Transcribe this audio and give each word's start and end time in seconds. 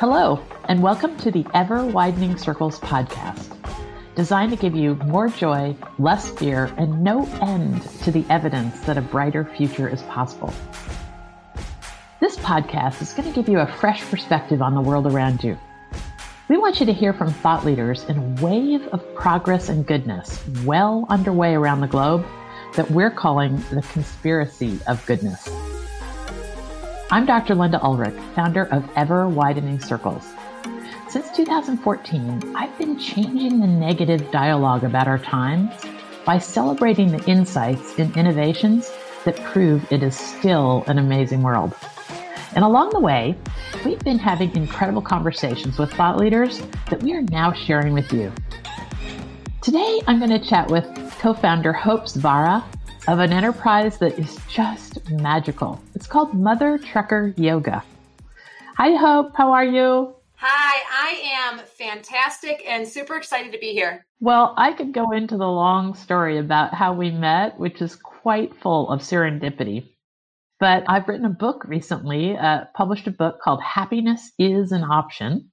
Hello, 0.00 0.42
and 0.64 0.82
welcome 0.82 1.14
to 1.18 1.30
the 1.30 1.44
Ever 1.52 1.84
Widening 1.84 2.38
Circles 2.38 2.80
podcast, 2.80 3.54
designed 4.14 4.50
to 4.50 4.56
give 4.56 4.74
you 4.74 4.94
more 5.04 5.28
joy, 5.28 5.76
less 5.98 6.30
fear, 6.30 6.72
and 6.78 7.04
no 7.04 7.26
end 7.42 7.82
to 8.04 8.10
the 8.10 8.24
evidence 8.30 8.80
that 8.86 8.96
a 8.96 9.02
brighter 9.02 9.44
future 9.44 9.90
is 9.90 10.00
possible. 10.04 10.54
This 12.18 12.38
podcast 12.38 13.02
is 13.02 13.12
going 13.12 13.28
to 13.28 13.34
give 13.34 13.46
you 13.46 13.58
a 13.58 13.66
fresh 13.66 14.00
perspective 14.10 14.62
on 14.62 14.74
the 14.74 14.80
world 14.80 15.06
around 15.06 15.44
you. 15.44 15.58
We 16.48 16.56
want 16.56 16.80
you 16.80 16.86
to 16.86 16.94
hear 16.94 17.12
from 17.12 17.30
thought 17.30 17.66
leaders 17.66 18.04
in 18.04 18.16
a 18.16 18.42
wave 18.42 18.88
of 18.94 19.14
progress 19.14 19.68
and 19.68 19.86
goodness 19.86 20.42
well 20.64 21.04
underway 21.10 21.52
around 21.52 21.82
the 21.82 21.88
globe 21.88 22.24
that 22.74 22.90
we're 22.90 23.10
calling 23.10 23.62
the 23.70 23.82
conspiracy 23.92 24.80
of 24.86 25.04
goodness. 25.04 25.59
I'm 27.12 27.26
Dr. 27.26 27.56
Linda 27.56 27.82
Ulrich, 27.82 28.14
founder 28.36 28.66
of 28.66 28.88
Ever 28.94 29.28
Widening 29.28 29.80
Circles. 29.80 30.24
Since 31.08 31.32
2014, 31.32 32.54
I've 32.54 32.78
been 32.78 32.96
changing 33.00 33.58
the 33.58 33.66
negative 33.66 34.30
dialogue 34.30 34.84
about 34.84 35.08
our 35.08 35.18
times 35.18 35.72
by 36.24 36.38
celebrating 36.38 37.10
the 37.10 37.24
insights 37.28 37.98
and 37.98 38.16
innovations 38.16 38.92
that 39.24 39.34
prove 39.42 39.90
it 39.90 40.04
is 40.04 40.16
still 40.16 40.84
an 40.86 40.98
amazing 40.98 41.42
world. 41.42 41.74
And 42.54 42.62
along 42.62 42.90
the 42.90 43.00
way, 43.00 43.36
we've 43.84 43.98
been 44.04 44.20
having 44.20 44.54
incredible 44.54 45.02
conversations 45.02 45.78
with 45.78 45.92
thought 45.92 46.16
leaders 46.16 46.62
that 46.90 47.02
we 47.02 47.12
are 47.14 47.22
now 47.22 47.52
sharing 47.52 47.92
with 47.92 48.12
you. 48.12 48.32
Today, 49.62 50.00
I'm 50.06 50.20
going 50.20 50.30
to 50.30 50.48
chat 50.48 50.70
with 50.70 50.86
co 51.18 51.34
founder 51.34 51.72
Hope 51.72 52.04
Zvara 52.04 52.62
of 53.08 53.18
an 53.18 53.32
enterprise 53.32 53.98
that 53.98 54.18
is 54.18 54.38
just 54.48 55.10
magical. 55.10 55.80
It's 55.94 56.06
called 56.06 56.34
Mother 56.34 56.78
Trucker 56.78 57.32
Yoga. 57.36 57.82
Hi, 58.76 58.94
Hope. 58.94 59.32
How 59.36 59.52
are 59.52 59.64
you? 59.64 60.14
Hi, 60.36 60.80
I 60.90 61.50
am 61.50 61.60
fantastic 61.66 62.62
and 62.66 62.86
super 62.86 63.16
excited 63.16 63.52
to 63.52 63.58
be 63.58 63.72
here. 63.72 64.06
Well, 64.20 64.54
I 64.56 64.72
could 64.72 64.92
go 64.92 65.10
into 65.12 65.36
the 65.36 65.48
long 65.48 65.94
story 65.94 66.38
about 66.38 66.74
how 66.74 66.92
we 66.92 67.10
met, 67.10 67.58
which 67.58 67.82
is 67.82 67.96
quite 67.96 68.56
full 68.56 68.88
of 68.90 69.00
serendipity. 69.00 69.88
But 70.58 70.84
I've 70.88 71.08
written 71.08 71.26
a 71.26 71.30
book 71.30 71.64
recently, 71.66 72.36
uh, 72.36 72.64
published 72.74 73.06
a 73.06 73.10
book 73.10 73.40
called 73.42 73.62
Happiness 73.62 74.32
is 74.38 74.72
an 74.72 74.84
Option. 74.84 75.49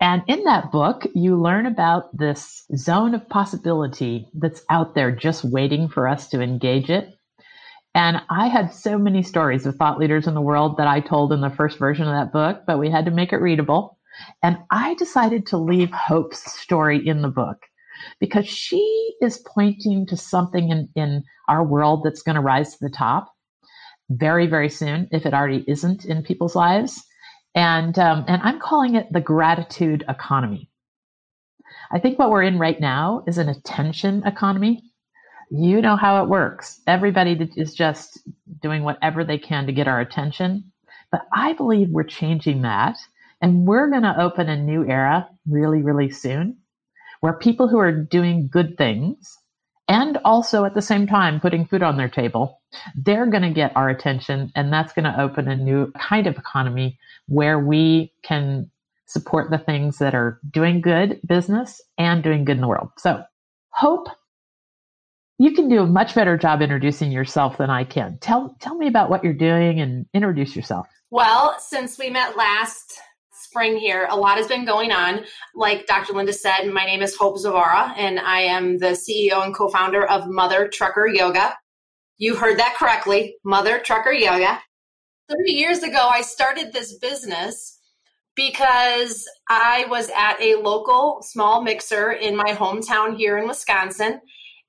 And 0.00 0.22
in 0.26 0.44
that 0.44 0.72
book, 0.72 1.06
you 1.14 1.40
learn 1.40 1.66
about 1.66 2.16
this 2.16 2.64
zone 2.74 3.14
of 3.14 3.28
possibility 3.28 4.28
that's 4.32 4.62
out 4.70 4.94
there 4.94 5.12
just 5.12 5.44
waiting 5.44 5.88
for 5.88 6.08
us 6.08 6.28
to 6.30 6.40
engage 6.40 6.88
it. 6.88 7.14
And 7.94 8.22
I 8.30 8.46
had 8.46 8.72
so 8.72 8.96
many 8.96 9.22
stories 9.22 9.66
of 9.66 9.76
thought 9.76 9.98
leaders 9.98 10.26
in 10.26 10.34
the 10.34 10.40
world 10.40 10.78
that 10.78 10.86
I 10.86 11.00
told 11.00 11.32
in 11.32 11.42
the 11.42 11.50
first 11.50 11.78
version 11.78 12.06
of 12.06 12.14
that 12.14 12.32
book, 12.32 12.62
but 12.66 12.78
we 12.78 12.88
had 12.90 13.04
to 13.04 13.10
make 13.10 13.32
it 13.32 13.42
readable. 13.42 13.98
And 14.42 14.58
I 14.70 14.94
decided 14.94 15.46
to 15.46 15.58
leave 15.58 15.90
Hope's 15.90 16.50
story 16.58 17.06
in 17.06 17.20
the 17.20 17.28
book 17.28 17.58
because 18.20 18.46
she 18.46 19.14
is 19.20 19.44
pointing 19.54 20.06
to 20.06 20.16
something 20.16 20.70
in, 20.70 20.88
in 20.94 21.24
our 21.48 21.64
world 21.64 22.04
that's 22.04 22.22
going 22.22 22.36
to 22.36 22.40
rise 22.40 22.72
to 22.72 22.78
the 22.80 22.90
top 22.90 23.34
very, 24.08 24.46
very 24.46 24.70
soon, 24.70 25.08
if 25.12 25.26
it 25.26 25.34
already 25.34 25.64
isn't 25.68 26.04
in 26.04 26.22
people's 26.22 26.56
lives 26.56 27.04
and 27.54 27.98
um, 27.98 28.24
and 28.28 28.42
I'm 28.42 28.60
calling 28.60 28.94
it 28.94 29.12
the 29.12 29.20
gratitude 29.20 30.04
economy. 30.08 30.68
I 31.92 31.98
think 31.98 32.18
what 32.18 32.30
we're 32.30 32.42
in 32.42 32.58
right 32.58 32.80
now 32.80 33.24
is 33.26 33.38
an 33.38 33.48
attention 33.48 34.22
economy. 34.24 34.82
You 35.50 35.80
know 35.80 35.96
how 35.96 36.22
it 36.22 36.28
works. 36.28 36.80
Everybody 36.86 37.50
is 37.56 37.74
just 37.74 38.20
doing 38.62 38.84
whatever 38.84 39.24
they 39.24 39.38
can 39.38 39.66
to 39.66 39.72
get 39.72 39.88
our 39.88 40.00
attention. 40.00 40.70
But 41.10 41.22
I 41.34 41.54
believe 41.54 41.90
we're 41.90 42.04
changing 42.04 42.62
that. 42.62 42.96
And 43.42 43.66
we're 43.66 43.90
going 43.90 44.02
to 44.02 44.20
open 44.20 44.48
a 44.48 44.62
new 44.62 44.84
era 44.84 45.28
really, 45.48 45.82
really 45.82 46.10
soon 46.10 46.58
where 47.20 47.32
people 47.32 47.68
who 47.68 47.78
are 47.78 47.92
doing 47.92 48.48
good 48.50 48.76
things 48.76 49.38
and 49.90 50.18
also 50.24 50.64
at 50.64 50.74
the 50.74 50.82
same 50.82 51.08
time 51.08 51.40
putting 51.40 51.66
food 51.66 51.82
on 51.82 51.96
their 51.96 52.08
table, 52.08 52.60
they're 52.94 53.26
going 53.26 53.42
to 53.42 53.50
get 53.50 53.76
our 53.76 53.88
attention. 53.88 54.52
And 54.54 54.72
that's 54.72 54.92
going 54.92 55.04
to 55.04 55.20
open 55.20 55.48
a 55.48 55.56
new 55.56 55.90
kind 55.92 56.28
of 56.28 56.38
economy 56.38 56.96
where 57.26 57.58
we 57.58 58.12
can 58.22 58.70
support 59.06 59.50
the 59.50 59.58
things 59.58 59.98
that 59.98 60.14
are 60.14 60.38
doing 60.48 60.80
good 60.80 61.20
business 61.26 61.82
and 61.98 62.22
doing 62.22 62.44
good 62.44 62.56
in 62.56 62.60
the 62.60 62.68
world. 62.68 62.90
So, 62.98 63.24
Hope, 63.70 64.06
you 65.38 65.54
can 65.54 65.68
do 65.68 65.80
a 65.80 65.86
much 65.86 66.14
better 66.14 66.36
job 66.36 66.62
introducing 66.62 67.10
yourself 67.10 67.58
than 67.58 67.70
I 67.70 67.82
can. 67.82 68.18
Tell 68.20 68.54
tell 68.60 68.76
me 68.76 68.86
about 68.86 69.10
what 69.10 69.24
you're 69.24 69.32
doing 69.32 69.80
and 69.80 70.06
introduce 70.14 70.54
yourself. 70.54 70.86
Well, 71.10 71.56
since 71.58 71.98
we 71.98 72.10
met 72.10 72.36
last 72.36 73.00
spring 73.50 73.76
here, 73.76 74.06
a 74.08 74.16
lot 74.16 74.36
has 74.36 74.46
been 74.46 74.64
going 74.64 74.92
on. 74.92 75.24
Like 75.56 75.88
Dr. 75.88 76.12
Linda 76.12 76.32
said, 76.32 76.66
my 76.66 76.84
name 76.84 77.02
is 77.02 77.16
Hope 77.16 77.36
Zvara, 77.36 77.92
and 77.96 78.20
I 78.20 78.42
am 78.42 78.78
the 78.78 78.96
CEO 78.96 79.44
and 79.44 79.52
co-founder 79.52 80.06
of 80.06 80.28
Mother 80.28 80.68
Trucker 80.68 81.08
Yoga. 81.08 81.56
You 82.16 82.36
heard 82.36 82.60
that 82.60 82.76
correctly, 82.78 83.34
Mother 83.44 83.80
Trucker 83.80 84.12
Yoga. 84.12 84.60
30 85.28 85.50
years 85.50 85.82
ago, 85.82 85.98
I 85.98 86.22
started 86.22 86.72
this 86.72 86.96
business 86.98 87.80
because 88.36 89.28
I 89.48 89.86
was 89.88 90.12
at 90.16 90.40
a 90.40 90.54
local 90.54 91.18
small 91.22 91.60
mixer 91.60 92.12
in 92.12 92.36
my 92.36 92.52
hometown 92.52 93.16
here 93.16 93.36
in 93.36 93.48
Wisconsin 93.48 94.20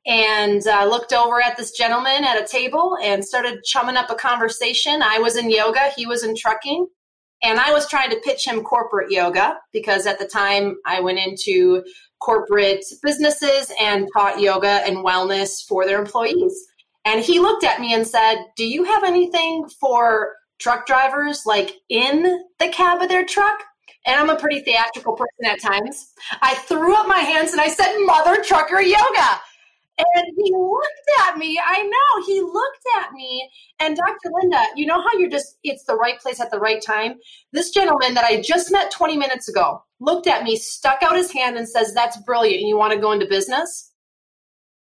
and 0.07 0.65
uh, 0.65 0.85
looked 0.85 1.13
over 1.13 1.39
at 1.39 1.55
this 1.55 1.77
gentleman 1.77 2.23
at 2.23 2.41
a 2.41 2.47
table 2.47 2.97
and 3.03 3.23
started 3.23 3.63
chumming 3.63 3.95
up 3.95 4.09
a 4.09 4.15
conversation. 4.15 5.03
I 5.03 5.19
was 5.19 5.35
in 5.35 5.51
yoga, 5.51 5.91
he 5.95 6.07
was 6.07 6.23
in 6.23 6.35
trucking, 6.35 6.87
and 7.43 7.59
I 7.59 7.71
was 7.71 7.87
trying 7.87 8.11
to 8.11 8.21
pitch 8.23 8.45
him 8.45 8.63
corporate 8.63 9.11
yoga 9.11 9.57
because 9.73 10.05
at 10.05 10.19
the 10.19 10.27
time 10.27 10.77
I 10.85 10.99
went 10.99 11.19
into 11.19 11.83
corporate 12.19 12.85
businesses 13.01 13.71
and 13.79 14.07
taught 14.13 14.39
yoga 14.39 14.81
and 14.85 14.97
wellness 14.97 15.65
for 15.67 15.85
their 15.85 15.99
employees. 15.99 16.67
And 17.03 17.23
he 17.23 17.39
looked 17.39 17.63
at 17.63 17.81
me 17.81 17.93
and 17.93 18.05
said, 18.05 18.45
Do 18.57 18.65
you 18.65 18.83
have 18.83 19.03
anything 19.03 19.67
for 19.79 20.33
truck 20.61 20.85
drivers 20.85 21.45
like 21.45 21.75
in 21.89 22.45
the 22.59 22.69
cab 22.69 23.01
of 23.01 23.09
their 23.09 23.25
truck. 23.25 23.63
And 24.05 24.19
I'm 24.19 24.29
a 24.29 24.39
pretty 24.39 24.61
theatrical 24.61 25.15
person 25.15 25.45
at 25.45 25.61
times. 25.61 26.11
I 26.41 26.55
threw 26.55 26.95
up 26.95 27.07
my 27.07 27.19
hands 27.19 27.51
and 27.51 27.61
I 27.61 27.67
said, 27.67 27.97
Mother 27.99 28.41
Trucker 28.43 28.81
Yoga. 28.81 29.39
And 30.15 30.25
he 30.37 30.51
looked 30.53 31.27
at 31.27 31.37
me. 31.37 31.59
I 31.65 31.83
know 31.83 32.25
he 32.25 32.41
looked 32.41 32.85
at 32.99 33.11
me. 33.13 33.49
And 33.79 33.95
Dr. 33.95 34.31
Linda, 34.31 34.63
you 34.75 34.85
know 34.85 35.01
how 35.01 35.17
you're 35.17 35.29
just, 35.29 35.57
it's 35.63 35.83
the 35.85 35.95
right 35.95 36.19
place 36.19 36.39
at 36.39 36.51
the 36.51 36.59
right 36.59 36.81
time? 36.81 37.15
This 37.51 37.71
gentleman 37.71 38.13
that 38.13 38.25
I 38.25 38.41
just 38.41 38.71
met 38.71 38.91
20 38.91 39.17
minutes 39.17 39.47
ago 39.47 39.83
looked 39.99 40.27
at 40.27 40.43
me, 40.43 40.55
stuck 40.55 41.03
out 41.03 41.15
his 41.15 41.31
hand, 41.31 41.57
and 41.57 41.67
says, 41.67 41.93
That's 41.93 42.17
brilliant. 42.23 42.61
You 42.61 42.77
want 42.77 42.93
to 42.93 42.99
go 42.99 43.11
into 43.11 43.25
business? 43.25 43.91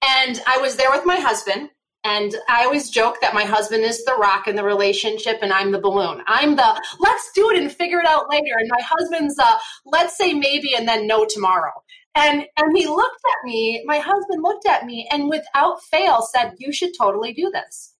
And 0.02 0.41
I 0.46 0.58
was 0.58 0.76
there 0.76 0.91
with 0.91 1.04
my 1.04 1.16
husband. 1.16 1.70
And 2.04 2.34
I 2.48 2.64
always 2.64 2.90
joke 2.90 3.20
that 3.20 3.34
my 3.34 3.44
husband 3.44 3.82
is 3.82 4.04
the 4.04 4.14
rock 4.14 4.46
in 4.46 4.54
the 4.54 4.62
relationship 4.62 5.40
and 5.42 5.52
I'm 5.52 5.72
the 5.72 5.80
balloon. 5.80 6.22
I'm 6.26 6.54
the 6.54 6.82
let's 7.00 7.30
do 7.34 7.50
it 7.50 7.58
and 7.58 7.70
figure 7.70 7.98
it 7.98 8.06
out 8.06 8.30
later. 8.30 8.54
And 8.56 8.70
my 8.70 8.80
husband's 8.80 9.34
the 9.34 9.60
let's 9.84 10.16
say 10.16 10.32
maybe 10.32 10.75
and 10.76 10.86
then 10.86 11.06
no 11.06 11.26
tomorrow. 11.28 11.72
And 12.18 12.46
and 12.56 12.76
he 12.76 12.86
looked 12.86 13.22
at 13.26 13.46
me, 13.46 13.84
my 13.86 13.98
husband 13.98 14.42
looked 14.42 14.66
at 14.66 14.84
me 14.84 15.08
and 15.12 15.28
without 15.28 15.82
fail 15.84 16.20
said, 16.22 16.54
You 16.58 16.72
should 16.72 16.90
totally 16.98 17.32
do 17.32 17.50
this. 17.52 17.94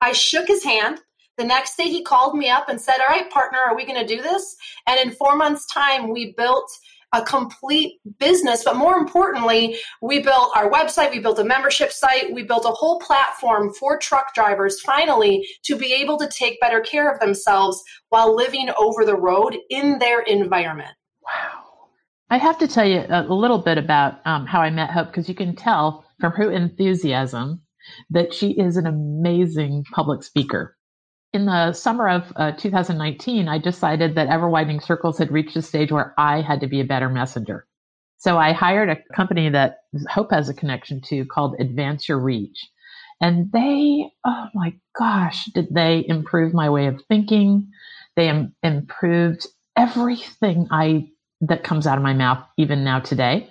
I 0.00 0.12
shook 0.12 0.48
his 0.48 0.64
hand. 0.64 0.98
The 1.38 1.44
next 1.44 1.76
day 1.76 1.84
he 1.84 2.02
called 2.02 2.36
me 2.36 2.50
up 2.50 2.68
and 2.68 2.80
said, 2.80 2.96
All 2.98 3.14
right, 3.14 3.30
partner, 3.30 3.60
are 3.60 3.76
we 3.76 3.86
going 3.86 4.04
to 4.04 4.16
do 4.16 4.20
this? 4.20 4.56
And 4.88 4.98
in 4.98 5.14
four 5.14 5.36
months' 5.36 5.66
time, 5.72 6.10
we 6.12 6.34
built 6.36 6.68
a 7.12 7.22
complete 7.22 8.00
business. 8.18 8.64
But 8.64 8.76
more 8.76 8.96
importantly, 8.96 9.76
we 10.00 10.20
built 10.20 10.50
our 10.56 10.70
website, 10.70 11.12
we 11.12 11.20
built 11.20 11.38
a 11.38 11.44
membership 11.44 11.92
site, 11.92 12.32
we 12.32 12.42
built 12.42 12.64
a 12.64 12.70
whole 12.70 12.98
platform 13.00 13.72
for 13.74 13.98
truck 13.98 14.34
drivers 14.34 14.80
finally 14.80 15.46
to 15.64 15.76
be 15.76 15.92
able 15.92 16.18
to 16.18 16.28
take 16.28 16.58
better 16.60 16.80
care 16.80 17.12
of 17.12 17.20
themselves 17.20 17.80
while 18.08 18.34
living 18.34 18.70
over 18.78 19.04
the 19.04 19.16
road 19.16 19.56
in 19.70 19.98
their 19.98 20.22
environment. 20.22 20.90
Wow. 21.22 21.61
I 22.32 22.38
have 22.38 22.58
to 22.58 22.66
tell 22.66 22.86
you 22.86 23.04
a 23.08 23.22
little 23.28 23.58
bit 23.58 23.78
about 23.78 24.26
um, 24.26 24.46
how 24.46 24.60
I 24.60 24.70
met 24.70 24.90
Hope 24.90 25.08
because 25.08 25.28
you 25.28 25.34
can 25.34 25.54
tell 25.54 26.04
from 26.18 26.32
her 26.32 26.50
enthusiasm 26.50 27.60
that 28.10 28.32
she 28.32 28.52
is 28.52 28.76
an 28.76 28.86
amazing 28.86 29.84
public 29.92 30.22
speaker 30.22 30.76
in 31.32 31.46
the 31.46 31.72
summer 31.72 32.08
of 32.08 32.32
uh, 32.36 32.52
2019, 32.52 33.48
I 33.48 33.58
decided 33.58 34.14
that 34.14 34.28
Ever 34.28 34.48
Widening 34.48 34.80
Circles 34.80 35.18
had 35.18 35.32
reached 35.32 35.56
a 35.56 35.62
stage 35.62 35.90
where 35.90 36.14
I 36.18 36.42
had 36.42 36.60
to 36.60 36.66
be 36.66 36.80
a 36.80 36.84
better 36.84 37.08
messenger. 37.08 37.66
So 38.18 38.38
I 38.38 38.52
hired 38.52 38.90
a 38.90 39.14
company 39.14 39.48
that 39.50 39.78
Hope 40.08 40.30
has 40.30 40.48
a 40.48 40.54
connection 40.54 41.00
to 41.06 41.24
called 41.24 41.56
Advance 41.58 42.08
Your 42.08 42.18
Reach. 42.18 42.68
And 43.20 43.50
they, 43.52 44.10
oh 44.24 44.46
my 44.54 44.74
gosh, 44.98 45.46
did 45.46 45.72
they 45.72 46.04
improve 46.06 46.52
my 46.52 46.68
way 46.68 46.86
of 46.86 47.02
thinking? 47.08 47.70
They 48.14 48.28
Im- 48.28 48.54
improved 48.62 49.46
everything 49.76 50.68
I 50.70 51.08
that 51.42 51.64
comes 51.64 51.86
out 51.86 51.98
of 51.98 52.04
my 52.04 52.14
mouth 52.14 52.44
even 52.56 52.84
now 52.84 53.00
today. 53.00 53.48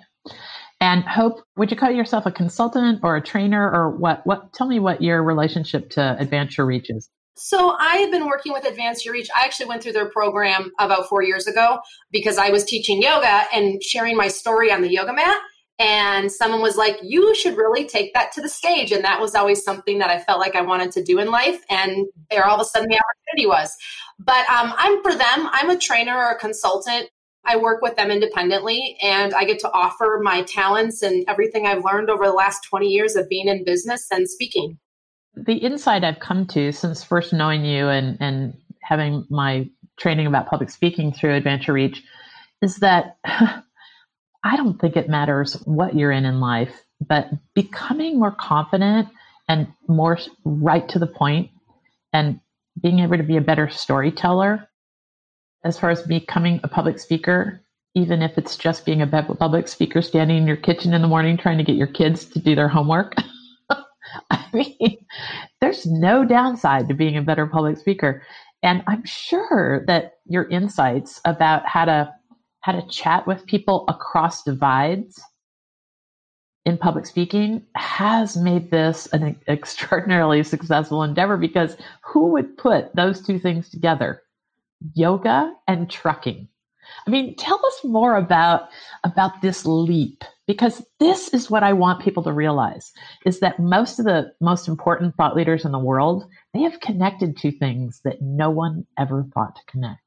And 0.80 1.04
Hope, 1.04 1.42
would 1.56 1.70
you 1.70 1.76
call 1.76 1.92
yourself 1.92 2.26
a 2.26 2.32
consultant 2.32 3.00
or 3.04 3.16
a 3.16 3.22
trainer 3.22 3.70
or 3.70 3.90
what? 3.90 4.22
What? 4.24 4.52
Tell 4.52 4.66
me 4.66 4.80
what 4.80 5.00
your 5.00 5.22
relationship 5.22 5.90
to 5.90 6.16
Advance 6.18 6.58
Your 6.58 6.66
Reach 6.66 6.90
is. 6.90 7.08
So 7.36 7.76
I 7.78 7.98
have 7.98 8.10
been 8.10 8.26
working 8.26 8.52
with 8.52 8.64
Advance 8.64 9.04
Your 9.04 9.14
Reach. 9.14 9.28
I 9.36 9.44
actually 9.44 9.66
went 9.66 9.82
through 9.82 9.92
their 9.92 10.10
program 10.10 10.72
about 10.80 11.08
four 11.08 11.22
years 11.22 11.46
ago 11.46 11.78
because 12.10 12.36
I 12.36 12.50
was 12.50 12.64
teaching 12.64 13.00
yoga 13.00 13.44
and 13.54 13.82
sharing 13.82 14.16
my 14.16 14.28
story 14.28 14.72
on 14.72 14.82
the 14.82 14.90
yoga 14.90 15.12
mat. 15.12 15.38
And 15.78 16.30
someone 16.30 16.60
was 16.60 16.76
like, 16.76 16.98
You 17.02 17.34
should 17.34 17.56
really 17.56 17.86
take 17.86 18.12
that 18.14 18.32
to 18.32 18.42
the 18.42 18.48
stage. 18.48 18.90
And 18.90 19.04
that 19.04 19.20
was 19.20 19.34
always 19.36 19.62
something 19.62 19.98
that 20.00 20.10
I 20.10 20.18
felt 20.18 20.40
like 20.40 20.56
I 20.56 20.62
wanted 20.62 20.92
to 20.92 21.02
do 21.04 21.20
in 21.20 21.30
life. 21.30 21.60
And 21.70 22.06
there 22.30 22.44
all 22.44 22.56
of 22.56 22.60
a 22.60 22.64
sudden 22.64 22.88
the 22.88 23.00
opportunity 23.00 23.46
was. 23.46 23.74
But 24.18 24.48
um, 24.50 24.74
I'm 24.76 25.00
for 25.02 25.14
them, 25.14 25.48
I'm 25.52 25.70
a 25.70 25.78
trainer 25.78 26.16
or 26.16 26.32
a 26.32 26.38
consultant. 26.38 27.08
I 27.44 27.56
work 27.56 27.82
with 27.82 27.96
them 27.96 28.10
independently 28.10 28.96
and 29.02 29.34
I 29.34 29.44
get 29.44 29.58
to 29.60 29.70
offer 29.72 30.20
my 30.22 30.42
talents 30.42 31.02
and 31.02 31.24
everything 31.28 31.66
I've 31.66 31.84
learned 31.84 32.08
over 32.08 32.26
the 32.26 32.32
last 32.32 32.62
20 32.64 32.86
years 32.86 33.16
of 33.16 33.28
being 33.28 33.48
in 33.48 33.64
business 33.64 34.06
and 34.10 34.28
speaking. 34.28 34.78
The 35.34 35.56
insight 35.56 36.04
I've 36.04 36.20
come 36.20 36.46
to 36.48 36.72
since 36.72 37.02
first 37.02 37.32
knowing 37.32 37.64
you 37.64 37.88
and, 37.88 38.16
and 38.20 38.54
having 38.82 39.26
my 39.28 39.68
training 39.98 40.26
about 40.26 40.48
public 40.48 40.70
speaking 40.70 41.12
through 41.12 41.34
Advance 41.34 41.66
Your 41.66 41.74
Reach 41.74 42.02
is 42.60 42.76
that 42.76 43.16
I 43.24 44.56
don't 44.56 44.80
think 44.80 44.96
it 44.96 45.08
matters 45.08 45.54
what 45.64 45.94
you're 45.94 46.12
in 46.12 46.24
in 46.24 46.40
life, 46.40 46.82
but 47.00 47.28
becoming 47.54 48.18
more 48.18 48.34
confident 48.38 49.08
and 49.48 49.68
more 49.88 50.18
right 50.44 50.88
to 50.88 50.98
the 50.98 51.06
point 51.06 51.50
and 52.12 52.40
being 52.80 53.00
able 53.00 53.16
to 53.16 53.22
be 53.22 53.36
a 53.36 53.40
better 53.40 53.68
storyteller 53.68 54.68
as 55.64 55.78
far 55.78 55.90
as 55.90 56.02
becoming 56.02 56.60
a 56.62 56.68
public 56.68 56.98
speaker, 56.98 57.62
even 57.94 58.22
if 58.22 58.36
it's 58.38 58.56
just 58.56 58.86
being 58.86 59.02
a 59.02 59.06
public 59.06 59.68
speaker 59.68 60.02
standing 60.02 60.38
in 60.38 60.46
your 60.46 60.56
kitchen 60.56 60.94
in 60.94 61.02
the 61.02 61.08
morning 61.08 61.36
trying 61.36 61.58
to 61.58 61.64
get 61.64 61.76
your 61.76 61.86
kids 61.86 62.24
to 62.24 62.38
do 62.38 62.54
their 62.54 62.68
homework. 62.68 63.14
I 64.30 64.44
mean, 64.52 64.98
there's 65.60 65.86
no 65.86 66.24
downside 66.24 66.88
to 66.88 66.94
being 66.94 67.16
a 67.16 67.22
better 67.22 67.46
public 67.46 67.78
speaker. 67.78 68.22
And 68.62 68.82
I'm 68.86 69.04
sure 69.04 69.84
that 69.86 70.14
your 70.26 70.48
insights 70.48 71.20
about 71.24 71.66
how 71.66 71.84
to 71.84 72.12
how 72.60 72.72
to 72.72 72.86
chat 72.86 73.26
with 73.26 73.44
people 73.46 73.84
across 73.88 74.44
divides 74.44 75.20
in 76.64 76.78
public 76.78 77.06
speaking 77.06 77.62
has 77.74 78.36
made 78.36 78.70
this 78.70 79.06
an 79.08 79.36
extraordinarily 79.48 80.42
successful 80.44 81.02
endeavor 81.02 81.36
because 81.36 81.76
who 82.04 82.28
would 82.28 82.56
put 82.56 82.94
those 82.94 83.20
two 83.20 83.38
things 83.38 83.68
together? 83.68 84.22
Yoga 84.94 85.52
and 85.66 85.90
trucking. 85.90 86.48
I 87.06 87.10
mean, 87.10 87.36
tell 87.36 87.64
us 87.64 87.80
more 87.84 88.16
about 88.16 88.68
about 89.04 89.40
this 89.40 89.64
leap 89.64 90.24
because 90.46 90.84
this 90.98 91.28
is 91.28 91.50
what 91.50 91.62
I 91.62 91.72
want 91.72 92.02
people 92.02 92.22
to 92.24 92.32
realize 92.32 92.92
is 93.24 93.40
that 93.40 93.58
most 93.58 93.98
of 93.98 94.04
the 94.04 94.32
most 94.40 94.68
important 94.68 95.14
thought 95.16 95.36
leaders 95.36 95.64
in 95.64 95.72
the 95.72 95.78
world, 95.78 96.26
they 96.52 96.62
have 96.62 96.80
connected 96.80 97.36
to 97.38 97.52
things 97.52 98.00
that 98.04 98.20
no 98.20 98.50
one 98.50 98.86
ever 98.98 99.24
thought 99.34 99.56
to 99.56 99.62
connect. 99.66 100.00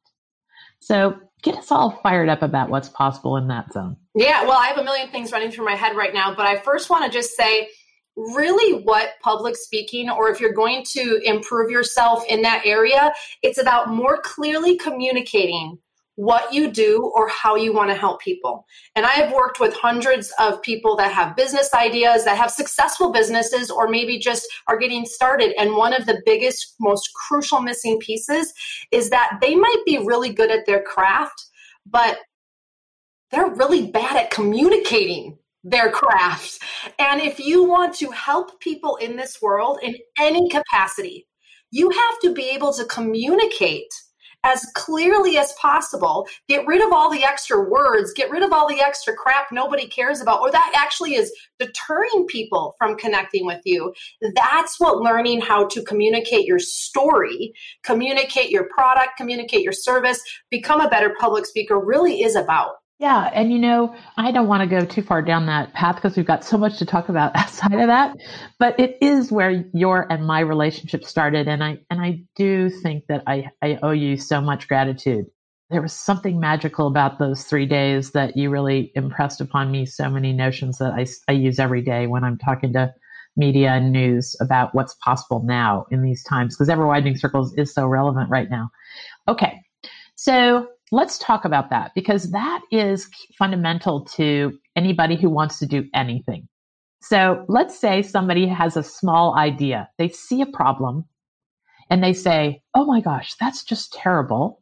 So 0.79 1.17
get 1.41 1.55
us 1.55 1.71
all 1.71 1.99
fired 2.03 2.29
up 2.29 2.41
about 2.41 2.69
what's 2.69 2.89
possible 2.89 3.37
in 3.37 3.47
that 3.47 3.71
zone. 3.73 3.97
Yeah, 4.13 4.43
well, 4.43 4.57
I 4.57 4.67
have 4.67 4.77
a 4.77 4.83
million 4.83 5.09
things 5.09 5.31
running 5.31 5.51
through 5.51 5.65
my 5.65 5.75
head 5.75 5.95
right 5.95 6.13
now, 6.13 6.35
but 6.35 6.45
I 6.45 6.57
first 6.57 6.89
want 6.89 7.05
to 7.05 7.17
just 7.17 7.35
say 7.35 7.69
really 8.15 8.81
what 8.83 9.09
public 9.21 9.55
speaking 9.55 10.09
or 10.09 10.29
if 10.29 10.39
you're 10.39 10.53
going 10.53 10.83
to 10.91 11.19
improve 11.23 11.69
yourself 11.69 12.23
in 12.29 12.41
that 12.43 12.65
area, 12.65 13.13
it's 13.43 13.57
about 13.57 13.89
more 13.89 14.19
clearly 14.21 14.77
communicating 14.77 15.77
what 16.15 16.53
you 16.53 16.71
do 16.71 17.11
or 17.13 17.27
how 17.27 17.55
you 17.55 17.73
want 17.73 17.89
to 17.89 17.95
help 17.95 18.21
people. 18.21 18.65
And 18.95 19.05
I 19.05 19.11
have 19.11 19.33
worked 19.33 19.59
with 19.59 19.73
hundreds 19.73 20.33
of 20.39 20.61
people 20.61 20.95
that 20.95 21.11
have 21.11 21.35
business 21.35 21.73
ideas, 21.73 22.23
that 22.23 22.37
have 22.37 22.51
successful 22.51 23.11
businesses, 23.11 23.69
or 23.69 23.89
maybe 23.89 24.17
just 24.17 24.47
are 24.67 24.77
getting 24.77 25.05
started. 25.05 25.53
And 25.59 25.75
one 25.75 25.93
of 25.93 26.05
the 26.05 26.21
biggest, 26.25 26.75
most 26.79 27.09
crucial 27.13 27.61
missing 27.61 27.99
pieces 27.99 28.53
is 28.91 29.09
that 29.09 29.39
they 29.41 29.55
might 29.55 29.83
be 29.85 29.97
really 29.97 30.31
good 30.31 30.51
at 30.51 30.65
their 30.65 30.81
craft, 30.81 31.47
but 31.85 32.19
they're 33.31 33.53
really 33.53 33.91
bad 33.91 34.15
at 34.15 34.31
communicating 34.31 35.37
their 35.65 35.91
craft. 35.91 36.59
And 36.99 37.19
if 37.19 37.39
you 37.39 37.63
want 37.63 37.95
to 37.95 38.11
help 38.11 38.59
people 38.61 38.95
in 38.97 39.17
this 39.17 39.41
world 39.41 39.79
in 39.81 39.95
any 40.19 40.47
capacity, 40.47 41.27
you 41.71 41.89
have 41.89 42.19
to 42.21 42.33
be 42.33 42.49
able 42.51 42.71
to 42.73 42.85
communicate 42.85 43.91
as 44.43 44.63
clearly 44.75 45.39
as 45.39 45.53
possible. 45.53 46.27
Get 46.47 46.67
rid 46.67 46.85
of 46.85 46.93
all 46.93 47.09
the 47.09 47.23
extra 47.23 47.67
words, 47.67 48.13
get 48.13 48.29
rid 48.29 48.43
of 48.43 48.53
all 48.53 48.69
the 48.69 48.79
extra 48.79 49.15
crap 49.15 49.47
nobody 49.51 49.87
cares 49.87 50.21
about, 50.21 50.41
or 50.41 50.51
that 50.51 50.71
actually 50.75 51.15
is 51.15 51.33
deterring 51.57 52.27
people 52.27 52.75
from 52.77 52.95
connecting 52.95 53.47
with 53.47 53.61
you. 53.65 53.91
That's 54.35 54.79
what 54.79 55.01
learning 55.01 55.41
how 55.41 55.67
to 55.69 55.81
communicate 55.81 56.45
your 56.45 56.59
story, 56.59 57.53
communicate 57.83 58.51
your 58.51 58.69
product, 58.69 59.17
communicate 59.17 59.63
your 59.63 59.73
service, 59.73 60.21
become 60.51 60.79
a 60.79 60.89
better 60.89 61.15
public 61.19 61.47
speaker 61.47 61.79
really 61.79 62.21
is 62.21 62.35
about. 62.35 62.75
Yeah. 62.97 63.29
And 63.33 63.51
you 63.51 63.59
know, 63.59 63.93
I 64.15 64.31
don't 64.31 64.47
want 64.47 64.61
to 64.61 64.67
go 64.67 64.85
too 64.85 65.01
far 65.01 65.21
down 65.21 65.47
that 65.47 65.73
path 65.73 65.95
because 65.95 66.15
we've 66.15 66.25
got 66.25 66.45
so 66.45 66.57
much 66.57 66.77
to 66.79 66.85
talk 66.85 67.09
about 67.09 67.35
outside 67.35 67.73
of 67.79 67.87
that. 67.87 68.15
But 68.57 68.79
it 68.79 68.97
is 69.01 69.31
where 69.31 69.65
your 69.73 70.11
and 70.11 70.25
my 70.25 70.39
relationship 70.39 71.03
started. 71.03 71.47
And 71.47 71.63
I 71.63 71.79
and 71.89 71.99
I 71.99 72.21
do 72.35 72.69
think 72.69 73.05
that 73.07 73.23
I, 73.27 73.49
I 73.61 73.79
owe 73.83 73.91
you 73.91 74.17
so 74.17 74.39
much 74.39 74.67
gratitude. 74.67 75.25
There 75.71 75.81
was 75.81 75.93
something 75.93 76.39
magical 76.39 76.87
about 76.87 77.17
those 77.19 77.43
three 77.43 77.65
days 77.65 78.11
that 78.11 78.37
you 78.37 78.49
really 78.49 78.91
impressed 78.95 79.41
upon 79.41 79.71
me 79.71 79.85
so 79.85 80.09
many 80.09 80.31
notions 80.31 80.77
that 80.77 80.93
I, 80.93 81.07
I 81.27 81.33
use 81.33 81.59
every 81.59 81.81
day 81.81 82.05
when 82.07 82.23
I'm 82.23 82.37
talking 82.37 82.71
to 82.73 82.93
media 83.35 83.71
and 83.71 83.91
news 83.91 84.35
about 84.39 84.73
what's 84.73 84.93
possible 85.03 85.43
now 85.43 85.85
in 85.91 86.01
these 86.01 86.23
times 86.23 86.55
because 86.55 86.69
ever 86.69 86.85
widening 86.87 87.17
circles 87.17 87.53
is 87.57 87.73
so 87.73 87.87
relevant 87.87 88.29
right 88.29 88.49
now. 88.49 88.69
Okay. 89.27 89.59
So 90.15 90.67
let's 90.91 91.17
talk 91.17 91.45
about 91.45 91.69
that 91.69 91.91
because 91.95 92.31
that 92.31 92.61
is 92.71 93.09
fundamental 93.37 94.05
to 94.05 94.57
anybody 94.75 95.15
who 95.15 95.29
wants 95.29 95.59
to 95.59 95.65
do 95.65 95.85
anything. 95.93 96.47
So 97.01 97.45
let's 97.47 97.79
say 97.79 98.01
somebody 98.01 98.47
has 98.47 98.77
a 98.77 98.83
small 98.83 99.35
idea. 99.37 99.89
They 99.97 100.09
see 100.09 100.41
a 100.41 100.47
problem 100.47 101.05
and 101.89 102.03
they 102.03 102.13
say, 102.13 102.61
Oh 102.73 102.85
my 102.85 103.01
gosh, 103.01 103.35
that's 103.39 103.63
just 103.63 103.93
terrible. 103.93 104.61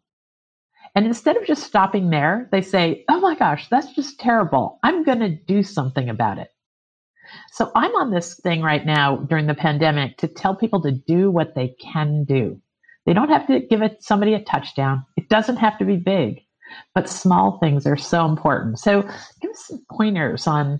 And 0.95 1.05
instead 1.05 1.37
of 1.37 1.45
just 1.45 1.63
stopping 1.63 2.09
there, 2.09 2.49
they 2.51 2.61
say, 2.61 3.05
Oh 3.09 3.19
my 3.19 3.35
gosh, 3.35 3.69
that's 3.69 3.93
just 3.93 4.19
terrible. 4.19 4.79
I'm 4.83 5.03
going 5.03 5.19
to 5.19 5.29
do 5.29 5.63
something 5.63 6.09
about 6.09 6.37
it. 6.37 6.49
So 7.51 7.71
I'm 7.75 7.95
on 7.95 8.11
this 8.11 8.39
thing 8.41 8.61
right 8.61 8.85
now 8.85 9.17
during 9.17 9.47
the 9.47 9.55
pandemic 9.55 10.17
to 10.17 10.27
tell 10.27 10.55
people 10.55 10.81
to 10.81 10.91
do 10.91 11.31
what 11.31 11.55
they 11.55 11.75
can 11.81 12.25
do. 12.25 12.61
They 13.05 13.13
don't 13.13 13.29
have 13.29 13.47
to 13.47 13.59
give 13.59 13.81
it 13.81 14.03
somebody 14.03 14.33
a 14.33 14.44
touchdown. 14.44 15.05
It 15.17 15.29
doesn't 15.29 15.57
have 15.57 15.78
to 15.80 15.85
be 15.85 15.97
big, 15.97 16.42
but 16.95 17.09
small 17.09 17.59
things 17.59 17.85
are 17.85 17.97
so 17.97 18.25
important. 18.25 18.80
So 18.80 19.01
give 19.42 19.51
us 19.51 19.68
some 19.68 19.85
pointers 19.92 20.47
on 20.47 20.80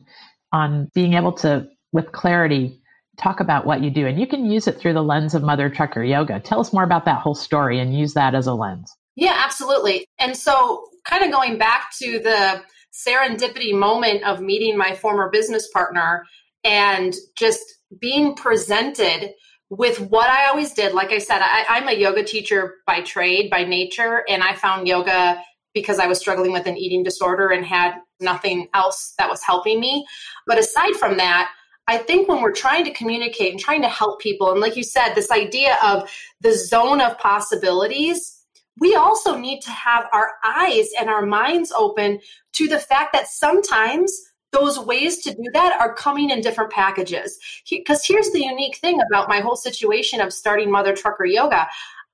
on 0.53 0.89
being 0.93 1.13
able 1.15 1.33
to, 1.33 1.67
with 1.91 2.12
clarity, 2.12 2.79
talk 3.17 3.39
about 3.39 3.65
what 3.65 3.81
you 3.81 3.89
do. 3.89 4.07
And 4.07 4.19
you 4.19 4.27
can 4.27 4.45
use 4.45 4.67
it 4.67 4.77
through 4.77 4.93
the 4.93 5.03
lens 5.03 5.33
of 5.33 5.43
Mother 5.43 5.69
Trucker 5.69 6.03
Yoga. 6.03 6.39
Tell 6.39 6.59
us 6.59 6.71
more 6.71 6.83
about 6.83 7.05
that 7.05 7.21
whole 7.21 7.36
story 7.36 7.79
and 7.79 7.98
use 7.98 8.13
that 8.13 8.36
as 8.36 8.48
a 8.48 8.53
lens. 8.53 8.95
Yeah, 9.15 9.33
absolutely. 9.36 10.07
And 10.19 10.38
so 10.38 10.86
kind 11.05 11.24
of 11.24 11.31
going 11.31 11.57
back 11.57 11.91
to 12.01 12.19
the 12.19 12.62
serendipity 12.93 13.77
moment 13.77 14.24
of 14.24 14.39
meeting 14.39 14.77
my 14.77 14.95
former 14.95 15.29
business 15.31 15.67
partner 15.71 16.24
and 16.63 17.13
just 17.36 17.62
being 18.00 18.36
presented 18.36 19.31
with 19.77 20.00
what 20.00 20.30
I 20.30 20.50
always 20.50 20.72
did, 20.74 20.94
like 20.94 21.12
I 21.12 21.18
said, 21.18 21.39
I, 21.42 21.65
I'm 21.68 21.88
a 21.88 21.94
yoga 21.94 22.24
teacher 22.24 22.75
by 22.86 23.01
trade, 23.01 23.50
by 23.50 23.63
nature, 23.63 24.24
and 24.30 24.44
I 24.44 24.53
found 24.53 24.88
yoga 24.88 25.42
because 25.74 25.98
I 25.98 26.06
was 26.06 26.20
struggling 26.20 26.51
with 26.51 26.68
an 26.68 26.77
eating 26.77 27.01
disorder 27.01 27.50
and 27.50 27.65
had 27.65 27.96
nothing 28.20 28.68
else 28.75 29.15
that 29.18 29.30
was 29.30 29.42
helping 29.42 29.80
me. 29.80 30.06
But 30.46 30.60
aside 30.60 30.94
from 30.98 31.18
that, 31.18 31.50
I 31.88 31.98
think 31.98 32.30
when 32.30 32.42
we're 32.42 32.53
trying 32.53 32.86
to 32.86 32.94
communicate 32.94 33.51
and 33.51 33.60
trying 33.60 33.82
to 33.82 33.89
help 33.89 34.22
people, 34.22 34.51
and 34.51 34.62
like 34.62 34.77
you 34.77 34.84
said, 34.84 35.15
this 35.15 35.32
idea 35.32 35.75
of 35.84 36.08
the 36.42 36.56
zone 36.56 37.01
of 37.01 37.18
possibilities, 37.18 38.46
we 38.80 38.94
also 38.94 39.36
need 39.36 39.62
to 39.62 39.72
have 39.72 40.06
our 40.13 40.34
eyes 40.46 40.88
and 41.00 41.10
our 41.10 41.25
minds 41.25 41.72
open 41.75 42.20
to 42.53 42.68
the 42.68 42.80
fact 42.80 43.12
that 43.13 43.27
sometimes 43.27 44.13
those 44.53 44.79
ways 44.79 45.17
to 45.24 45.31
do 45.33 45.43
that 45.53 45.77
are 45.81 45.93
coming 45.93 46.29
in 46.29 46.41
different 46.41 46.72
packages. 46.72 47.38
Because 47.69 48.05
here's 48.07 48.31
the 48.31 48.43
unique 48.43 48.77
thing 48.77 49.01
about 49.01 49.27
my 49.27 49.39
whole 49.39 49.57
situation 49.57 50.22
of 50.22 50.31
starting 50.31 50.72
Mother 50.72 50.95
Trucker 50.95 51.25
Yoga 51.25 51.67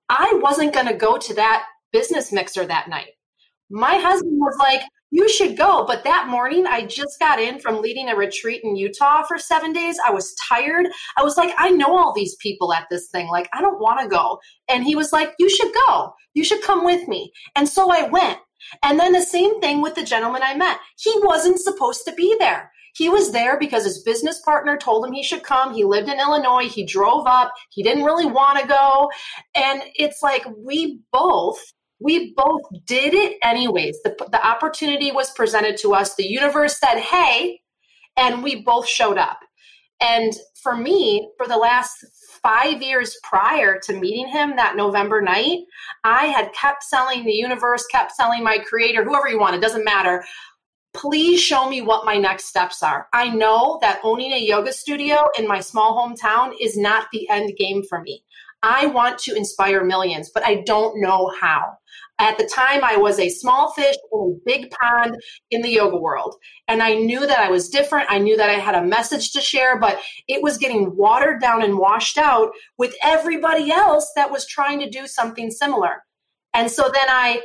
I 0.09 0.39
wasn't 0.41 0.73
going 0.73 0.87
to 0.87 0.95
go 0.95 1.17
to 1.17 1.33
that 1.35 1.65
business 1.91 2.31
mixer 2.31 2.65
that 2.65 2.89
night. 2.89 3.11
My 3.69 3.95
husband 3.95 4.39
was 4.39 4.57
like, 4.57 4.81
you 5.11 5.29
should 5.29 5.57
go. 5.57 5.85
But 5.85 6.03
that 6.03 6.27
morning, 6.27 6.65
I 6.67 6.85
just 6.85 7.19
got 7.19 7.39
in 7.39 7.59
from 7.59 7.81
leading 7.81 8.09
a 8.09 8.15
retreat 8.15 8.61
in 8.63 8.75
Utah 8.75 9.23
for 9.23 9.37
seven 9.37 9.73
days. 9.73 9.97
I 10.05 10.11
was 10.11 10.35
tired. 10.47 10.87
I 11.17 11.23
was 11.23 11.37
like, 11.37 11.53
I 11.57 11.69
know 11.69 11.95
all 11.95 12.13
these 12.13 12.35
people 12.35 12.73
at 12.73 12.87
this 12.89 13.09
thing. 13.09 13.27
Like, 13.27 13.49
I 13.53 13.61
don't 13.61 13.79
want 13.79 14.01
to 14.01 14.07
go. 14.07 14.39
And 14.67 14.83
he 14.83 14.95
was 14.95 15.11
like, 15.11 15.33
You 15.39 15.49
should 15.49 15.73
go. 15.87 16.13
You 16.33 16.43
should 16.43 16.61
come 16.61 16.85
with 16.85 17.07
me. 17.07 17.31
And 17.55 17.67
so 17.67 17.91
I 17.91 18.07
went. 18.07 18.37
And 18.83 18.99
then 18.99 19.13
the 19.13 19.21
same 19.21 19.59
thing 19.61 19.81
with 19.81 19.95
the 19.95 20.03
gentleman 20.03 20.41
I 20.43 20.55
met. 20.55 20.79
He 20.97 21.13
wasn't 21.23 21.59
supposed 21.59 22.05
to 22.05 22.13
be 22.13 22.35
there. 22.39 22.71
He 22.95 23.09
was 23.09 23.31
there 23.31 23.57
because 23.57 23.83
his 23.83 24.03
business 24.03 24.41
partner 24.41 24.77
told 24.77 25.05
him 25.05 25.13
he 25.13 25.23
should 25.23 25.43
come. 25.43 25.73
He 25.73 25.83
lived 25.83 26.09
in 26.09 26.19
Illinois. 26.19 26.67
He 26.67 26.85
drove 26.85 27.27
up. 27.27 27.53
He 27.69 27.83
didn't 27.83 28.03
really 28.03 28.25
want 28.25 28.59
to 28.59 28.67
go. 28.67 29.09
And 29.55 29.81
it's 29.95 30.21
like 30.21 30.45
we 30.57 30.99
both 31.11 31.59
we 32.01 32.33
both 32.33 32.61
did 32.85 33.13
it 33.13 33.37
anyways. 33.43 33.97
The, 34.03 34.15
the 34.31 34.45
opportunity 34.45 35.11
was 35.11 35.31
presented 35.31 35.77
to 35.77 35.93
us. 35.93 36.15
The 36.15 36.25
universe 36.25 36.79
said, 36.79 36.97
hey, 36.99 37.59
and 38.15 38.41
we 38.41 38.63
both 38.63 38.87
showed 38.87 39.17
up. 39.17 39.39
And 40.01 40.33
for 40.61 40.75
me, 40.75 41.29
for 41.37 41.45
the 41.45 41.57
last 41.57 42.05
five 42.41 42.81
years 42.81 43.17
prior 43.23 43.79
to 43.83 43.93
meeting 43.93 44.27
him 44.27 44.55
that 44.55 44.75
November 44.75 45.21
night, 45.21 45.59
I 46.03 46.25
had 46.27 46.53
kept 46.53 46.83
selling 46.83 47.25
the 47.25 47.33
universe, 47.33 47.85
kept 47.87 48.11
selling 48.11 48.43
my 48.43 48.57
creator, 48.59 49.03
whoever 49.03 49.27
you 49.27 49.39
want, 49.39 49.55
it 49.55 49.61
doesn't 49.61 49.85
matter. 49.85 50.23
Please 50.93 51.39
show 51.39 51.69
me 51.69 51.81
what 51.81 52.05
my 52.05 52.17
next 52.17 52.45
steps 52.45 52.81
are. 52.81 53.07
I 53.13 53.29
know 53.29 53.77
that 53.81 53.99
owning 54.03 54.33
a 54.33 54.39
yoga 54.39 54.73
studio 54.73 55.27
in 55.37 55.47
my 55.47 55.59
small 55.59 55.95
hometown 55.95 56.53
is 56.59 56.75
not 56.75 57.07
the 57.11 57.29
end 57.29 57.55
game 57.57 57.83
for 57.83 58.01
me. 58.01 58.23
I 58.61 58.87
want 58.87 59.19
to 59.19 59.35
inspire 59.35 59.83
millions, 59.83 60.31
but 60.33 60.45
I 60.45 60.63
don't 60.65 61.01
know 61.01 61.31
how. 61.39 61.73
At 62.19 62.37
the 62.37 62.45
time, 62.45 62.83
I 62.83 62.97
was 62.97 63.17
a 63.17 63.29
small 63.29 63.71
fish 63.71 63.95
in 64.11 64.19
a 64.19 64.39
big 64.45 64.69
pond 64.71 65.15
in 65.51 65.61
the 65.61 65.69
yoga 65.69 65.95
world. 65.95 66.35
And 66.67 66.83
I 66.83 66.95
knew 66.95 67.25
that 67.25 67.39
I 67.39 67.49
was 67.49 67.69
different. 67.69 68.11
I 68.11 68.17
knew 68.17 68.35
that 68.35 68.49
I 68.49 68.53
had 68.53 68.75
a 68.75 68.83
message 68.83 69.31
to 69.31 69.41
share, 69.41 69.79
but 69.79 69.99
it 70.27 70.43
was 70.43 70.57
getting 70.57 70.97
watered 70.97 71.39
down 71.39 71.63
and 71.63 71.77
washed 71.77 72.17
out 72.17 72.51
with 72.77 72.93
everybody 73.01 73.71
else 73.71 74.11
that 74.17 74.31
was 74.31 74.45
trying 74.45 74.79
to 74.81 74.89
do 74.89 75.07
something 75.07 75.49
similar. 75.49 76.03
And 76.53 76.69
so 76.69 76.83
then 76.93 77.07
I 77.07 77.41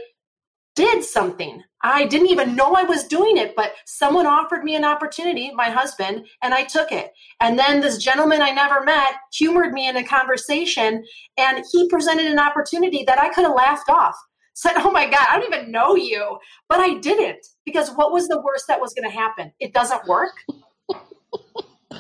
did 0.74 1.04
something. 1.04 1.62
I 1.82 2.06
didn't 2.06 2.30
even 2.30 2.56
know 2.56 2.72
I 2.74 2.84
was 2.84 3.04
doing 3.04 3.36
it, 3.36 3.54
but 3.54 3.74
someone 3.84 4.26
offered 4.26 4.64
me 4.64 4.74
an 4.74 4.84
opportunity, 4.84 5.52
my 5.54 5.70
husband, 5.70 6.26
and 6.42 6.54
I 6.54 6.64
took 6.64 6.92
it. 6.92 7.12
And 7.40 7.58
then 7.58 7.80
this 7.80 7.98
gentleman 7.98 8.42
I 8.42 8.50
never 8.50 8.82
met 8.82 9.14
humored 9.32 9.72
me 9.72 9.88
in 9.88 9.96
a 9.96 10.04
conversation, 10.04 11.04
and 11.36 11.64
he 11.70 11.88
presented 11.88 12.26
an 12.26 12.38
opportunity 12.38 13.04
that 13.06 13.20
I 13.20 13.28
could 13.28 13.44
have 13.44 13.54
laughed 13.54 13.90
off 13.90 14.16
said, 14.54 14.74
Oh 14.76 14.90
my 14.90 15.04
God, 15.04 15.26
I 15.28 15.38
don't 15.38 15.52
even 15.52 15.70
know 15.70 15.94
you. 15.96 16.38
But 16.68 16.80
I 16.80 16.94
didn't 16.98 17.46
because 17.64 17.90
what 17.90 18.12
was 18.12 18.28
the 18.28 18.40
worst 18.40 18.66
that 18.68 18.80
was 18.80 18.94
going 18.94 19.08
to 19.08 19.14
happen? 19.14 19.52
It 19.60 19.74
doesn't 19.74 20.06
work. 20.06 20.32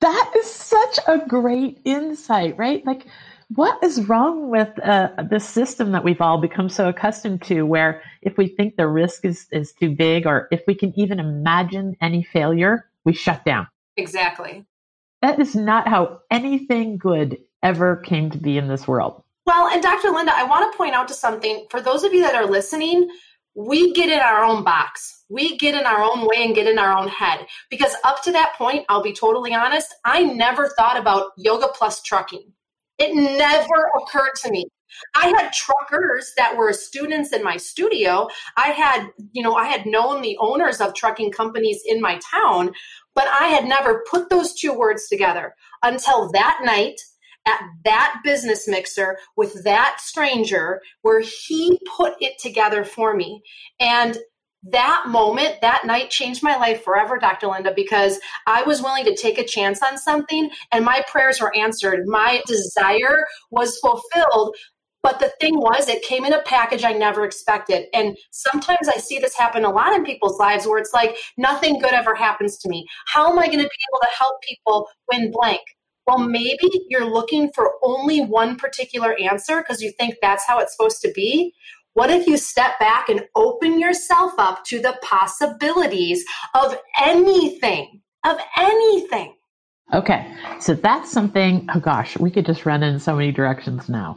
that 0.00 0.32
is 0.36 0.50
such 0.50 0.98
a 1.06 1.18
great 1.18 1.80
insight, 1.84 2.56
right? 2.58 2.84
Like, 2.84 3.06
what 3.54 3.82
is 3.82 4.08
wrong 4.08 4.50
with 4.50 4.70
uh, 4.82 5.08
this 5.28 5.46
system 5.46 5.92
that 5.92 6.04
we've 6.04 6.20
all 6.20 6.40
become 6.40 6.68
so 6.68 6.88
accustomed 6.88 7.42
to 7.42 7.62
where 7.62 8.02
if 8.22 8.36
we 8.36 8.48
think 8.48 8.76
the 8.76 8.88
risk 8.88 9.24
is, 9.24 9.46
is 9.50 9.72
too 9.72 9.90
big 9.90 10.26
or 10.26 10.48
if 10.50 10.62
we 10.66 10.74
can 10.74 10.92
even 10.98 11.18
imagine 11.18 11.96
any 12.00 12.22
failure, 12.22 12.88
we 13.04 13.12
shut 13.12 13.44
down? 13.44 13.66
Exactly. 13.96 14.64
That 15.20 15.38
is 15.38 15.54
not 15.54 15.86
how 15.86 16.20
anything 16.30 16.96
good 16.96 17.38
ever 17.62 17.96
came 17.96 18.30
to 18.30 18.38
be 18.38 18.58
in 18.58 18.68
this 18.68 18.88
world. 18.88 19.22
Well, 19.44 19.68
and 19.68 19.82
Dr. 19.82 20.10
Linda, 20.10 20.32
I 20.34 20.44
want 20.44 20.72
to 20.72 20.78
point 20.78 20.94
out 20.94 21.08
to 21.08 21.14
something 21.14 21.66
for 21.70 21.80
those 21.80 22.04
of 22.04 22.12
you 22.12 22.22
that 22.22 22.34
are 22.34 22.46
listening, 22.46 23.08
we 23.54 23.92
get 23.92 24.08
in 24.08 24.20
our 24.20 24.44
own 24.44 24.64
box. 24.64 25.24
We 25.28 25.58
get 25.58 25.74
in 25.74 25.84
our 25.84 26.02
own 26.02 26.26
way 26.26 26.44
and 26.44 26.54
get 26.54 26.68
in 26.68 26.78
our 26.78 26.96
own 26.96 27.08
head. 27.08 27.46
Because 27.70 27.94
up 28.04 28.22
to 28.24 28.32
that 28.32 28.54
point, 28.56 28.86
I'll 28.88 29.02
be 29.02 29.12
totally 29.12 29.54
honest, 29.54 29.94
I 30.04 30.22
never 30.22 30.68
thought 30.68 30.98
about 30.98 31.32
yoga 31.36 31.68
plus 31.74 32.02
trucking. 32.02 32.52
It 33.02 33.16
never 33.16 33.90
occurred 33.96 34.36
to 34.44 34.50
me. 34.50 34.66
I 35.16 35.26
had 35.36 35.52
truckers 35.52 36.32
that 36.36 36.56
were 36.56 36.72
students 36.72 37.32
in 37.32 37.42
my 37.42 37.56
studio. 37.56 38.28
I 38.56 38.68
had, 38.68 39.08
you 39.32 39.42
know, 39.42 39.54
I 39.54 39.64
had 39.64 39.86
known 39.86 40.22
the 40.22 40.36
owners 40.38 40.80
of 40.80 40.94
trucking 40.94 41.32
companies 41.32 41.82
in 41.84 42.00
my 42.00 42.20
town, 42.30 42.72
but 43.14 43.26
I 43.26 43.48
had 43.48 43.64
never 43.64 44.04
put 44.08 44.30
those 44.30 44.54
two 44.54 44.72
words 44.72 45.08
together 45.08 45.54
until 45.82 46.30
that 46.30 46.60
night 46.62 47.00
at 47.46 47.60
that 47.84 48.20
business 48.22 48.68
mixer 48.68 49.18
with 49.36 49.64
that 49.64 49.96
stranger 50.00 50.80
where 51.00 51.20
he 51.20 51.80
put 51.96 52.14
it 52.20 52.38
together 52.38 52.84
for 52.84 53.16
me. 53.16 53.42
And 53.80 54.16
that 54.64 55.04
moment, 55.08 55.60
that 55.60 55.84
night 55.86 56.10
changed 56.10 56.42
my 56.42 56.56
life 56.56 56.84
forever, 56.84 57.18
Dr. 57.18 57.48
Linda, 57.48 57.72
because 57.74 58.20
I 58.46 58.62
was 58.62 58.82
willing 58.82 59.04
to 59.04 59.16
take 59.16 59.38
a 59.38 59.44
chance 59.44 59.82
on 59.82 59.98
something 59.98 60.50
and 60.70 60.84
my 60.84 61.02
prayers 61.08 61.40
were 61.40 61.54
answered. 61.56 62.06
My 62.06 62.42
desire 62.46 63.26
was 63.50 63.78
fulfilled. 63.78 64.56
But 65.02 65.18
the 65.18 65.32
thing 65.40 65.56
was, 65.56 65.88
it 65.88 66.02
came 66.02 66.24
in 66.24 66.32
a 66.32 66.42
package 66.42 66.84
I 66.84 66.92
never 66.92 67.24
expected. 67.24 67.86
And 67.92 68.16
sometimes 68.30 68.88
I 68.88 68.98
see 68.98 69.18
this 69.18 69.36
happen 69.36 69.64
a 69.64 69.70
lot 69.70 69.92
in 69.92 70.04
people's 70.04 70.38
lives 70.38 70.64
where 70.64 70.78
it's 70.78 70.94
like, 70.94 71.16
nothing 71.36 71.80
good 71.80 71.92
ever 71.92 72.14
happens 72.14 72.56
to 72.58 72.68
me. 72.68 72.86
How 73.08 73.28
am 73.28 73.38
I 73.40 73.46
going 73.46 73.58
to 73.58 73.64
be 73.64 73.64
able 73.64 74.00
to 74.00 74.16
help 74.16 74.40
people 74.42 74.88
when 75.06 75.32
blank? 75.32 75.62
well, 76.06 76.18
maybe 76.18 76.68
you're 76.88 77.08
looking 77.08 77.50
for 77.54 77.74
only 77.82 78.22
one 78.24 78.56
particular 78.56 79.16
answer 79.20 79.58
because 79.58 79.80
you 79.80 79.92
think 79.92 80.16
that's 80.20 80.44
how 80.46 80.58
it's 80.58 80.76
supposed 80.76 81.00
to 81.02 81.12
be. 81.12 81.54
What 81.94 82.10
if 82.10 82.26
you 82.26 82.36
step 82.36 82.78
back 82.78 83.08
and 83.08 83.26
open 83.34 83.78
yourself 83.78 84.32
up 84.38 84.64
to 84.66 84.80
the 84.80 84.96
possibilities 85.02 86.24
of 86.54 86.76
anything, 87.00 88.00
of 88.24 88.38
anything? 88.56 89.34
Okay, 89.92 90.34
so 90.58 90.72
that's 90.72 91.12
something, 91.12 91.68
oh 91.74 91.80
gosh, 91.80 92.18
we 92.18 92.30
could 92.30 92.46
just 92.46 92.64
run 92.64 92.82
in 92.82 92.98
so 92.98 93.14
many 93.14 93.30
directions 93.30 93.90
now. 93.90 94.16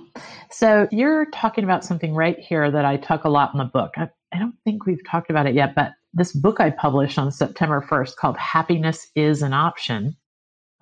So 0.50 0.88
you're 0.90 1.26
talking 1.32 1.66
about 1.66 1.84
something 1.84 2.14
right 2.14 2.40
here 2.40 2.72
that 2.72 2.86
I 2.86 2.96
talk 2.96 3.26
a 3.26 3.30
lot 3.30 3.54
in 3.54 3.58
the 3.58 3.66
book. 3.66 3.92
I, 3.98 4.08
I 4.34 4.40
don't 4.40 4.56
think 4.64 4.86
we've 4.86 5.06
talked 5.10 5.30
about 5.30 5.48
it 5.48 5.54
yet, 5.56 5.76
but 5.76 5.92
this 6.14 6.32
book 6.32 6.62
I 6.62 6.70
published 6.70 7.20
on 7.20 7.30
September 7.30 7.86
1st 7.90 8.16
called 8.16 8.38
Happiness 8.38 9.08
is 9.16 9.42
an 9.42 9.52
Option 9.52 10.16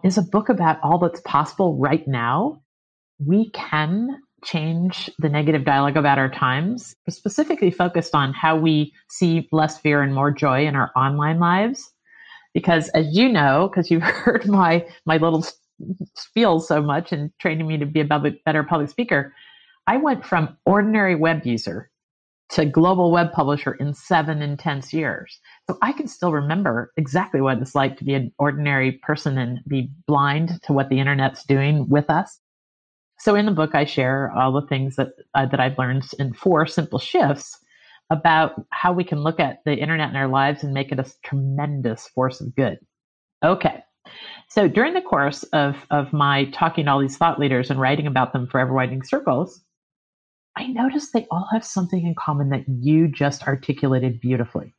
is 0.03 0.19
a 0.19 0.21
book 0.21 0.49
about 0.49 0.79
all 0.83 0.99
that's 0.99 1.21
possible 1.21 1.75
right 1.79 2.07
now. 2.07 2.61
We 3.17 3.49
can 3.51 4.21
change 4.43 5.09
the 5.19 5.29
negative 5.29 5.65
dialogue 5.65 5.97
about 5.97 6.17
our 6.17 6.29
times, 6.29 6.95
specifically 7.09 7.71
focused 7.71 8.15
on 8.15 8.33
how 8.33 8.57
we 8.57 8.93
see 9.09 9.47
less 9.51 9.79
fear 9.79 10.01
and 10.01 10.13
more 10.13 10.31
joy 10.31 10.65
in 10.65 10.75
our 10.75 10.91
online 10.95 11.39
lives. 11.39 11.91
Because 12.53 12.89
as 12.89 13.15
you 13.15 13.29
know, 13.29 13.69
because 13.69 13.89
you've 13.89 14.03
heard 14.03 14.47
my 14.47 14.85
my 15.05 15.17
little 15.17 15.45
spiel 16.15 16.59
so 16.59 16.81
much 16.81 17.11
and 17.11 17.31
training 17.39 17.67
me 17.67 17.77
to 17.77 17.85
be 17.85 17.99
a 17.99 18.05
better 18.45 18.63
public 18.63 18.89
speaker, 18.89 19.33
I 19.87 19.97
went 19.97 20.25
from 20.25 20.57
ordinary 20.65 21.15
web 21.15 21.45
user 21.45 21.89
to 22.49 22.65
global 22.65 23.11
web 23.11 23.31
publisher 23.31 23.73
in 23.73 23.93
seven 23.93 24.41
intense 24.41 24.93
years. 24.93 25.39
So 25.67 25.77
I 25.81 25.91
can 25.91 26.07
still 26.07 26.31
remember 26.31 26.91
exactly 26.97 27.41
what 27.41 27.57
it's 27.57 27.73
like 27.73 27.97
to 27.97 28.03
be 28.03 28.13
an 28.13 28.31
ordinary 28.37 28.91
person 28.91 29.37
and 29.37 29.59
be 29.67 29.89
blind 30.07 30.61
to 30.63 30.73
what 30.73 30.89
the 30.89 30.99
internet's 30.99 31.43
doing 31.45 31.89
with 31.89 32.09
us. 32.09 32.39
So 33.23 33.35
in 33.35 33.45
the 33.45 33.53
book, 33.53 33.73
I 33.73 33.85
share 33.85 34.33
all 34.35 34.51
the 34.51 34.67
things 34.67 34.97
that 34.97 35.13
uh, 35.33 35.45
that 35.45 35.61
I've 35.61 35.77
learned 35.77 36.03
in 36.19 36.33
four 36.33 36.65
simple 36.67 36.99
shifts 36.99 37.57
about 38.09 38.65
how 38.69 38.91
we 38.91 39.05
can 39.05 39.23
look 39.23 39.39
at 39.39 39.59
the 39.63 39.77
internet 39.77 40.09
in 40.09 40.17
our 40.17 40.27
lives 40.27 40.61
and 40.61 40.73
make 40.73 40.91
it 40.91 40.99
a 40.99 41.09
tremendous 41.23 42.05
force 42.09 42.41
of 42.41 42.53
good. 42.53 42.79
Okay. 43.41 43.81
So 44.49 44.67
during 44.67 44.93
the 44.93 45.01
course 45.01 45.43
of, 45.53 45.77
of 45.89 46.11
my 46.11 46.51
talking 46.51 46.83
to 46.83 46.91
all 46.91 46.99
these 46.99 47.15
thought 47.15 47.39
leaders 47.39 47.71
and 47.71 47.79
writing 47.79 48.07
about 48.07 48.33
them 48.33 48.45
for 48.45 48.59
Ever 48.59 48.73
Widening 48.73 49.03
Circles, 49.03 49.63
I 50.57 50.67
noticed 50.67 51.13
they 51.13 51.25
all 51.31 51.47
have 51.53 51.63
something 51.63 52.05
in 52.05 52.15
common 52.15 52.49
that 52.49 52.65
you 52.67 53.07
just 53.07 53.47
articulated 53.47 54.19
beautifully. 54.19 54.75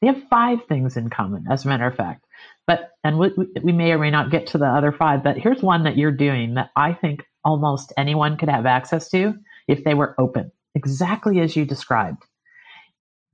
They 0.00 0.06
have 0.06 0.22
five 0.30 0.60
things 0.66 0.96
in 0.96 1.10
common, 1.10 1.44
as 1.50 1.66
a 1.66 1.68
matter 1.68 1.86
of 1.86 1.94
fact. 1.94 2.24
But, 2.66 2.92
and 3.04 3.18
we, 3.18 3.32
we 3.62 3.72
may 3.72 3.92
or 3.92 3.98
may 3.98 4.10
not 4.10 4.30
get 4.30 4.46
to 4.48 4.58
the 4.58 4.64
other 4.64 4.92
five, 4.92 5.22
but 5.22 5.36
here's 5.36 5.62
one 5.62 5.84
that 5.84 5.98
you're 5.98 6.10
doing 6.10 6.54
that 6.54 6.70
I 6.74 6.94
think 6.94 7.24
almost 7.44 7.92
anyone 7.96 8.36
could 8.36 8.48
have 8.48 8.66
access 8.66 9.08
to 9.10 9.34
if 9.68 9.84
they 9.84 9.94
were 9.94 10.14
open, 10.18 10.52
exactly 10.74 11.40
as 11.40 11.56
you 11.56 11.64
described. 11.64 12.24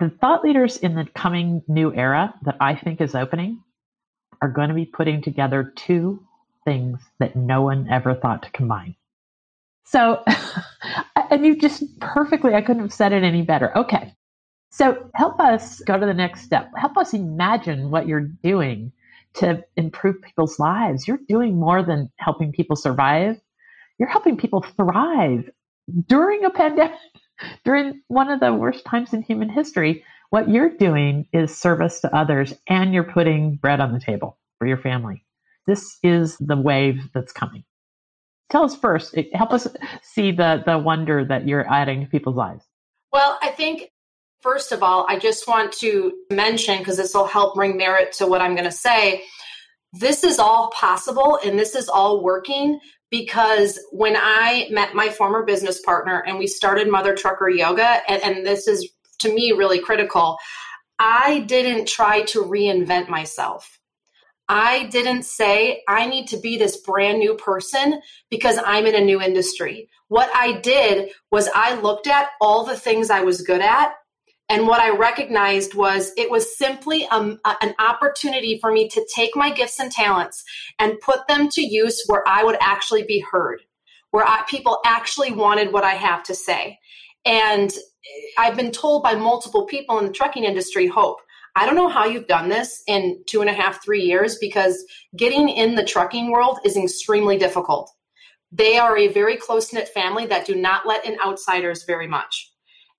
The 0.00 0.10
thought 0.10 0.44
leaders 0.44 0.76
in 0.76 0.94
the 0.94 1.06
coming 1.14 1.62
new 1.66 1.92
era 1.92 2.34
that 2.42 2.56
I 2.60 2.74
think 2.76 3.00
is 3.00 3.14
opening 3.14 3.62
are 4.40 4.48
going 4.48 4.68
to 4.68 4.74
be 4.74 4.84
putting 4.84 5.22
together 5.22 5.72
two 5.76 6.22
things 6.64 7.00
that 7.18 7.34
no 7.34 7.62
one 7.62 7.88
ever 7.90 8.14
thought 8.14 8.42
to 8.44 8.50
combine. 8.50 8.94
So, 9.84 10.22
and 11.30 11.44
you 11.44 11.56
just 11.56 11.82
perfectly, 12.00 12.54
I 12.54 12.60
couldn't 12.60 12.82
have 12.82 12.92
said 12.92 13.12
it 13.12 13.24
any 13.24 13.42
better. 13.42 13.76
Okay. 13.76 14.12
So 14.70 15.10
help 15.14 15.40
us 15.40 15.80
go 15.80 15.98
to 15.98 16.04
the 16.04 16.14
next 16.14 16.42
step. 16.42 16.70
Help 16.76 16.96
us 16.98 17.14
imagine 17.14 17.90
what 17.90 18.06
you're 18.06 18.28
doing 18.42 18.92
to 19.34 19.64
improve 19.76 20.20
people's 20.20 20.58
lives. 20.58 21.08
You're 21.08 21.20
doing 21.28 21.58
more 21.58 21.82
than 21.82 22.10
helping 22.18 22.52
people 22.52 22.76
survive. 22.76 23.40
You're 23.98 24.08
helping 24.08 24.36
people 24.36 24.64
thrive 24.76 25.50
during 26.06 26.44
a 26.44 26.50
pandemic, 26.50 26.98
during 27.64 28.02
one 28.08 28.30
of 28.30 28.40
the 28.40 28.54
worst 28.54 28.84
times 28.84 29.12
in 29.12 29.22
human 29.22 29.48
history. 29.48 30.04
What 30.30 30.48
you're 30.48 30.76
doing 30.76 31.26
is 31.32 31.56
service 31.56 32.00
to 32.00 32.14
others 32.14 32.52
and 32.68 32.92
you're 32.92 33.04
putting 33.04 33.56
bread 33.56 33.80
on 33.80 33.92
the 33.92 34.00
table 34.00 34.38
for 34.58 34.66
your 34.66 34.76
family. 34.76 35.24
This 35.66 35.98
is 36.02 36.36
the 36.38 36.56
wave 36.56 37.08
that's 37.14 37.32
coming 37.32 37.64
tell 38.50 38.64
us 38.64 38.74
first 38.74 39.14
help 39.34 39.52
us 39.52 39.66
see 40.02 40.32
the 40.32 40.62
the 40.64 40.78
wonder 40.78 41.22
that 41.22 41.46
you're 41.46 41.70
adding 41.70 42.00
to 42.00 42.06
people's 42.06 42.34
lives 42.34 42.64
well 43.12 43.38
i 43.42 43.50
think 43.50 43.90
First 44.40 44.70
of 44.70 44.84
all, 44.84 45.04
I 45.08 45.18
just 45.18 45.48
want 45.48 45.72
to 45.74 46.12
mention, 46.30 46.78
because 46.78 46.96
this 46.96 47.12
will 47.12 47.26
help 47.26 47.56
bring 47.56 47.76
merit 47.76 48.12
to 48.12 48.26
what 48.26 48.40
I'm 48.40 48.54
going 48.54 48.64
to 48.64 48.70
say, 48.70 49.24
this 49.92 50.22
is 50.22 50.38
all 50.38 50.70
possible 50.70 51.38
and 51.44 51.58
this 51.58 51.74
is 51.74 51.88
all 51.88 52.22
working 52.22 52.78
because 53.10 53.78
when 53.90 54.16
I 54.16 54.68
met 54.70 54.94
my 54.94 55.08
former 55.08 55.42
business 55.44 55.80
partner 55.80 56.22
and 56.26 56.38
we 56.38 56.46
started 56.46 56.88
Mother 56.88 57.14
Trucker 57.14 57.48
Yoga, 57.48 58.02
and, 58.10 58.22
and 58.22 58.46
this 58.46 58.68
is 58.68 58.88
to 59.20 59.34
me 59.34 59.52
really 59.52 59.80
critical, 59.80 60.38
I 60.98 61.40
didn't 61.40 61.88
try 61.88 62.22
to 62.22 62.42
reinvent 62.42 63.08
myself. 63.08 63.78
I 64.48 64.84
didn't 64.84 65.24
say 65.24 65.82
I 65.86 66.06
need 66.06 66.28
to 66.28 66.38
be 66.38 66.56
this 66.56 66.78
brand 66.78 67.18
new 67.18 67.34
person 67.34 68.00
because 68.30 68.58
I'm 68.64 68.86
in 68.86 68.94
a 68.94 69.04
new 69.04 69.20
industry. 69.20 69.90
What 70.08 70.30
I 70.34 70.52
did 70.60 71.10
was 71.30 71.50
I 71.54 71.78
looked 71.80 72.06
at 72.06 72.30
all 72.40 72.64
the 72.64 72.76
things 72.76 73.10
I 73.10 73.20
was 73.20 73.42
good 73.42 73.60
at. 73.60 73.92
And 74.48 74.66
what 74.66 74.80
I 74.80 74.96
recognized 74.96 75.74
was 75.74 76.12
it 76.16 76.30
was 76.30 76.56
simply 76.56 77.06
um, 77.08 77.38
a, 77.44 77.54
an 77.60 77.74
opportunity 77.78 78.58
for 78.60 78.72
me 78.72 78.88
to 78.88 79.06
take 79.14 79.36
my 79.36 79.50
gifts 79.50 79.78
and 79.78 79.92
talents 79.92 80.42
and 80.78 81.00
put 81.00 81.26
them 81.28 81.48
to 81.50 81.60
use 81.60 82.02
where 82.06 82.26
I 82.26 82.44
would 82.44 82.56
actually 82.60 83.02
be 83.02 83.24
heard, 83.30 83.60
where 84.10 84.26
I, 84.26 84.42
people 84.48 84.80
actually 84.86 85.32
wanted 85.32 85.72
what 85.72 85.84
I 85.84 85.94
have 85.94 86.22
to 86.24 86.34
say. 86.34 86.78
And 87.26 87.70
I've 88.38 88.56
been 88.56 88.72
told 88.72 89.02
by 89.02 89.14
multiple 89.14 89.66
people 89.66 89.98
in 89.98 90.06
the 90.06 90.12
trucking 90.12 90.44
industry, 90.44 90.86
Hope, 90.86 91.18
I 91.54 91.66
don't 91.66 91.74
know 91.74 91.88
how 91.88 92.06
you've 92.06 92.28
done 92.28 92.48
this 92.48 92.82
in 92.86 93.22
two 93.26 93.40
and 93.40 93.50
a 93.50 93.52
half, 93.52 93.84
three 93.84 94.02
years 94.02 94.38
because 94.38 94.84
getting 95.16 95.48
in 95.48 95.74
the 95.74 95.84
trucking 95.84 96.30
world 96.30 96.60
is 96.64 96.76
extremely 96.76 97.36
difficult. 97.36 97.90
They 98.52 98.78
are 98.78 98.96
a 98.96 99.08
very 99.08 99.36
close 99.36 99.72
knit 99.72 99.88
family 99.88 100.24
that 100.26 100.46
do 100.46 100.54
not 100.54 100.86
let 100.86 101.04
in 101.04 101.18
outsiders 101.20 101.82
very 101.84 102.06
much. 102.06 102.52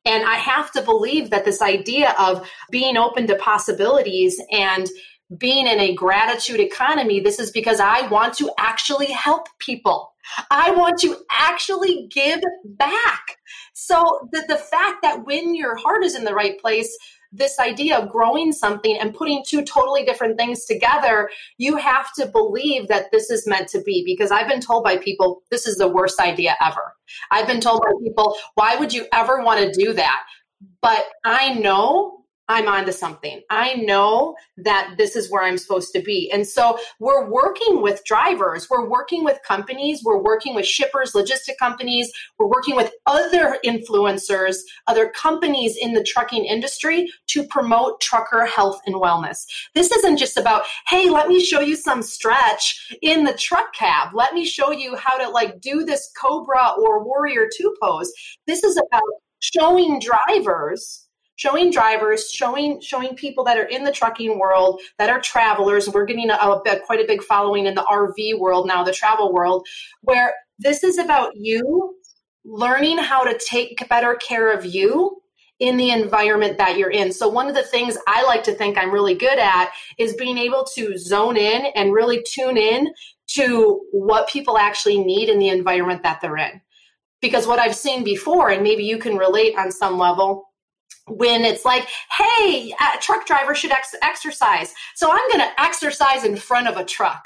And 0.05 0.23
I 0.23 0.35
have 0.35 0.71
to 0.71 0.81
believe 0.81 1.29
that 1.29 1.45
this 1.45 1.61
idea 1.61 2.15
of 2.17 2.49
being 2.71 2.97
open 2.97 3.27
to 3.27 3.35
possibilities 3.35 4.41
and 4.51 4.87
being 5.37 5.67
in 5.67 5.79
a 5.79 5.93
gratitude 5.93 6.59
economy, 6.59 7.19
this 7.19 7.39
is 7.39 7.51
because 7.51 7.79
I 7.79 8.07
want 8.07 8.33
to 8.35 8.51
actually 8.57 9.11
help 9.11 9.47
people. 9.59 10.13
I 10.49 10.71
want 10.71 10.99
to 10.99 11.17
actually 11.31 12.07
give 12.11 12.41
back. 12.63 13.37
So 13.73 14.29
the, 14.31 14.43
the 14.47 14.57
fact 14.57 15.01
that 15.03 15.25
when 15.25 15.53
your 15.55 15.75
heart 15.75 16.03
is 16.03 16.15
in 16.15 16.23
the 16.23 16.33
right 16.33 16.59
place, 16.59 16.97
this 17.31 17.59
idea 17.59 17.97
of 17.97 18.09
growing 18.09 18.51
something 18.51 18.97
and 18.97 19.13
putting 19.13 19.43
two 19.47 19.63
totally 19.63 20.03
different 20.03 20.37
things 20.37 20.65
together, 20.65 21.29
you 21.57 21.77
have 21.77 22.11
to 22.13 22.25
believe 22.25 22.87
that 22.87 23.11
this 23.11 23.29
is 23.29 23.47
meant 23.47 23.67
to 23.69 23.81
be. 23.81 24.03
Because 24.05 24.31
I've 24.31 24.47
been 24.47 24.61
told 24.61 24.83
by 24.83 24.97
people, 24.97 25.43
this 25.51 25.67
is 25.67 25.77
the 25.77 25.87
worst 25.87 26.19
idea 26.19 26.55
ever. 26.61 26.93
I've 27.31 27.47
been 27.47 27.61
told 27.61 27.81
by 27.81 27.91
people, 28.03 28.35
why 28.55 28.75
would 28.75 28.93
you 28.93 29.05
ever 29.13 29.43
want 29.43 29.59
to 29.61 29.71
do 29.71 29.93
that? 29.93 30.23
But 30.81 31.05
I 31.23 31.53
know 31.53 32.18
I'm 32.49 32.67
onto 32.67 32.91
something. 32.91 33.43
I 33.51 33.75
know 33.75 34.35
that 34.57 34.95
this 34.97 35.15
is 35.15 35.29
where 35.29 35.43
I'm 35.43 35.59
supposed 35.59 35.93
to 35.93 36.01
be. 36.01 36.31
And 36.31 36.45
so 36.47 36.79
we're 36.99 37.29
working 37.29 37.83
with 37.83 38.03
drivers, 38.05 38.67
we're 38.71 38.89
working 38.89 39.23
with 39.23 39.39
companies, 39.47 40.01
we're 40.03 40.21
working 40.21 40.55
with 40.55 40.65
shippers, 40.65 41.13
logistic 41.13 41.57
companies, 41.59 42.11
we're 42.39 42.47
working 42.49 42.75
with 42.75 42.91
other 43.05 43.59
influencers, 43.63 44.55
other 44.87 45.09
companies 45.11 45.77
in 45.79 45.93
the 45.93 46.03
trucking 46.03 46.43
industry 46.43 47.07
to 47.27 47.45
promote 47.45 48.01
trucker 48.01 48.47
health 48.47 48.81
and 48.87 48.95
wellness. 48.95 49.45
This 49.75 49.91
isn't 49.91 50.17
just 50.17 50.35
about, 50.35 50.63
hey, 50.87 51.07
let 51.11 51.27
me 51.27 51.39
show 51.39 51.59
you 51.59 51.75
some 51.75 52.01
stretch 52.01 52.97
in 53.03 53.25
the 53.25 53.33
truck 53.33 53.73
cab. 53.75 54.09
Let 54.15 54.33
me 54.33 54.43
show 54.43 54.71
you 54.71 54.95
how 54.95 55.19
to 55.19 55.29
like 55.29 55.61
do 55.61 55.85
this 55.85 56.11
Cobra 56.19 56.73
or 56.79 57.03
Warrior 57.03 57.47
2 57.55 57.75
pose. 57.79 58.11
This 58.47 58.63
is 58.63 58.75
about 58.75 59.03
showing 59.39 59.99
drivers 59.99 61.08
showing 61.39 61.71
drivers, 61.71 62.29
showing 62.29 62.81
showing 62.81 63.15
people 63.15 63.45
that 63.45 63.57
are 63.57 63.63
in 63.63 63.85
the 63.85 63.93
trucking 63.93 64.37
world, 64.37 64.81
that 64.97 65.09
are 65.09 65.21
travelers. 65.21 65.87
We're 65.87 66.03
getting 66.05 66.29
a, 66.29 66.33
a, 66.33 66.79
quite 66.85 66.99
a 66.99 67.07
big 67.07 67.23
following 67.23 67.65
in 67.65 67.75
the 67.75 67.85
RV 67.89 68.37
world 68.37 68.67
now, 68.67 68.83
the 68.83 68.91
travel 68.91 69.33
world, 69.33 69.65
where 70.01 70.33
this 70.59 70.83
is 70.83 70.97
about 70.97 71.31
you 71.37 71.95
learning 72.43 72.97
how 72.97 73.23
to 73.23 73.39
take 73.39 73.87
better 73.87 74.15
care 74.15 74.51
of 74.51 74.65
you 74.65 75.21
in 75.59 75.77
the 75.77 75.91
environment 75.91 76.57
that 76.57 76.77
you're 76.77 76.91
in. 76.91 77.13
So 77.13 77.29
one 77.29 77.47
of 77.47 77.55
the 77.55 77.63
things 77.63 77.97
I 78.05 78.25
like 78.25 78.43
to 78.43 78.53
think 78.53 78.77
I'm 78.77 78.91
really 78.91 79.15
good 79.15 79.39
at 79.39 79.71
is 79.97 80.15
being 80.15 80.37
able 80.37 80.65
to 80.75 80.97
zone 80.97 81.37
in 81.37 81.67
and 81.73 81.93
really 81.93 82.21
tune 82.29 82.57
in 82.57 82.89
to 83.35 83.79
what 83.91 84.27
people 84.27 84.57
actually 84.57 84.99
need 84.99 85.29
in 85.29 85.39
the 85.39 85.49
environment 85.49 86.03
that 86.03 86.19
they're 86.21 86.37
in. 86.37 86.61
Because 87.21 87.47
what 87.47 87.59
I've 87.59 87.75
seen 87.75 88.03
before, 88.03 88.49
and 88.49 88.63
maybe 88.63 88.83
you 88.83 88.97
can 88.97 89.17
relate 89.17 89.57
on 89.57 89.71
some 89.71 89.97
level, 89.97 90.48
when 91.09 91.43
it's 91.43 91.65
like, 91.65 91.87
hey, 92.17 92.71
a 92.71 92.99
truck 92.99 93.25
driver 93.25 93.55
should 93.55 93.71
ex- 93.71 93.95
exercise. 94.01 94.73
So 94.95 95.09
I'm 95.11 95.27
going 95.29 95.41
to 95.41 95.61
exercise 95.61 96.23
in 96.23 96.35
front 96.35 96.67
of 96.67 96.77
a 96.77 96.85
truck. 96.85 97.23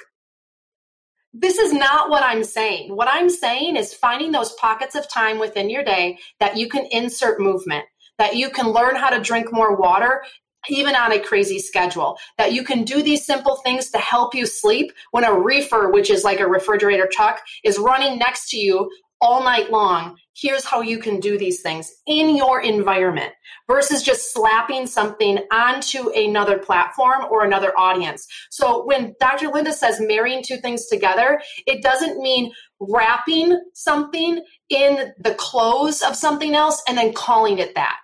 This 1.34 1.58
is 1.58 1.74
not 1.74 2.10
what 2.10 2.24
I'm 2.24 2.44
saying. 2.44 2.96
What 2.96 3.08
I'm 3.12 3.30
saying 3.30 3.76
is 3.76 3.94
finding 3.94 4.32
those 4.32 4.54
pockets 4.54 4.96
of 4.96 5.10
time 5.10 5.40
within 5.40 5.70
your 5.70 5.84
day 5.84 6.20
that 6.40 6.58
you 6.58 6.70
can 6.70 6.86
insert 6.92 7.40
movement, 7.40 7.86
that 8.20 8.36
you 8.36 8.52
can 8.52 8.68
learn 8.68 8.96
how 8.96 9.10
to 9.10 9.20
drink 9.20 9.52
more 9.52 9.76
water 9.76 10.24
even 10.70 10.96
on 10.96 11.12
a 11.12 11.20
crazy 11.20 11.60
schedule, 11.60 12.18
that 12.38 12.54
you 12.54 12.64
can 12.64 12.84
do 12.84 13.02
these 13.02 13.26
simple 13.26 13.58
things 13.58 13.90
to 13.92 13.98
help 13.98 14.34
you 14.34 14.46
sleep 14.46 14.92
when 15.12 15.24
a 15.24 15.34
reefer, 15.34 15.90
which 15.90 16.10
is 16.10 16.24
like 16.24 16.40
a 16.40 16.48
refrigerator 16.48 17.08
truck, 17.12 17.42
is 17.64 17.78
running 17.78 18.18
next 18.18 18.50
to 18.50 18.58
you 18.58 18.90
all 19.24 19.42
night 19.42 19.72
long. 19.72 20.18
Here's 20.36 20.66
how 20.66 20.82
you 20.82 21.00
can 21.00 21.22
do 21.22 21.38
these 21.38 21.62
things 21.62 21.90
in 22.06 22.36
your 22.36 22.62
environment 22.62 23.32
versus 23.68 24.04
just 24.04 24.34
slapping 24.34 24.86
something 24.86 25.40
onto 25.50 26.10
another 26.10 26.60
platform 26.60 27.26
or 27.32 27.46
another 27.46 27.72
audience. 27.80 28.28
So 28.52 28.86
when 28.86 29.16
Dr. 29.22 29.48
Linda 29.48 29.72
says 29.72 30.02
marrying 30.02 30.44
two 30.44 30.58
things 30.58 30.88
together, 30.88 31.42
it 31.66 31.82
doesn't 31.82 32.20
mean 32.20 32.52
wrapping 32.82 33.58
something 33.74 34.44
in 34.70 35.14
the 35.18 35.36
clothes 35.36 36.02
of 36.02 36.18
something 36.18 36.54
else 36.54 36.84
and 36.88 36.98
then 36.98 37.14
calling 37.14 37.60
it 37.60 37.76
that. 37.76 37.98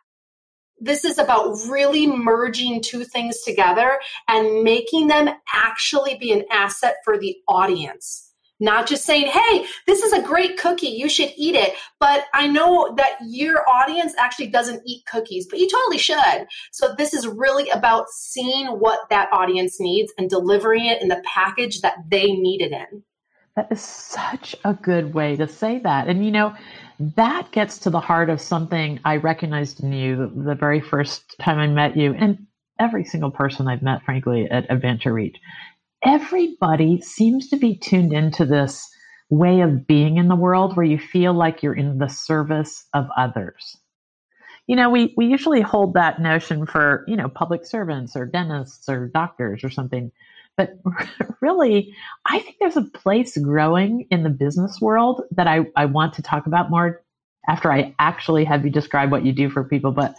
This 0.79 1.03
is 1.03 1.17
about 1.17 1.57
really 1.67 2.07
merging 2.07 2.81
two 2.81 3.03
things 3.03 3.41
together 3.41 3.99
and 4.29 4.63
making 4.63 5.07
them 5.07 5.27
actually 5.53 6.17
be 6.17 6.31
an 6.31 6.45
asset 6.49 6.95
for 7.03 7.17
the 7.17 7.35
audience 7.49 8.28
not 8.59 8.87
just 8.87 9.05
saying, 9.05 9.27
hey, 9.27 9.65
this 9.87 10.03
is 10.03 10.13
a 10.13 10.21
great 10.21 10.57
cookie, 10.57 10.87
you 10.87 11.09
should 11.09 11.31
eat 11.37 11.55
it. 11.55 11.73
But 11.99 12.25
I 12.33 12.47
know 12.47 12.93
that 12.97 13.17
your 13.25 13.67
audience 13.69 14.13
actually 14.17 14.47
doesn't 14.47 14.81
eat 14.85 15.05
cookies, 15.05 15.47
but 15.49 15.59
you 15.59 15.69
totally 15.69 15.97
should. 15.97 16.47
So 16.71 16.93
this 16.97 17.13
is 17.13 17.27
really 17.27 17.69
about 17.69 18.09
seeing 18.09 18.67
what 18.67 19.09
that 19.09 19.29
audience 19.31 19.79
needs 19.79 20.11
and 20.17 20.29
delivering 20.29 20.85
it 20.85 21.01
in 21.01 21.07
the 21.07 21.23
package 21.25 21.81
that 21.81 21.95
they 22.09 22.31
need 22.31 22.61
it 22.61 22.71
in. 22.71 23.03
That 23.55 23.71
is 23.71 23.81
such 23.81 24.55
a 24.63 24.73
good 24.73 25.13
way 25.13 25.35
to 25.35 25.47
say 25.47 25.79
that. 25.79 26.07
And 26.07 26.23
you 26.23 26.31
know, 26.31 26.55
that 26.99 27.51
gets 27.51 27.79
to 27.79 27.89
the 27.89 27.99
heart 27.99 28.29
of 28.29 28.41
something 28.41 28.99
I 29.05 29.17
recognized 29.17 29.81
in 29.83 29.91
you 29.91 30.31
the 30.35 30.55
very 30.55 30.81
first 30.81 31.35
time 31.39 31.57
I 31.57 31.67
met 31.67 31.97
you, 31.97 32.13
and 32.13 32.45
every 32.77 33.03
single 33.03 33.31
person 33.31 33.67
I've 33.67 33.81
met, 33.81 34.03
frankly, 34.03 34.47
at 34.49 34.69
Advance 34.69 35.03
Your 35.05 35.13
Reach 35.13 35.37
everybody 36.03 37.01
seems 37.01 37.49
to 37.49 37.57
be 37.57 37.75
tuned 37.75 38.13
into 38.13 38.45
this 38.45 38.87
way 39.29 39.61
of 39.61 39.85
being 39.85 40.17
in 40.17 40.27
the 40.27 40.35
world 40.35 40.75
where 40.75 40.85
you 40.85 40.97
feel 40.97 41.33
like 41.33 41.61
you're 41.61 41.73
in 41.73 41.97
the 41.97 42.07
service 42.07 42.85
of 42.93 43.07
others. 43.17 43.77
You 44.67 44.75
know, 44.75 44.89
we, 44.89 45.13
we 45.17 45.25
usually 45.25 45.61
hold 45.61 45.93
that 45.95 46.21
notion 46.21 46.65
for, 46.65 47.03
you 47.07 47.15
know, 47.15 47.27
public 47.27 47.65
servants 47.65 48.15
or 48.15 48.25
dentists 48.25 48.87
or 48.87 49.07
doctors 49.07 49.63
or 49.63 49.69
something. 49.69 50.11
But 50.57 50.79
really, 51.41 51.93
I 52.25 52.39
think 52.39 52.57
there's 52.59 52.77
a 52.77 52.83
place 52.83 53.37
growing 53.37 54.07
in 54.11 54.23
the 54.23 54.29
business 54.29 54.79
world 54.81 55.23
that 55.31 55.47
I, 55.47 55.65
I 55.75 55.85
want 55.85 56.13
to 56.15 56.21
talk 56.21 56.45
about 56.45 56.69
more 56.69 57.01
after 57.47 57.71
I 57.71 57.95
actually 57.99 58.45
have 58.45 58.63
you 58.63 58.71
describe 58.71 59.11
what 59.11 59.25
you 59.25 59.31
do 59.31 59.49
for 59.49 59.63
people. 59.63 59.91
But 59.91 60.15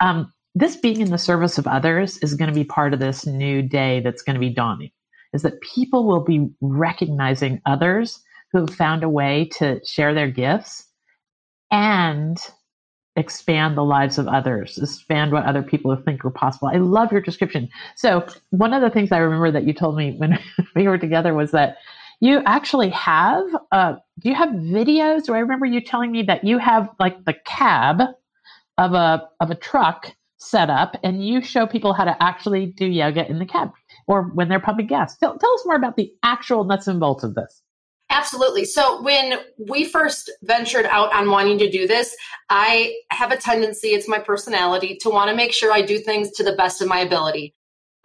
um, 0.00 0.32
this 0.54 0.76
being 0.76 1.00
in 1.00 1.10
the 1.10 1.18
service 1.18 1.56
of 1.56 1.66
others 1.66 2.18
is 2.18 2.34
going 2.34 2.48
to 2.48 2.54
be 2.54 2.64
part 2.64 2.92
of 2.92 3.00
this 3.00 3.26
new 3.26 3.62
day 3.62 4.00
that's 4.00 4.22
going 4.22 4.34
to 4.34 4.40
be 4.40 4.50
dawning 4.50 4.90
is 5.32 5.42
that 5.42 5.60
people 5.60 6.06
will 6.06 6.24
be 6.24 6.48
recognizing 6.60 7.60
others 7.66 8.20
who 8.52 8.60
have 8.60 8.74
found 8.74 9.04
a 9.04 9.08
way 9.08 9.48
to 9.58 9.80
share 9.84 10.14
their 10.14 10.30
gifts 10.30 10.86
and 11.70 12.38
expand 13.16 13.76
the 13.76 13.84
lives 13.84 14.18
of 14.18 14.26
others, 14.28 14.78
expand 14.78 15.32
what 15.32 15.44
other 15.44 15.62
people 15.62 15.94
think 16.04 16.24
are 16.24 16.30
possible. 16.30 16.68
I 16.68 16.78
love 16.78 17.12
your 17.12 17.20
description. 17.20 17.68
So, 17.96 18.26
one 18.50 18.72
of 18.72 18.82
the 18.82 18.90
things 18.90 19.12
I 19.12 19.18
remember 19.18 19.50
that 19.52 19.64
you 19.64 19.72
told 19.72 19.96
me 19.96 20.16
when 20.16 20.38
we 20.74 20.88
were 20.88 20.98
together 20.98 21.34
was 21.34 21.50
that 21.52 21.76
you 22.20 22.42
actually 22.44 22.90
have 22.90 23.44
uh, 23.72 23.94
do 24.20 24.28
you 24.28 24.34
have 24.34 24.50
videos 24.50 25.28
or 25.28 25.36
i 25.36 25.40
remember 25.40 25.66
you 25.66 25.80
telling 25.80 26.12
me 26.12 26.22
that 26.22 26.44
you 26.44 26.58
have 26.58 26.88
like 27.00 27.24
the 27.24 27.34
cab 27.44 28.00
of 28.78 28.92
a 28.92 29.28
of 29.40 29.50
a 29.50 29.54
truck 29.54 30.14
set 30.36 30.70
up 30.70 30.96
and 31.02 31.26
you 31.26 31.42
show 31.42 31.66
people 31.66 31.92
how 31.92 32.04
to 32.04 32.22
actually 32.22 32.66
do 32.66 32.86
yoga 32.86 33.28
in 33.28 33.38
the 33.38 33.46
cab 33.46 33.70
or 34.06 34.24
when 34.34 34.48
they're 34.48 34.60
pumping 34.60 34.86
gas. 34.86 35.16
Tell, 35.16 35.38
tell 35.38 35.54
us 35.54 35.62
more 35.66 35.76
about 35.76 35.96
the 35.96 36.12
actual 36.22 36.64
nuts 36.64 36.86
and 36.86 37.00
bolts 37.00 37.24
of 37.24 37.34
this. 37.34 37.62
Absolutely. 38.10 38.64
So 38.64 39.00
when 39.02 39.38
we 39.56 39.84
first 39.84 40.32
ventured 40.42 40.86
out 40.86 41.14
on 41.14 41.30
wanting 41.30 41.58
to 41.58 41.70
do 41.70 41.86
this, 41.86 42.16
I 42.48 42.96
have 43.10 43.30
a 43.30 43.36
tendency, 43.36 43.88
it's 43.88 44.08
my 44.08 44.18
personality, 44.18 44.98
to 45.02 45.10
want 45.10 45.30
to 45.30 45.36
make 45.36 45.52
sure 45.52 45.72
I 45.72 45.82
do 45.82 45.98
things 45.98 46.32
to 46.32 46.42
the 46.42 46.52
best 46.52 46.82
of 46.82 46.88
my 46.88 46.98
ability. 47.00 47.54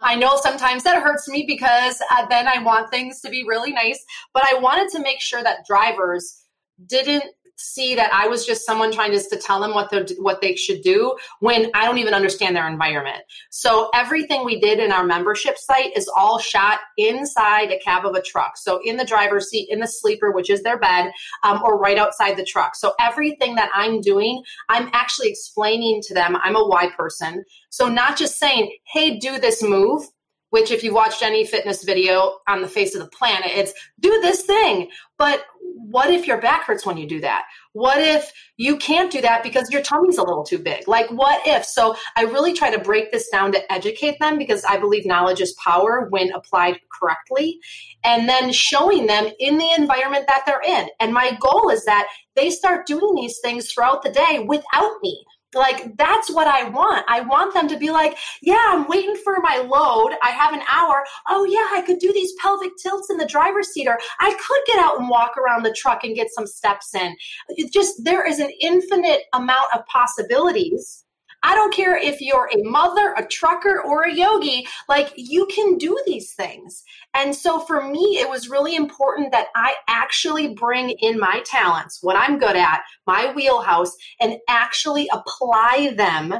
I 0.00 0.14
know 0.14 0.36
sometimes 0.36 0.84
that 0.84 1.02
hurts 1.02 1.28
me 1.28 1.44
because 1.46 2.00
uh, 2.12 2.26
then 2.28 2.46
I 2.46 2.62
want 2.62 2.90
things 2.90 3.20
to 3.22 3.30
be 3.30 3.44
really 3.48 3.72
nice, 3.72 3.98
but 4.32 4.44
I 4.44 4.58
wanted 4.58 4.90
to 4.90 5.02
make 5.02 5.20
sure 5.20 5.42
that 5.42 5.66
drivers 5.66 6.44
didn't 6.86 7.24
see 7.56 7.94
that 7.94 8.12
I 8.12 8.28
was 8.28 8.46
just 8.46 8.64
someone 8.64 8.92
trying 8.92 9.12
just 9.12 9.30
to 9.30 9.36
tell 9.36 9.60
them 9.60 9.74
what 9.74 9.90
they 9.90 10.04
what 10.18 10.40
they 10.40 10.54
should 10.56 10.82
do 10.82 11.16
when 11.40 11.70
I 11.74 11.84
don't 11.84 11.98
even 11.98 12.14
understand 12.14 12.54
their 12.54 12.68
environment. 12.68 13.22
So 13.50 13.90
everything 13.94 14.44
we 14.44 14.60
did 14.60 14.78
in 14.78 14.92
our 14.92 15.04
membership 15.04 15.56
site 15.58 15.96
is 15.96 16.08
all 16.16 16.38
shot 16.38 16.80
inside 16.96 17.70
a 17.70 17.78
cab 17.78 18.04
of 18.04 18.14
a 18.14 18.22
truck. 18.22 18.56
So 18.56 18.80
in 18.84 18.96
the 18.96 19.04
driver's 19.04 19.48
seat, 19.48 19.68
in 19.70 19.80
the 19.80 19.86
sleeper, 19.86 20.30
which 20.30 20.50
is 20.50 20.62
their 20.62 20.78
bed, 20.78 21.12
um, 21.44 21.60
or 21.64 21.78
right 21.78 21.98
outside 21.98 22.36
the 22.36 22.44
truck. 22.44 22.76
So 22.76 22.94
everything 23.00 23.54
that 23.56 23.70
I'm 23.74 24.00
doing, 24.00 24.42
I'm 24.68 24.90
actually 24.92 25.28
explaining 25.28 26.02
to 26.06 26.14
them. 26.14 26.36
I'm 26.36 26.56
a 26.56 26.66
why 26.66 26.90
person. 26.90 27.44
So 27.70 27.88
not 27.88 28.16
just 28.16 28.38
saying, 28.38 28.76
"Hey, 28.84 29.18
do 29.18 29.38
this 29.38 29.62
move." 29.62 30.06
which 30.50 30.70
if 30.70 30.82
you've 30.82 30.94
watched 30.94 31.22
any 31.22 31.44
fitness 31.44 31.84
video 31.84 32.38
on 32.48 32.62
the 32.62 32.68
face 32.68 32.94
of 32.94 33.02
the 33.02 33.10
planet, 33.10 33.50
it's 33.54 33.74
do 34.00 34.20
this 34.22 34.42
thing. 34.42 34.88
But 35.18 35.44
what 35.76 36.10
if 36.10 36.26
your 36.26 36.40
back 36.40 36.64
hurts 36.64 36.86
when 36.86 36.96
you 36.96 37.06
do 37.06 37.20
that? 37.20 37.44
What 37.72 38.00
if 38.00 38.32
you 38.56 38.78
can't 38.78 39.12
do 39.12 39.20
that 39.20 39.42
because 39.42 39.70
your 39.70 39.82
tummy's 39.82 40.16
a 40.16 40.22
little 40.22 40.42
too 40.42 40.58
big? 40.58 40.88
Like, 40.88 41.10
what 41.10 41.46
if? 41.46 41.66
So, 41.66 41.96
I 42.16 42.22
really 42.22 42.54
try 42.54 42.74
to 42.74 42.82
break 42.82 43.12
this 43.12 43.28
down 43.28 43.52
to 43.52 43.72
educate 43.72 44.18
them 44.18 44.38
because 44.38 44.64
I 44.64 44.78
believe 44.78 45.04
knowledge 45.04 45.40
is 45.42 45.54
power 45.62 46.06
when 46.08 46.32
applied 46.32 46.80
correctly. 46.98 47.60
And 48.04 48.28
then 48.28 48.52
showing 48.52 49.06
them 49.06 49.30
in 49.38 49.58
the 49.58 49.70
environment 49.76 50.26
that 50.28 50.44
they're 50.46 50.62
in. 50.62 50.88
And 50.98 51.12
my 51.12 51.36
goal 51.40 51.68
is 51.70 51.84
that 51.84 52.08
they 52.34 52.50
start 52.50 52.86
doing 52.86 53.14
these 53.14 53.38
things 53.42 53.70
throughout 53.70 54.02
the 54.02 54.10
day 54.10 54.44
without 54.46 54.92
me. 55.02 55.24
Like, 55.54 55.96
that's 55.96 56.30
what 56.30 56.46
I 56.46 56.68
want. 56.68 57.04
I 57.08 57.20
want 57.20 57.54
them 57.54 57.68
to 57.68 57.78
be 57.78 57.90
like, 57.90 58.16
yeah, 58.42 58.62
I'm 58.68 58.86
waiting 58.88 59.16
for 59.16 59.36
my 59.40 59.58
load. 59.58 60.16
I 60.22 60.30
have 60.30 60.52
an 60.52 60.62
hour. 60.68 61.04
Oh, 61.28 61.44
yeah, 61.44 61.78
I 61.78 61.82
could 61.82 61.98
do 61.98 62.12
these 62.12 62.32
pelvic 62.42 62.72
tilts 62.82 63.10
in 63.10 63.16
the 63.16 63.26
driver's 63.26 63.68
seat, 63.68 63.88
or 63.88 63.98
I 64.20 64.30
could 64.30 64.60
get 64.66 64.78
out 64.78 64.98
and 64.98 65.08
walk 65.08 65.36
around 65.36 65.62
the 65.62 65.72
truck 65.72 66.04
and 66.04 66.14
get 66.14 66.28
some 66.30 66.46
steps 66.46 66.94
in. 66.94 67.16
It 67.48 67.72
just, 67.72 68.04
there 68.04 68.26
is 68.26 68.38
an 68.38 68.50
infinite 68.60 69.22
amount 69.32 69.68
of 69.74 69.86
possibilities 69.86 71.05
I 71.46 71.54
don't 71.54 71.72
care 71.72 71.96
if 71.96 72.20
you're 72.20 72.50
a 72.52 72.62
mother, 72.64 73.14
a 73.16 73.24
trucker, 73.24 73.80
or 73.80 74.02
a 74.02 74.12
yogi, 74.12 74.66
like 74.88 75.12
you 75.14 75.46
can 75.46 75.78
do 75.78 75.96
these 76.04 76.32
things. 76.32 76.82
And 77.14 77.34
so 77.34 77.60
for 77.60 77.88
me, 77.88 78.18
it 78.18 78.28
was 78.28 78.50
really 78.50 78.74
important 78.74 79.30
that 79.30 79.46
I 79.54 79.74
actually 79.86 80.54
bring 80.54 80.90
in 80.90 81.20
my 81.20 81.44
talents, 81.46 82.02
what 82.02 82.16
I'm 82.16 82.40
good 82.40 82.56
at, 82.56 82.82
my 83.06 83.32
wheelhouse, 83.32 83.92
and 84.20 84.38
actually 84.48 85.08
apply 85.12 85.94
them 85.96 86.34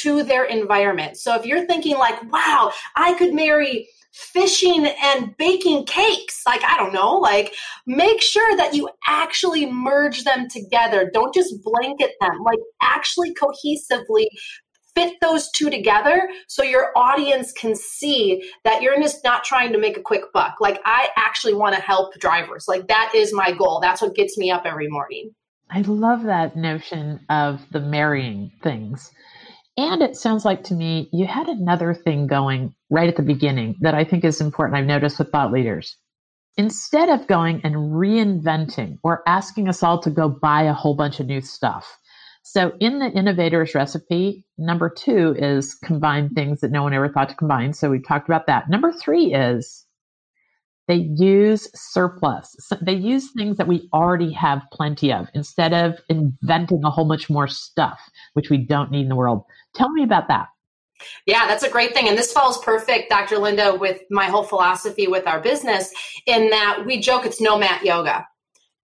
to 0.00 0.22
their 0.22 0.44
environment. 0.44 1.18
So 1.18 1.34
if 1.34 1.44
you're 1.44 1.66
thinking 1.66 1.98
like, 1.98 2.32
wow, 2.32 2.72
I 2.96 3.12
could 3.14 3.34
marry 3.34 3.88
fishing 4.16 4.86
and 5.02 5.36
baking 5.36 5.84
cakes. 5.84 6.42
Like, 6.46 6.64
I 6.64 6.76
don't 6.78 6.94
know, 6.94 7.16
like 7.16 7.54
make 7.86 8.22
sure 8.22 8.56
that 8.56 8.74
you 8.74 8.88
actually 9.06 9.70
merge 9.70 10.24
them 10.24 10.48
together. 10.48 11.10
Don't 11.12 11.34
just 11.34 11.54
blanket 11.62 12.12
them, 12.20 12.38
like 12.42 12.58
actually 12.80 13.34
cohesively 13.34 14.26
fit 14.94 15.12
those 15.20 15.50
two 15.50 15.68
together 15.68 16.30
so 16.48 16.62
your 16.62 16.90
audience 16.96 17.52
can 17.52 17.74
see 17.74 18.50
that 18.64 18.80
you're 18.80 18.98
just 18.98 19.22
not 19.22 19.44
trying 19.44 19.70
to 19.72 19.78
make 19.78 19.98
a 19.98 20.02
quick 20.02 20.22
buck. 20.32 20.54
Like, 20.58 20.80
I 20.86 21.10
actually 21.16 21.52
want 21.52 21.74
to 21.74 21.82
help 21.82 22.14
drivers. 22.14 22.64
Like, 22.66 22.88
that 22.88 23.12
is 23.14 23.34
my 23.34 23.52
goal. 23.52 23.80
That's 23.82 24.00
what 24.00 24.14
gets 24.14 24.38
me 24.38 24.50
up 24.50 24.62
every 24.64 24.88
morning. 24.88 25.32
I 25.70 25.82
love 25.82 26.22
that 26.22 26.56
notion 26.56 27.20
of 27.28 27.60
the 27.70 27.80
marrying 27.80 28.52
things 28.62 29.10
and 29.76 30.02
it 30.02 30.16
sounds 30.16 30.44
like 30.44 30.64
to 30.64 30.74
me 30.74 31.08
you 31.12 31.26
had 31.26 31.48
another 31.48 31.92
thing 31.92 32.26
going 32.26 32.74
right 32.90 33.08
at 33.08 33.16
the 33.16 33.22
beginning 33.22 33.76
that 33.80 33.94
I 33.94 34.04
think 34.04 34.24
is 34.24 34.40
important. 34.40 34.78
I've 34.78 34.86
noticed 34.86 35.18
with 35.18 35.30
thought 35.30 35.52
leaders. 35.52 35.96
Instead 36.56 37.08
of 37.08 37.26
going 37.26 37.60
and 37.64 37.74
reinventing 37.74 38.98
or 39.02 39.22
asking 39.26 39.68
us 39.68 39.82
all 39.82 40.00
to 40.00 40.10
go 40.10 40.28
buy 40.28 40.62
a 40.62 40.72
whole 40.72 40.94
bunch 40.94 41.20
of 41.20 41.26
new 41.26 41.40
stuff. 41.40 41.98
So 42.42 42.72
in 42.80 43.00
the 43.00 43.10
innovator's 43.10 43.74
recipe, 43.74 44.46
number 44.56 44.88
two 44.88 45.34
is 45.36 45.74
combine 45.84 46.30
things 46.30 46.60
that 46.60 46.70
no 46.70 46.84
one 46.84 46.94
ever 46.94 47.08
thought 47.08 47.28
to 47.28 47.34
combine. 47.34 47.72
So 47.74 47.90
we 47.90 48.00
talked 48.00 48.28
about 48.28 48.46
that. 48.46 48.70
Number 48.70 48.92
three 48.92 49.34
is 49.34 49.84
they 50.88 51.08
use 51.16 51.68
surplus. 51.74 52.54
So 52.60 52.76
they 52.80 52.94
use 52.94 53.32
things 53.32 53.56
that 53.56 53.66
we 53.66 53.88
already 53.92 54.32
have 54.32 54.62
plenty 54.72 55.12
of 55.12 55.28
instead 55.34 55.74
of 55.74 55.98
inventing 56.08 56.84
a 56.84 56.90
whole 56.90 57.08
bunch 57.08 57.28
more 57.28 57.48
stuff, 57.48 57.98
which 58.34 58.48
we 58.48 58.58
don't 58.58 58.92
need 58.92 59.02
in 59.02 59.08
the 59.08 59.16
world. 59.16 59.42
Tell 59.74 59.90
me 59.90 60.04
about 60.04 60.28
that. 60.28 60.46
Yeah, 61.26 61.46
that's 61.46 61.62
a 61.62 61.70
great 61.70 61.94
thing. 61.94 62.08
And 62.08 62.16
this 62.16 62.32
falls 62.32 62.58
perfect, 62.64 63.10
Dr. 63.10 63.38
Linda, 63.38 63.74
with 63.74 64.02
my 64.10 64.26
whole 64.26 64.44
philosophy 64.44 65.06
with 65.06 65.26
our 65.26 65.40
business 65.40 65.92
in 66.26 66.50
that 66.50 66.84
we 66.86 67.00
joke 67.00 67.26
it's 67.26 67.40
no 67.40 67.58
mat 67.58 67.84
yoga 67.84 68.26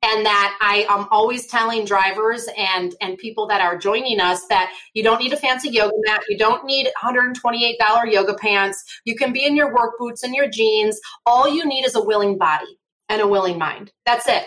and 0.03 0.27
that 0.27 0.59
I 0.61 0.85
am 0.89 1.07
always 1.11 1.47
telling 1.47 1.85
drivers 1.85 2.49
and 2.57 2.95
and 3.01 3.17
people 3.19 3.47
that 3.47 3.61
are 3.61 3.79
joining 3.79 4.21
us 4.21 4.47
that 4.49 4.73
you 4.95 5.03
don't 5.03 5.23
need 5.23 5.33
a 5.33 5.37
fancy 5.37 5.71
yoga 5.71 5.95
mat, 6.07 6.23
you 6.29 6.37
don't 6.37 6.65
need 6.65 6.89
$128 7.03 8.13
yoga 8.13 8.35
pants. 8.35 9.01
You 9.05 9.15
can 9.15 9.33
be 9.33 9.45
in 9.45 9.57
your 9.57 9.73
work 9.73 9.95
boots 9.99 10.23
and 10.23 10.35
your 10.35 10.49
jeans. 10.49 11.01
All 11.25 11.49
you 11.49 11.65
need 11.65 11.85
is 11.85 11.95
a 11.95 12.03
willing 12.03 12.37
body 12.37 12.79
and 13.09 13.23
a 13.23 13.29
willing 13.29 13.59
mind. 13.59 13.93
That's 14.05 14.27
it. 14.29 14.45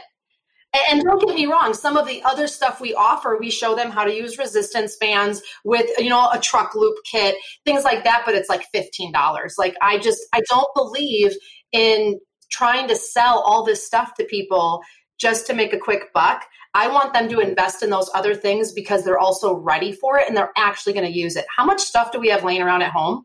And 0.90 1.02
don't 1.04 1.26
get 1.26 1.36
me 1.36 1.46
wrong, 1.46 1.74
some 1.74 1.98
of 1.98 2.08
the 2.08 2.24
other 2.24 2.48
stuff 2.48 2.82
we 2.82 2.94
offer, 2.94 3.38
we 3.40 3.50
show 3.50 3.76
them 3.76 3.92
how 3.92 4.04
to 4.04 4.14
use 4.14 4.38
resistance 4.38 4.98
bands 4.98 5.42
with, 5.64 5.90
you 5.98 6.10
know, 6.10 6.30
a 6.32 6.40
truck 6.40 6.76
loop 6.76 6.98
kit, 7.10 7.36
things 7.66 7.84
like 7.84 8.04
that, 8.04 8.24
but 8.26 8.36
it's 8.36 8.50
like 8.50 8.66
$15. 8.74 9.52
Like 9.58 9.76
I 9.82 9.98
just 10.00 10.20
I 10.34 10.42
don't 10.50 10.70
believe 10.76 11.34
in 11.72 12.20
trying 12.52 12.88
to 12.88 12.96
sell 12.96 13.40
all 13.40 13.64
this 13.64 13.86
stuff 13.86 14.14
to 14.16 14.26
people 14.26 14.82
just 15.18 15.48
to 15.48 15.54
make 15.54 15.74
a 15.74 15.80
quick 15.80 16.14
buck. 16.14 16.46
I 16.74 16.90
want 16.90 17.14
them 17.14 17.30
to 17.30 17.40
invest 17.40 17.84
in 17.84 17.90
those 17.90 18.10
other 18.14 18.36
things 18.36 18.74
because 18.74 19.04
they're 19.04 19.18
also 19.18 19.56
ready 19.56 19.94
for 19.94 20.20
it 20.20 20.28
and 20.28 20.36
they're 20.36 20.52
actually 20.58 20.94
going 20.94 21.06
to 21.06 21.18
use 21.18 21.38
it. 21.38 21.46
How 21.56 21.64
much 21.64 21.80
stuff 21.80 22.12
do 22.12 22.20
we 22.20 22.30
have 22.30 22.44
laying 22.44 22.62
around 22.62 22.82
at 22.82 22.92
home 22.92 23.24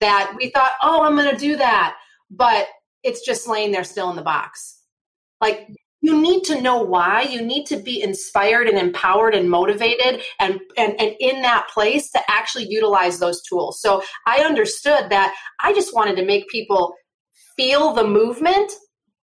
that 0.00 0.34
we 0.36 0.50
thought, 0.50 0.70
oh, 0.82 1.02
I'm 1.02 1.14
going 1.14 1.30
to 1.30 1.36
do 1.36 1.56
that, 1.56 1.96
but 2.30 2.66
it's 3.02 3.24
just 3.24 3.46
laying 3.46 3.70
there 3.70 3.84
still 3.84 4.08
in 4.08 4.16
the 4.16 4.22
box? 4.22 4.80
Like, 5.42 5.68
you 6.06 6.20
need 6.20 6.44
to 6.44 6.60
know 6.60 6.80
why. 6.80 7.22
You 7.22 7.42
need 7.42 7.66
to 7.66 7.76
be 7.76 8.00
inspired 8.00 8.68
and 8.68 8.78
empowered 8.78 9.34
and 9.34 9.50
motivated 9.50 10.22
and, 10.38 10.60
and, 10.78 10.94
and 11.00 11.16
in 11.18 11.42
that 11.42 11.68
place 11.74 12.12
to 12.12 12.20
actually 12.28 12.66
utilize 12.68 13.18
those 13.18 13.42
tools. 13.42 13.80
So 13.80 14.04
I 14.24 14.38
understood 14.44 15.10
that 15.10 15.34
I 15.60 15.72
just 15.72 15.92
wanted 15.94 16.14
to 16.16 16.24
make 16.24 16.48
people 16.48 16.94
feel 17.56 17.92
the 17.92 18.06
movement, 18.06 18.70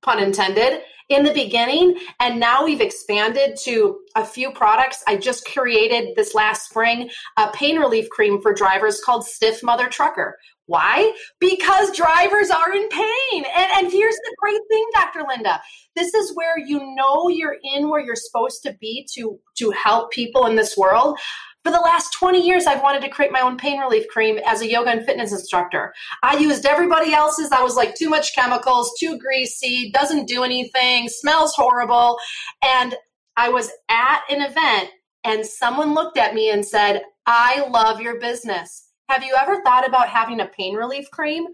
pun 0.02 0.22
intended, 0.22 0.82
in 1.08 1.24
the 1.24 1.34
beginning. 1.34 1.98
And 2.20 2.38
now 2.38 2.66
we've 2.66 2.82
expanded 2.82 3.58
to 3.64 4.00
a 4.18 4.26
few 4.26 4.52
products. 4.52 5.04
I 5.08 5.16
just 5.16 5.46
created 5.46 6.16
this 6.18 6.34
last 6.34 6.70
spring 6.70 7.10
a 7.38 7.50
pain 7.52 7.78
relief 7.78 8.10
cream 8.10 8.42
for 8.42 8.54
drivers 8.54 9.00
called 9.00 9.26
Stiff 9.26 9.64
Mother 9.64 9.88
Trucker. 9.88 10.38
Why? 10.66 11.14
Because 11.40 11.96
drivers 11.96 12.50
are 12.50 12.74
in 12.74 12.88
pain. 12.88 13.44
And, 13.56 13.68
and 13.76 13.92
here's 13.92 14.16
the 14.16 14.36
great 14.40 14.62
thing, 14.70 14.86
Dr. 14.94 15.26
Linda. 15.28 15.62
This 15.96 16.14
is 16.14 16.36
where 16.36 16.58
you 16.58 16.96
know 16.96 17.28
you're 17.28 17.58
in 17.64 17.90
where 17.90 18.02
you're 18.02 18.16
supposed 18.16 18.64
to 18.64 18.76
be 18.80 19.08
to, 19.16 19.40
to 19.58 19.72
help 19.72 20.12
people 20.12 20.46
in 20.46 20.56
this 20.56 20.78
world. 20.78 21.20
For 21.64 21.72
the 21.72 21.80
last 21.80 22.12
20 22.14 22.46
years, 22.46 22.66
I've 22.66 22.84
wanted 22.84 23.02
to 23.04 23.10
create 23.10 23.32
my 23.32 23.40
own 23.40 23.58
pain 23.58 23.80
relief 23.80 24.08
cream 24.10 24.38
as 24.46 24.62
a 24.62 24.70
yoga 24.70 24.90
and 24.90 25.06
fitness 25.06 25.32
instructor. 25.32 25.94
I 26.22 26.38
used 26.38 26.66
everybody 26.66 27.14
else's. 27.14 27.52
I 27.52 27.62
was 27.62 27.76
like, 27.76 27.96
too 27.96 28.10
much 28.10 28.36
chemicals, 28.36 28.92
too 29.00 29.18
greasy, 29.18 29.90
doesn't 29.92 30.28
do 30.28 30.44
anything, 30.44 31.08
smells 31.08 31.54
horrible. 31.56 32.18
And 32.64 32.96
I 33.38 33.50
was 33.50 33.72
at 33.90 34.22
an 34.30 34.42
event 34.42 34.90
and 35.24 35.46
someone 35.46 35.94
looked 35.94 36.18
at 36.18 36.34
me 36.34 36.50
and 36.50 36.66
said, 36.66 37.04
I 37.26 37.66
love 37.70 38.02
your 38.02 38.20
business. 38.20 38.90
Have 39.10 39.24
you 39.24 39.36
ever 39.40 39.62
thought 39.64 39.88
about 39.88 40.10
having 40.10 40.40
a 40.40 40.46
pain 40.46 40.76
relief 40.76 41.10
cream? 41.12 41.46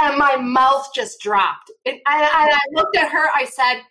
And 0.00 0.18
my 0.18 0.36
mouth 0.36 0.88
just 0.94 1.20
dropped. 1.20 1.70
And 1.86 1.98
I, 2.06 2.50
I 2.50 2.74
looked 2.74 2.96
at 2.96 3.10
her, 3.10 3.28
I 3.34 3.44
said, 3.44 3.82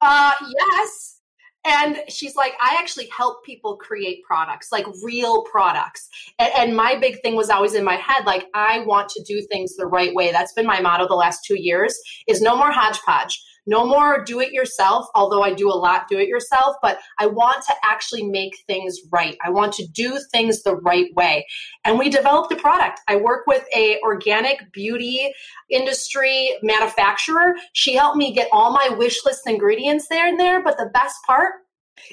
uh, 0.00 0.32
yes 0.40 1.18
and 1.64 1.98
she's 2.08 2.36
like 2.36 2.54
i 2.60 2.76
actually 2.78 3.08
help 3.16 3.44
people 3.44 3.76
create 3.76 4.22
products 4.22 4.70
like 4.72 4.86
real 5.02 5.42
products 5.44 6.08
and, 6.38 6.50
and, 6.56 6.76
my 6.76 6.96
big 6.96 7.20
thing 7.22 7.34
was 7.34 7.50
always 7.50 7.74
in 7.74 7.84
my 7.84 7.96
head 7.96 8.24
like 8.24 8.46
i 8.54 8.80
want 8.80 9.08
to 9.08 9.22
do 9.24 9.42
things 9.50 9.74
the 9.76 9.86
right 9.86 10.14
way 10.14 10.30
that's 10.30 10.52
been 10.52 10.66
my 10.66 10.80
motto 10.80 11.06
the 11.08 11.14
last 11.14 11.44
two 11.44 11.60
years 11.60 11.98
is 12.26 12.40
no 12.40 12.56
more 12.56 12.70
hodgepodge 12.70 13.42
no 13.68 13.86
more 13.86 14.24
do 14.24 14.40
it 14.40 14.50
yourself, 14.50 15.06
although 15.14 15.42
I 15.42 15.52
do 15.52 15.68
a 15.68 15.76
lot 15.76 16.08
do 16.08 16.18
it 16.18 16.26
yourself, 16.26 16.76
but 16.80 16.98
I 17.18 17.26
want 17.26 17.62
to 17.66 17.74
actually 17.84 18.22
make 18.22 18.54
things 18.66 18.98
right. 19.12 19.36
I 19.44 19.50
want 19.50 19.74
to 19.74 19.86
do 19.86 20.18
things 20.32 20.62
the 20.62 20.76
right 20.76 21.14
way. 21.14 21.46
And 21.84 21.98
we 21.98 22.08
developed 22.08 22.50
a 22.50 22.56
product. 22.56 23.00
I 23.08 23.16
work 23.16 23.46
with 23.46 23.64
a 23.76 24.00
organic 24.00 24.72
beauty 24.72 25.34
industry 25.68 26.54
manufacturer. 26.62 27.54
She 27.74 27.94
helped 27.94 28.16
me 28.16 28.32
get 28.32 28.48
all 28.52 28.72
my 28.72 28.88
wish 28.88 29.22
list 29.26 29.42
ingredients 29.46 30.08
there 30.08 30.26
and 30.26 30.40
there, 30.40 30.62
but 30.62 30.78
the 30.78 30.90
best 30.94 31.16
part 31.26 31.52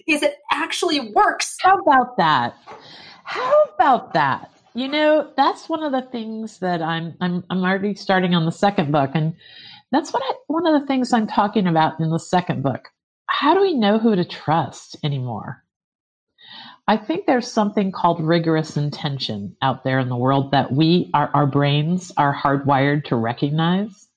is 0.08 0.24
it 0.24 0.36
actually 0.52 1.13
works. 1.13 1.56
How 1.62 1.78
about 1.78 2.18
that? 2.18 2.56
How 3.24 3.63
about 3.76 4.13
that? 4.13 4.52
You 4.74 4.89
know, 4.89 5.32
that's 5.38 5.70
one 5.70 5.84
of 5.84 5.94
the 5.94 6.02
things 6.02 6.60
that 6.60 6.82
I'm 6.82 7.15
I'm 7.22 7.46
I'm 7.50 7.63
already 7.63 7.96
starting 7.96 8.36
on 8.36 8.44
the 8.44 8.52
second 8.52 8.91
book 8.91 9.12
and 9.13 9.34
that's 9.96 10.12
what 10.12 10.24
I, 10.24 10.34
one 10.48 10.68
of 10.68 10.80
the 10.80 10.88
things 10.88 11.14
I'm 11.14 11.28
talking 11.28 11.68
about 11.68 12.00
in 12.00 12.10
the 12.10 12.20
second 12.20 12.64
book. 12.64 12.90
How 13.28 13.54
do 13.54 13.62
we 13.62 13.74
know 13.74 13.98
who 13.98 14.16
to 14.16 14.26
trust 14.26 14.98
anymore? 15.04 15.64
I 16.88 16.98
think 16.98 17.26
there's 17.26 17.52
something 17.52 17.92
called 17.92 18.22
rigorous 18.22 18.78
intention 18.78 19.56
out 19.62 19.84
there 19.84 20.00
in 20.00 20.10
the 20.10 20.18
world 20.18 20.52
that 20.52 20.72
we 20.72 21.10
our, 21.14 21.32
our 21.34 21.48
brains 21.48 22.12
are 22.18 22.36
hardwired 22.36 23.06
to 23.06 23.16
recognize. 23.16 24.08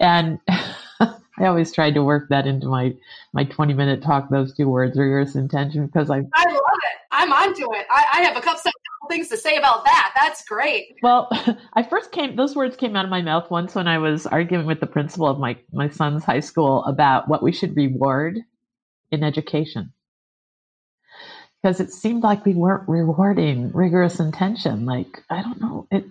And 0.00 0.40
I 0.48 1.46
always 1.46 1.72
tried 1.72 1.94
to 1.94 2.02
work 2.02 2.28
that 2.30 2.46
into 2.46 2.66
my 2.66 2.94
my 3.32 3.44
20 3.44 3.74
minute 3.74 4.02
talk. 4.02 4.30
Those 4.30 4.54
two 4.56 4.68
words, 4.68 4.98
rigorous 4.98 5.34
intention, 5.34 5.86
because 5.86 6.10
I 6.10 6.16
I 6.34 6.46
love 6.46 6.56
it. 6.56 6.98
I'm 7.12 7.32
onto 7.32 7.72
it. 7.74 7.86
I, 7.90 8.04
I 8.14 8.20
have 8.22 8.36
a 8.36 8.40
couple 8.40 8.70
things 9.08 9.28
to 9.28 9.36
say 9.36 9.56
about 9.56 9.84
that. 9.84 10.14
That's 10.18 10.44
great. 10.44 10.96
Well, 11.02 11.28
I 11.74 11.82
first 11.82 12.12
came; 12.12 12.36
those 12.36 12.56
words 12.56 12.76
came 12.76 12.96
out 12.96 13.04
of 13.04 13.10
my 13.10 13.22
mouth 13.22 13.50
once 13.50 13.74
when 13.74 13.88
I 13.88 13.98
was 13.98 14.26
arguing 14.26 14.66
with 14.66 14.80
the 14.80 14.86
principal 14.86 15.26
of 15.26 15.38
my 15.38 15.56
my 15.72 15.88
son's 15.88 16.24
high 16.24 16.40
school 16.40 16.84
about 16.84 17.28
what 17.28 17.42
we 17.42 17.52
should 17.52 17.76
reward 17.76 18.40
in 19.10 19.22
education 19.22 19.92
because 21.64 21.80
it 21.80 21.90
seemed 21.90 22.22
like 22.22 22.44
we 22.44 22.52
weren't 22.52 22.86
rewarding 22.86 23.72
rigorous 23.72 24.20
intention. 24.20 24.84
Like, 24.84 25.22
I 25.30 25.40
don't 25.40 25.58
know, 25.62 25.86
it 25.90 26.04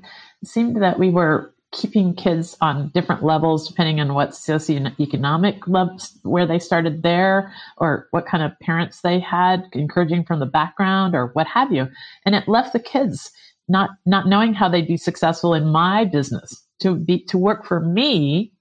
seemed 0.43 0.81
that 0.81 0.97
we 0.97 1.11
were 1.11 1.52
keeping 1.73 2.15
kids 2.15 2.55
on 2.61 2.89
different 2.93 3.23
levels 3.23 3.67
depending 3.67 3.99
on 3.99 4.13
what 4.13 4.29
socioeconomic 4.29 5.61
levels 5.67 6.17
where 6.23 6.45
they 6.45 6.59
started 6.59 7.03
there 7.03 7.53
or 7.77 8.07
what 8.11 8.25
kind 8.25 8.43
of 8.43 8.57
parents 8.59 9.01
they 9.01 9.19
had 9.19 9.63
encouraging 9.73 10.23
from 10.23 10.39
the 10.39 10.45
background 10.45 11.15
or 11.15 11.27
what 11.33 11.47
have 11.47 11.71
you. 11.71 11.87
And 12.25 12.35
it 12.35 12.47
left 12.47 12.73
the 12.73 12.79
kids 12.79 13.31
not 13.67 13.91
not 14.05 14.27
knowing 14.27 14.53
how 14.53 14.69
they'd 14.69 14.87
be 14.87 14.97
successful 14.97 15.53
in 15.53 15.67
my 15.67 16.05
business. 16.05 16.65
To 16.81 16.95
be 16.95 17.23
to 17.25 17.37
work 17.37 17.65
for 17.65 17.79
me 17.79 18.51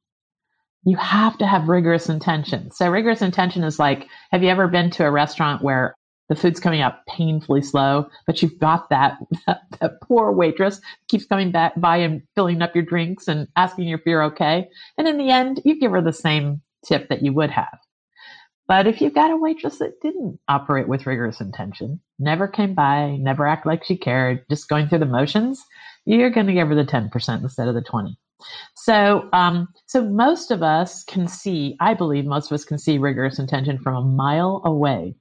you 0.84 0.96
have 0.96 1.38
to 1.38 1.46
have 1.46 1.68
rigorous 1.68 2.08
intention 2.08 2.70
so 2.70 2.88
rigorous 2.88 3.22
intention 3.22 3.62
is 3.64 3.78
like 3.78 4.06
have 4.30 4.42
you 4.42 4.48
ever 4.48 4.68
been 4.68 4.90
to 4.90 5.04
a 5.04 5.10
restaurant 5.10 5.62
where 5.62 5.94
the 6.32 6.40
food's 6.40 6.60
coming 6.60 6.80
out 6.80 7.04
painfully 7.06 7.60
slow, 7.60 8.08
but 8.26 8.40
you've 8.40 8.58
got 8.58 8.88
that, 8.88 9.18
that, 9.46 9.60
that 9.80 10.00
poor 10.00 10.32
waitress 10.32 10.80
keeps 11.08 11.26
coming 11.26 11.52
back 11.52 11.78
by 11.78 11.98
and 11.98 12.22
filling 12.34 12.62
up 12.62 12.74
your 12.74 12.84
drinks 12.84 13.28
and 13.28 13.46
asking 13.56 13.90
if 13.90 14.00
you're 14.06 14.24
okay. 14.24 14.66
And 14.96 15.06
in 15.06 15.18
the 15.18 15.28
end, 15.28 15.60
you 15.66 15.78
give 15.78 15.90
her 15.90 16.00
the 16.00 16.10
same 16.10 16.62
tip 16.86 17.10
that 17.10 17.22
you 17.22 17.34
would 17.34 17.50
have. 17.50 17.78
But 18.66 18.86
if 18.86 19.02
you've 19.02 19.14
got 19.14 19.30
a 19.30 19.36
waitress 19.36 19.78
that 19.80 20.00
didn't 20.00 20.40
operate 20.48 20.88
with 20.88 21.06
rigorous 21.06 21.42
intention, 21.42 22.00
never 22.18 22.48
came 22.48 22.72
by, 22.72 23.18
never 23.20 23.46
act 23.46 23.66
like 23.66 23.84
she 23.84 23.98
cared, 23.98 24.42
just 24.48 24.70
going 24.70 24.88
through 24.88 25.00
the 25.00 25.06
motions, 25.06 25.62
you're 26.06 26.30
going 26.30 26.46
to 26.46 26.54
give 26.54 26.68
her 26.68 26.74
the 26.74 26.84
10% 26.84 27.42
instead 27.42 27.68
of 27.68 27.74
the 27.74 27.82
20. 27.82 28.16
So, 28.74 29.28
um, 29.34 29.68
so 29.84 30.02
most 30.02 30.50
of 30.50 30.62
us 30.62 31.04
can 31.04 31.28
see, 31.28 31.76
I 31.78 31.92
believe 31.92 32.24
most 32.24 32.50
of 32.50 32.54
us 32.54 32.64
can 32.64 32.78
see 32.78 32.96
rigorous 32.96 33.38
intention 33.38 33.78
from 33.78 33.96
a 33.96 34.02
mile 34.02 34.62
away 34.64 35.14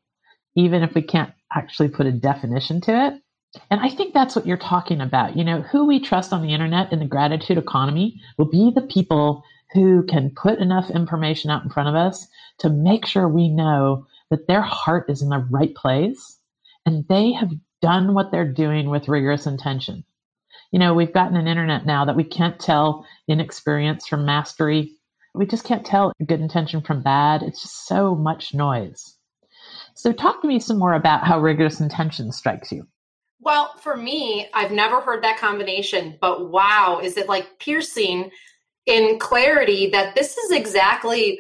even 0.56 0.84
if 0.84 0.94
we 0.94 1.02
can't 1.02 1.34
actually 1.54 1.90
put 1.90 2.06
a 2.06 2.12
definition 2.12 2.82
to 2.82 3.08
it. 3.08 3.22
And 3.70 3.82
I 3.82 3.90
think 3.90 4.14
that's 4.14 4.36
what 4.36 4.48
you're 4.48 4.58
talking 4.58 5.02
about. 5.02 5.36
You 5.36 5.44
know, 5.44 5.62
who 5.62 5.86
we 5.86 6.00
trust 6.00 6.32
on 6.32 6.42
the 6.42 6.54
internet 6.54 6.94
in 6.94 7.00
the 7.00 7.06
gratitude 7.06 7.58
economy 7.58 8.22
will 8.38 8.50
be 8.50 8.72
the 8.74 8.82
people 8.82 9.44
who 9.74 10.04
can 10.04 10.30
put 10.30 10.60
enough 10.60 10.90
information 10.90 11.50
out 11.50 11.64
in 11.64 11.70
front 11.70 11.90
of 11.90 11.96
us 11.96 12.28
to 12.60 12.70
make 12.70 13.06
sure 13.06 13.28
we 13.28 13.50
know 13.50 14.06
that 14.30 14.48
their 14.48 14.62
heart 14.62 15.10
is 15.10 15.22
in 15.22 15.30
the 15.30 15.46
right 15.50 15.76
place 15.76 16.40
and 16.86 17.06
they 17.08 17.32
have 17.34 17.52
done 17.82 18.14
what 18.14 18.32
they're 18.32 18.52
doing 18.52 18.90
with 18.90 19.08
rigorous 19.08 19.46
intention. 19.46 20.04
You 20.72 20.80
know, 20.80 20.94
we've 20.94 21.14
gotten 21.14 21.36
an 21.36 21.48
internet 21.48 21.86
now 21.86 22.06
that 22.06 22.16
we 22.16 22.24
can't 22.24 22.60
tell 22.60 23.06
inexperience 23.28 24.08
from 24.08 24.26
mastery. 24.26 24.94
We 25.34 25.46
just 25.46 25.66
can't 25.66 25.86
tell 25.86 26.14
good 26.26 26.40
intention 26.40 26.82
from 26.82 27.04
bad. 27.04 27.44
It's 27.44 27.62
just 27.62 27.88
so 27.88 28.16
much 28.16 28.54
noise. 28.54 29.18
So, 30.02 30.12
talk 30.12 30.42
to 30.42 30.48
me 30.48 30.60
some 30.60 30.80
more 30.80 30.96
about 30.96 31.28
how 31.28 31.40
rigorous 31.40 31.80
intention 31.80 32.32
strikes 32.32 32.72
you. 32.72 32.88
Well, 33.40 33.76
for 33.78 33.96
me, 33.96 34.50
I've 34.52 34.72
never 34.72 35.00
heard 35.00 35.24
that 35.24 35.38
combination, 35.38 36.18
but 36.20 36.50
wow, 36.50 37.02
is 37.04 37.18
it 37.18 37.30
like 37.30 37.60
piercing 37.60 38.32
in 38.88 39.20
clarity 39.20 39.92
that 39.92 40.16
this 40.16 40.38
is 40.38 40.50
exactly 40.50 41.40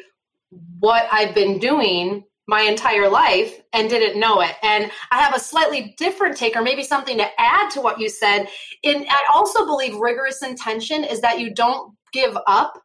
what 0.78 1.08
I've 1.12 1.34
been 1.34 1.58
doing 1.58 2.24
my 2.48 2.62
entire 2.62 3.10
life 3.10 3.60
and 3.74 3.90
didn't 3.90 4.20
know 4.20 4.42
it. 4.42 4.56
And 4.62 4.92
I 5.10 5.18
have 5.18 5.36
a 5.36 5.40
slightly 5.40 5.96
different 5.98 6.38
take, 6.38 6.56
or 6.56 6.62
maybe 6.62 6.84
something 6.84 7.18
to 7.18 7.42
add 7.42 7.72
to 7.72 7.82
what 7.82 8.00
you 8.00 8.10
said. 8.10 8.48
And 8.84 9.08
I 9.10 9.20
also 9.34 9.66
believe 9.66 9.96
rigorous 9.96 10.44
intention 10.44 11.04
is 11.04 11.20
that 11.22 11.40
you 11.40 11.52
don't 11.52 11.96
give 12.14 12.38
up 12.46 12.80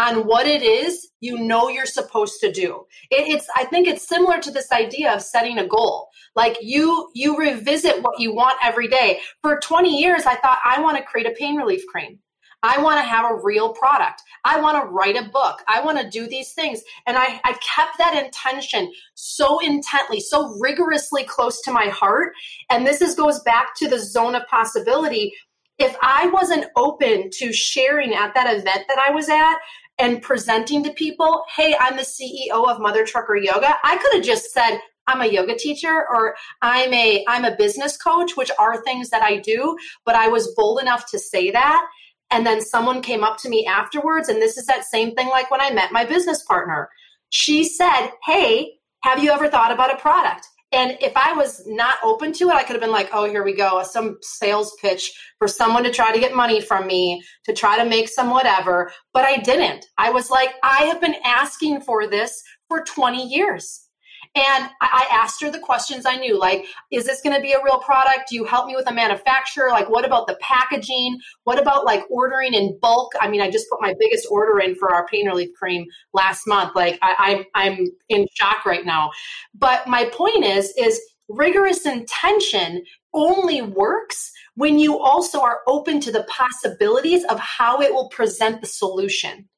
on 0.00 0.26
what 0.26 0.46
it 0.46 0.62
is 0.62 1.10
you 1.20 1.38
know 1.38 1.68
you're 1.68 1.84
supposed 1.84 2.40
to 2.40 2.50
do. 2.50 2.86
It, 3.10 3.28
it's 3.28 3.46
I 3.54 3.64
think 3.64 3.86
it's 3.86 4.08
similar 4.08 4.40
to 4.40 4.50
this 4.50 4.72
idea 4.72 5.14
of 5.14 5.20
setting 5.20 5.58
a 5.58 5.66
goal. 5.66 6.08
Like 6.34 6.56
you 6.62 7.10
you 7.14 7.36
revisit 7.36 8.02
what 8.02 8.18
you 8.18 8.34
want 8.34 8.56
every 8.64 8.88
day. 8.88 9.20
For 9.42 9.60
20 9.60 10.00
years 10.00 10.24
I 10.26 10.36
thought 10.36 10.58
I 10.64 10.80
want 10.80 10.96
to 10.96 11.04
create 11.04 11.26
a 11.26 11.34
pain 11.38 11.56
relief 11.56 11.82
cream. 11.86 12.18
I 12.62 12.82
want 12.82 12.98
to 12.98 13.08
have 13.08 13.30
a 13.30 13.40
real 13.42 13.72
product. 13.72 14.22
I 14.44 14.60
want 14.60 14.82
to 14.82 14.90
write 14.90 15.16
a 15.16 15.30
book. 15.30 15.62
I 15.66 15.80
want 15.80 15.98
to 15.98 16.10
do 16.10 16.26
these 16.26 16.52
things. 16.52 16.82
And 17.06 17.16
I, 17.16 17.40
I 17.42 17.52
kept 17.54 17.96
that 17.96 18.22
intention 18.22 18.92
so 19.14 19.60
intently, 19.60 20.20
so 20.20 20.54
rigorously 20.60 21.24
close 21.24 21.62
to 21.62 21.72
my 21.72 21.86
heart. 21.86 22.32
And 22.68 22.86
this 22.86 23.00
is 23.00 23.14
goes 23.14 23.40
back 23.44 23.74
to 23.76 23.88
the 23.88 23.98
zone 23.98 24.34
of 24.34 24.46
possibility 24.46 25.32
if 25.80 25.96
I 26.02 26.26
wasn't 26.26 26.66
open 26.76 27.30
to 27.38 27.52
sharing 27.54 28.14
at 28.14 28.34
that 28.34 28.54
event 28.54 28.84
that 28.86 28.98
I 28.98 29.12
was 29.12 29.30
at, 29.30 29.56
and 30.00 30.22
presenting 30.22 30.82
to 30.84 30.92
people, 30.92 31.44
hey, 31.54 31.76
I'm 31.78 31.96
the 31.96 32.02
CEO 32.02 32.68
of 32.68 32.80
Mother 32.80 33.04
Trucker 33.04 33.36
Yoga, 33.36 33.74
I 33.84 33.98
could 33.98 34.14
have 34.14 34.24
just 34.24 34.52
said, 34.52 34.78
I'm 35.06 35.20
a 35.20 35.26
yoga 35.26 35.56
teacher 35.56 36.06
or 36.08 36.36
I'm 36.62 36.92
a 36.94 37.24
I'm 37.26 37.44
a 37.44 37.56
business 37.56 37.96
coach, 37.96 38.36
which 38.36 38.50
are 38.58 38.82
things 38.82 39.10
that 39.10 39.22
I 39.22 39.38
do, 39.38 39.76
but 40.04 40.14
I 40.14 40.28
was 40.28 40.54
bold 40.54 40.80
enough 40.80 41.10
to 41.10 41.18
say 41.18 41.50
that. 41.50 41.84
And 42.30 42.46
then 42.46 42.60
someone 42.60 43.02
came 43.02 43.24
up 43.24 43.38
to 43.38 43.48
me 43.48 43.66
afterwards, 43.66 44.28
and 44.28 44.40
this 44.40 44.56
is 44.56 44.66
that 44.66 44.84
same 44.84 45.16
thing 45.16 45.28
like 45.28 45.50
when 45.50 45.60
I 45.60 45.72
met 45.72 45.90
my 45.90 46.04
business 46.04 46.44
partner. 46.44 46.88
She 47.30 47.64
said, 47.64 48.10
Hey, 48.24 48.74
have 49.02 49.22
you 49.22 49.32
ever 49.32 49.48
thought 49.48 49.72
about 49.72 49.92
a 49.92 49.96
product? 49.98 50.46
And 50.72 50.96
if 51.00 51.12
I 51.16 51.32
was 51.32 51.62
not 51.66 51.94
open 52.04 52.32
to 52.34 52.48
it, 52.48 52.54
I 52.54 52.62
could 52.62 52.74
have 52.74 52.80
been 52.80 52.92
like, 52.92 53.10
oh, 53.12 53.24
here 53.24 53.42
we 53.42 53.54
go, 53.54 53.82
some 53.82 54.18
sales 54.22 54.76
pitch 54.80 55.10
for 55.38 55.48
someone 55.48 55.82
to 55.82 55.90
try 55.90 56.12
to 56.12 56.20
get 56.20 56.34
money 56.34 56.60
from 56.60 56.86
me, 56.86 57.22
to 57.46 57.52
try 57.52 57.76
to 57.76 57.84
make 57.88 58.08
some 58.08 58.30
whatever. 58.30 58.92
But 59.12 59.24
I 59.24 59.38
didn't. 59.38 59.86
I 59.98 60.10
was 60.10 60.30
like, 60.30 60.50
I 60.62 60.84
have 60.84 61.00
been 61.00 61.16
asking 61.24 61.80
for 61.80 62.06
this 62.06 62.40
for 62.68 62.84
20 62.84 63.26
years. 63.26 63.89
And 64.36 64.70
I 64.80 65.08
asked 65.10 65.42
her 65.42 65.50
the 65.50 65.58
questions 65.58 66.06
I 66.06 66.14
knew, 66.14 66.38
like, 66.38 66.64
is 66.92 67.04
this 67.04 67.20
going 67.20 67.34
to 67.34 67.42
be 67.42 67.52
a 67.52 67.62
real 67.64 67.80
product? 67.80 68.28
Do 68.28 68.36
you 68.36 68.44
help 68.44 68.66
me 68.68 68.76
with 68.76 68.88
a 68.88 68.94
manufacturer? 68.94 69.70
Like, 69.70 69.90
what 69.90 70.04
about 70.04 70.28
the 70.28 70.38
packaging? 70.40 71.18
What 71.42 71.60
about 71.60 71.84
like 71.84 72.04
ordering 72.08 72.54
in 72.54 72.78
bulk? 72.80 73.12
I 73.20 73.28
mean, 73.28 73.40
I 73.40 73.50
just 73.50 73.68
put 73.68 73.82
my 73.82 73.92
biggest 73.98 74.28
order 74.30 74.60
in 74.60 74.76
for 74.76 74.94
our 74.94 75.04
pain 75.08 75.26
relief 75.26 75.50
cream 75.58 75.84
last 76.12 76.46
month. 76.46 76.76
Like, 76.76 76.96
I, 77.02 77.16
I'm 77.18 77.44
I'm 77.56 77.86
in 78.08 78.28
shock 78.32 78.64
right 78.64 78.86
now. 78.86 79.10
But 79.52 79.88
my 79.88 80.04
point 80.04 80.44
is, 80.44 80.72
is 80.78 81.00
rigorous 81.28 81.84
intention 81.84 82.84
only 83.12 83.62
works 83.62 84.30
when 84.54 84.78
you 84.78 84.98
also 84.98 85.40
are 85.40 85.60
open 85.66 86.00
to 86.00 86.12
the 86.12 86.24
possibilities 86.24 87.24
of 87.24 87.40
how 87.40 87.80
it 87.80 87.92
will 87.92 88.08
present 88.10 88.60
the 88.60 88.66
solution. 88.68 89.48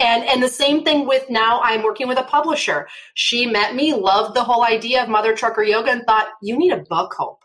And 0.00 0.24
and 0.24 0.42
the 0.42 0.48
same 0.48 0.84
thing 0.84 1.06
with 1.06 1.28
now 1.30 1.60
I'm 1.62 1.82
working 1.82 2.08
with 2.08 2.18
a 2.18 2.24
publisher. 2.24 2.88
She 3.14 3.46
met 3.46 3.74
me, 3.74 3.94
loved 3.94 4.34
the 4.34 4.44
whole 4.44 4.64
idea 4.64 5.02
of 5.02 5.08
Mother 5.08 5.34
Trucker 5.34 5.62
Yoga 5.62 5.90
and 5.90 6.04
thought, 6.06 6.28
you 6.42 6.58
need 6.58 6.72
a 6.72 6.84
book, 6.88 7.14
Hope. 7.16 7.44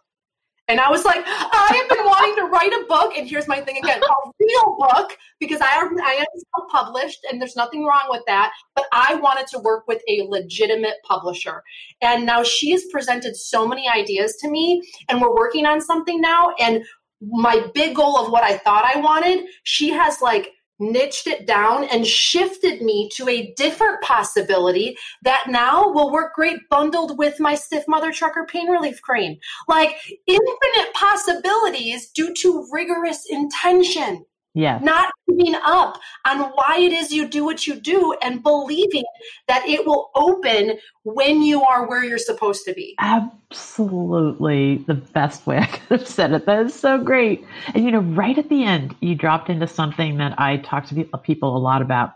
And 0.70 0.80
I 0.80 0.92
was 0.92 1.04
like, 1.04 1.24
I 1.26 1.74
have 1.78 1.90
been 1.90 2.06
wanting 2.06 2.36
to 2.36 2.44
write 2.44 2.72
a 2.72 2.86
book, 2.88 3.18
and 3.18 3.28
here's 3.28 3.48
my 3.48 3.60
thing 3.60 3.78
again, 3.78 4.00
a 4.04 4.32
real 4.40 4.78
book, 4.78 5.18
because 5.40 5.60
I, 5.62 5.66
I 5.66 6.14
am 6.14 6.26
self-published, 6.56 7.26
and 7.30 7.42
there's 7.42 7.56
nothing 7.56 7.86
wrong 7.86 8.06
with 8.10 8.22
that. 8.28 8.52
But 8.76 8.86
I 8.92 9.16
wanted 9.16 9.48
to 9.48 9.60
work 9.60 9.88
with 9.88 10.04
a 10.08 10.28
legitimate 10.30 10.98
publisher, 11.06 11.64
and 12.02 12.24
now 12.24 12.44
she 12.44 12.70
has 12.72 12.86
presented 12.92 13.36
so 13.36 13.68
many 13.68 13.90
ideas 13.90 14.36
to 14.42 14.50
me, 14.50 14.88
and 15.10 15.20
we're 15.20 15.36
working 15.36 15.66
on 15.66 15.82
something 15.82 16.22
now. 16.22 16.54
And 16.60 16.86
my 17.20 17.66
big 17.74 17.96
goal 17.96 18.20
of 18.20 18.32
what 18.32 18.44
I 18.44 18.58
thought 18.58 18.86
I 18.86 19.00
wanted, 19.00 19.46
she 19.64 19.90
has 19.90 20.22
like 20.22 20.52
niched 20.80 21.28
it 21.28 21.46
down 21.46 21.84
and 21.86 22.06
shifted 22.06 22.82
me 22.82 23.10
to 23.16 23.28
a 23.28 23.54
different 23.56 24.02
possibility 24.02 24.98
that 25.24 25.46
now 25.50 25.90
will 25.90 26.12
work 26.12 26.34
great 26.34 26.68
bundled 26.70 27.18
with 27.18 27.40
my 27.40 27.56
stiff 27.56 27.84
mother 27.88 28.12
trucker 28.12 28.46
pain 28.50 28.70
relief 28.70 29.02
cream. 29.02 29.38
Like 29.68 29.96
infinite 30.28 30.94
possibilities 30.94 32.10
due 32.12 32.34
to 32.36 32.68
rigorous 32.72 33.26
intention. 33.30 34.26
Yeah. 34.56 34.80
Not 34.82 35.12
giving 35.28 35.56
up 35.64 36.00
on 36.26 36.40
why 36.40 36.78
it 36.80 36.92
is 36.92 37.12
you 37.12 37.28
do 37.28 37.46
what 37.46 37.68
you 37.68 37.80
do 37.80 38.16
and 38.22 38.42
believing 38.42 39.04
that 39.48 39.68
it 39.68 39.86
will 39.86 40.10
open 40.16 40.80
when 41.04 41.44
you 41.44 41.62
are 41.62 41.88
where 41.88 42.04
you're 42.04 42.18
supposed 42.18 42.66
to 42.66 42.74
be. 42.74 42.96
Absolutely 43.00 44.78
the 44.88 44.96
best 44.96 45.46
way 45.46 45.58
I 45.60 45.68
could 45.68 46.00
have 46.00 46.08
said 46.08 46.34
it. 46.34 46.46
That 46.46 46.66
is 46.66 46.74
so 46.74 46.98
great. 46.98 47.46
And 47.74 47.86
you 47.86 47.92
know, 47.92 48.00
right 48.00 48.38
at 48.38 48.50
the 48.50 48.64
end, 48.64 48.96
you 49.02 49.16
dropped 49.16 49.50
into 49.50 49.68
something 49.68 50.18
that 50.18 50.40
I 50.40 50.58
talk 50.58 50.88
to 50.88 51.06
people 51.24 51.56
a 51.56 51.60
lot 51.60 51.82
about. 51.82 52.14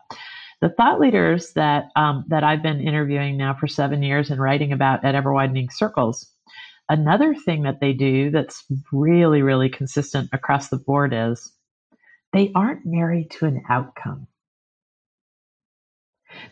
The 0.61 0.69
thought 0.69 0.99
leaders 0.99 1.51
that 1.53 1.89
um, 1.95 2.23
that 2.29 2.43
I've 2.43 2.63
been 2.63 2.79
interviewing 2.79 3.37
now 3.37 3.53
for 3.53 3.67
seven 3.67 4.01
years 4.01 4.31
and 4.31 4.41
writing 4.41 4.71
about 4.71 5.03
at 5.03 5.13
Ever 5.13 5.33
Widening 5.33 5.69
Circles. 5.69 6.29
Another 6.89 7.35
thing 7.35 7.63
that 7.63 7.79
they 7.79 7.93
do 7.93 8.29
that's 8.29 8.63
really, 8.91 9.41
really 9.41 9.69
consistent 9.69 10.29
across 10.33 10.69
the 10.69 10.77
board 10.77 11.13
is 11.13 11.51
they 12.33 12.51
aren't 12.53 12.85
married 12.85 13.31
to 13.31 13.45
an 13.45 13.63
outcome. 13.69 14.27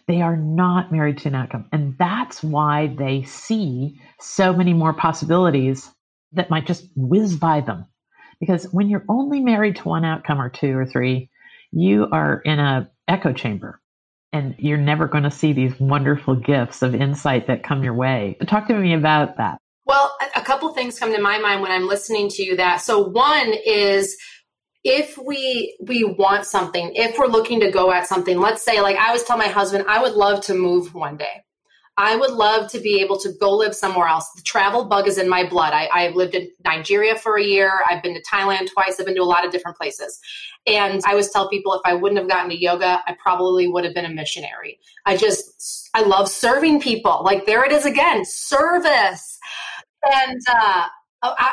They 0.07 0.21
are 0.21 0.37
not 0.37 0.91
married 0.91 1.17
to 1.19 1.29
an 1.29 1.35
outcome. 1.35 1.67
And 1.71 1.97
that's 1.97 2.43
why 2.43 2.95
they 2.97 3.23
see 3.23 3.99
so 4.19 4.53
many 4.53 4.73
more 4.73 4.93
possibilities 4.93 5.89
that 6.33 6.49
might 6.49 6.67
just 6.67 6.87
whiz 6.95 7.35
by 7.35 7.61
them. 7.61 7.85
Because 8.39 8.65
when 8.71 8.89
you're 8.89 9.05
only 9.09 9.39
married 9.39 9.77
to 9.77 9.87
one 9.87 10.05
outcome 10.05 10.39
or 10.39 10.49
two 10.49 10.77
or 10.77 10.85
three, 10.85 11.29
you 11.71 12.07
are 12.11 12.41
in 12.45 12.59
a 12.59 12.89
echo 13.07 13.33
chamber 13.33 13.79
and 14.33 14.55
you're 14.57 14.77
never 14.77 15.07
going 15.07 15.23
to 15.23 15.31
see 15.31 15.51
these 15.51 15.77
wonderful 15.79 16.35
gifts 16.35 16.81
of 16.81 16.95
insight 16.95 17.47
that 17.47 17.63
come 17.63 17.83
your 17.83 17.93
way. 17.93 18.37
Talk 18.47 18.67
to 18.67 18.73
me 18.73 18.93
about 18.93 19.37
that. 19.37 19.57
Well, 19.85 20.15
a 20.35 20.41
couple 20.41 20.69
things 20.73 20.97
come 20.97 21.13
to 21.13 21.21
my 21.21 21.37
mind 21.39 21.61
when 21.61 21.71
I'm 21.71 21.87
listening 21.87 22.29
to 22.29 22.43
you 22.43 22.55
that. 22.55 22.77
So 22.81 22.99
one 22.99 23.53
is 23.65 24.15
if 24.83 25.17
we 25.17 25.77
we 25.87 26.03
want 26.03 26.45
something 26.45 26.91
if 26.95 27.17
we're 27.17 27.27
looking 27.27 27.59
to 27.59 27.69
go 27.69 27.91
at 27.91 28.07
something 28.07 28.39
let's 28.39 28.63
say 28.63 28.81
like 28.81 28.97
i 28.97 29.07
always 29.07 29.23
tell 29.23 29.37
my 29.37 29.47
husband 29.47 29.85
i 29.87 30.01
would 30.01 30.13
love 30.13 30.41
to 30.41 30.53
move 30.53 30.93
one 30.93 31.17
day. 31.17 31.43
I 31.97 32.15
would 32.15 32.31
love 32.31 32.71
to 32.71 32.79
be 32.79 33.01
able 33.01 33.19
to 33.19 33.31
go 33.39 33.51
live 33.51 33.75
somewhere 33.75 34.07
else. 34.07 34.31
The 34.35 34.41
travel 34.41 34.85
bug 34.85 35.07
is 35.07 35.17
in 35.17 35.27
my 35.29 35.47
blood. 35.47 35.73
I, 35.73 35.89
i've 35.93 36.15
lived 36.15 36.35
in 36.35 36.49
nigeria 36.65 37.15
for 37.15 37.37
a 37.37 37.43
year. 37.43 37.83
I've 37.89 38.01
been 38.01 38.15
to 38.15 38.23
thailand 38.23 38.69
twice. 38.71 38.99
I've 38.99 39.05
been 39.05 39.15
to 39.15 39.21
a 39.21 39.23
lot 39.23 39.45
of 39.45 39.51
different 39.51 39.77
places. 39.77 40.19
And 40.65 41.01
i 41.05 41.11
always 41.11 41.29
tell 41.29 41.49
people 41.49 41.73
if 41.73 41.81
i 41.85 41.93
wouldn't 41.93 42.19
have 42.19 42.29
gotten 42.29 42.49
to 42.49 42.59
yoga 42.59 43.01
i 43.05 43.15
probably 43.21 43.67
would 43.67 43.83
have 43.83 43.93
been 43.93 44.05
a 44.05 44.09
missionary. 44.09 44.79
I 45.05 45.17
just 45.17 45.89
i 45.93 46.01
love 46.01 46.27
serving 46.29 46.81
people. 46.81 47.21
Like 47.23 47.45
there 47.45 47.63
it 47.65 47.71
is 47.71 47.85
again 47.85 48.23
service. 48.25 49.37
And 50.11 50.41
uh, 50.49 50.87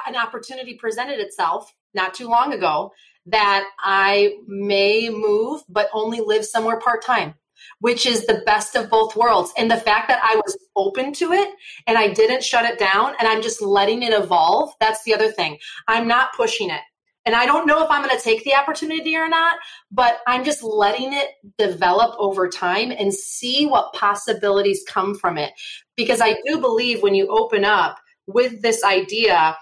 an 0.06 0.16
opportunity 0.16 0.74
presented 0.74 1.18
itself 1.18 1.74
not 1.92 2.14
too 2.14 2.28
long 2.28 2.54
ago 2.54 2.92
that 3.30 3.68
I 3.80 4.36
may 4.46 5.10
move, 5.10 5.62
but 5.68 5.88
only 5.92 6.20
live 6.20 6.44
somewhere 6.44 6.80
part 6.80 7.04
time, 7.04 7.34
which 7.80 8.06
is 8.06 8.26
the 8.26 8.42
best 8.46 8.74
of 8.74 8.90
both 8.90 9.16
worlds. 9.16 9.52
And 9.58 9.70
the 9.70 9.76
fact 9.76 10.08
that 10.08 10.20
I 10.22 10.36
was 10.36 10.56
open 10.76 11.12
to 11.14 11.32
it 11.32 11.48
and 11.86 11.98
I 11.98 12.08
didn't 12.08 12.42
shut 12.44 12.64
it 12.64 12.78
down 12.78 13.14
and 13.18 13.28
I'm 13.28 13.42
just 13.42 13.60
letting 13.60 14.02
it 14.02 14.12
evolve, 14.12 14.72
that's 14.80 15.04
the 15.04 15.14
other 15.14 15.30
thing. 15.30 15.58
I'm 15.86 16.08
not 16.08 16.34
pushing 16.34 16.70
it. 16.70 16.80
And 17.26 17.36
I 17.36 17.44
don't 17.44 17.66
know 17.66 17.84
if 17.84 17.90
I'm 17.90 18.02
going 18.02 18.16
to 18.16 18.24
take 18.24 18.42
the 18.44 18.54
opportunity 18.54 19.14
or 19.14 19.28
not, 19.28 19.58
but 19.90 20.20
I'm 20.26 20.44
just 20.44 20.62
letting 20.62 21.12
it 21.12 21.28
develop 21.58 22.14
over 22.18 22.48
time 22.48 22.90
and 22.90 23.12
see 23.12 23.66
what 23.66 23.92
possibilities 23.92 24.82
come 24.88 25.14
from 25.14 25.36
it. 25.36 25.52
Because 25.94 26.22
I 26.22 26.36
do 26.46 26.58
believe 26.58 27.02
when 27.02 27.14
you 27.14 27.28
open 27.28 27.66
up 27.66 27.98
with 28.26 28.62
this 28.62 28.82
idea, 28.82 29.58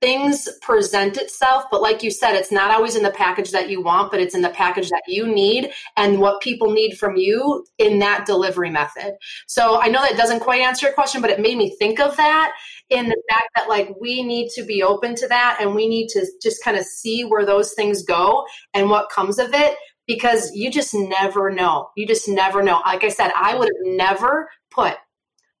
things 0.00 0.48
present 0.62 1.18
itself 1.18 1.64
but 1.70 1.82
like 1.82 2.02
you 2.02 2.10
said 2.10 2.34
it's 2.34 2.50
not 2.50 2.70
always 2.70 2.96
in 2.96 3.02
the 3.02 3.10
package 3.10 3.50
that 3.50 3.68
you 3.68 3.82
want 3.82 4.10
but 4.10 4.20
it's 4.20 4.34
in 4.34 4.40
the 4.40 4.50
package 4.50 4.88
that 4.88 5.02
you 5.06 5.26
need 5.26 5.70
and 5.96 6.18
what 6.18 6.40
people 6.40 6.70
need 6.70 6.96
from 6.96 7.16
you 7.16 7.64
in 7.78 7.98
that 7.98 8.24
delivery 8.24 8.70
method. 8.70 9.14
So 9.46 9.80
i 9.80 9.88
know 9.88 10.00
that 10.00 10.16
doesn't 10.16 10.40
quite 10.40 10.62
answer 10.62 10.86
your 10.86 10.94
question 10.94 11.20
but 11.20 11.30
it 11.30 11.40
made 11.40 11.58
me 11.58 11.76
think 11.78 12.00
of 12.00 12.16
that 12.16 12.52
in 12.88 13.08
the 13.08 13.22
fact 13.28 13.48
that 13.54 13.68
like 13.68 13.94
we 14.00 14.22
need 14.22 14.48
to 14.54 14.62
be 14.62 14.82
open 14.82 15.14
to 15.16 15.28
that 15.28 15.58
and 15.60 15.74
we 15.74 15.88
need 15.88 16.08
to 16.08 16.26
just 16.42 16.62
kind 16.64 16.78
of 16.78 16.84
see 16.84 17.22
where 17.24 17.44
those 17.44 17.74
things 17.74 18.02
go 18.02 18.46
and 18.72 18.88
what 18.88 19.10
comes 19.10 19.38
of 19.38 19.52
it 19.52 19.76
because 20.06 20.52
you 20.54 20.70
just 20.70 20.94
never 20.94 21.50
know. 21.50 21.88
You 21.96 22.06
just 22.06 22.28
never 22.28 22.62
know. 22.62 22.80
Like 22.86 23.04
i 23.04 23.08
said 23.08 23.30
i 23.36 23.54
would 23.54 23.68
have 23.68 23.94
never 23.94 24.48
put 24.70 24.96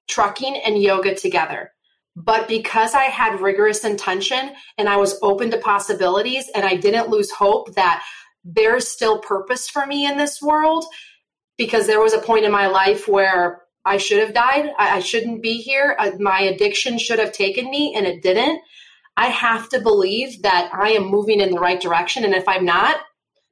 trucking 0.08 0.56
and 0.64 0.80
yoga 0.80 1.14
together 1.14 1.72
but 2.16 2.48
because 2.48 2.94
I 2.94 3.04
had 3.04 3.40
rigorous 3.40 3.84
intention 3.84 4.52
and 4.78 4.88
I 4.88 4.96
was 4.96 5.18
open 5.22 5.50
to 5.50 5.58
possibilities 5.58 6.46
and 6.54 6.64
I 6.64 6.74
didn't 6.74 7.10
lose 7.10 7.30
hope 7.30 7.74
that 7.74 8.02
there's 8.42 8.88
still 8.88 9.18
purpose 9.18 9.68
for 9.68 9.86
me 9.86 10.06
in 10.06 10.16
this 10.16 10.40
world, 10.40 10.86
because 11.58 11.86
there 11.86 12.00
was 12.00 12.14
a 12.14 12.18
point 12.18 12.44
in 12.44 12.52
my 12.52 12.66
life 12.68 13.08
where 13.08 13.62
I 13.84 13.98
should 13.98 14.20
have 14.20 14.34
died. 14.34 14.72
I, 14.78 15.00
shouldn't 15.00 15.42
be 15.42 15.58
here. 15.58 15.96
Uh, 15.98 16.12
my 16.18 16.40
addiction 16.40 16.98
should 16.98 17.18
have 17.18 17.32
taken 17.32 17.70
me 17.70 17.94
and 17.94 18.06
it 18.06 18.22
didn't. 18.22 18.60
I 19.16 19.26
have 19.26 19.68
to 19.70 19.80
believe 19.80 20.42
that 20.42 20.70
I 20.72 20.90
am 20.90 21.06
moving 21.06 21.40
in 21.40 21.50
the 21.50 21.60
right 21.60 21.80
direction. 21.80 22.24
And 22.24 22.34
if 22.34 22.48
I'm 22.48 22.64
not, 22.64 22.98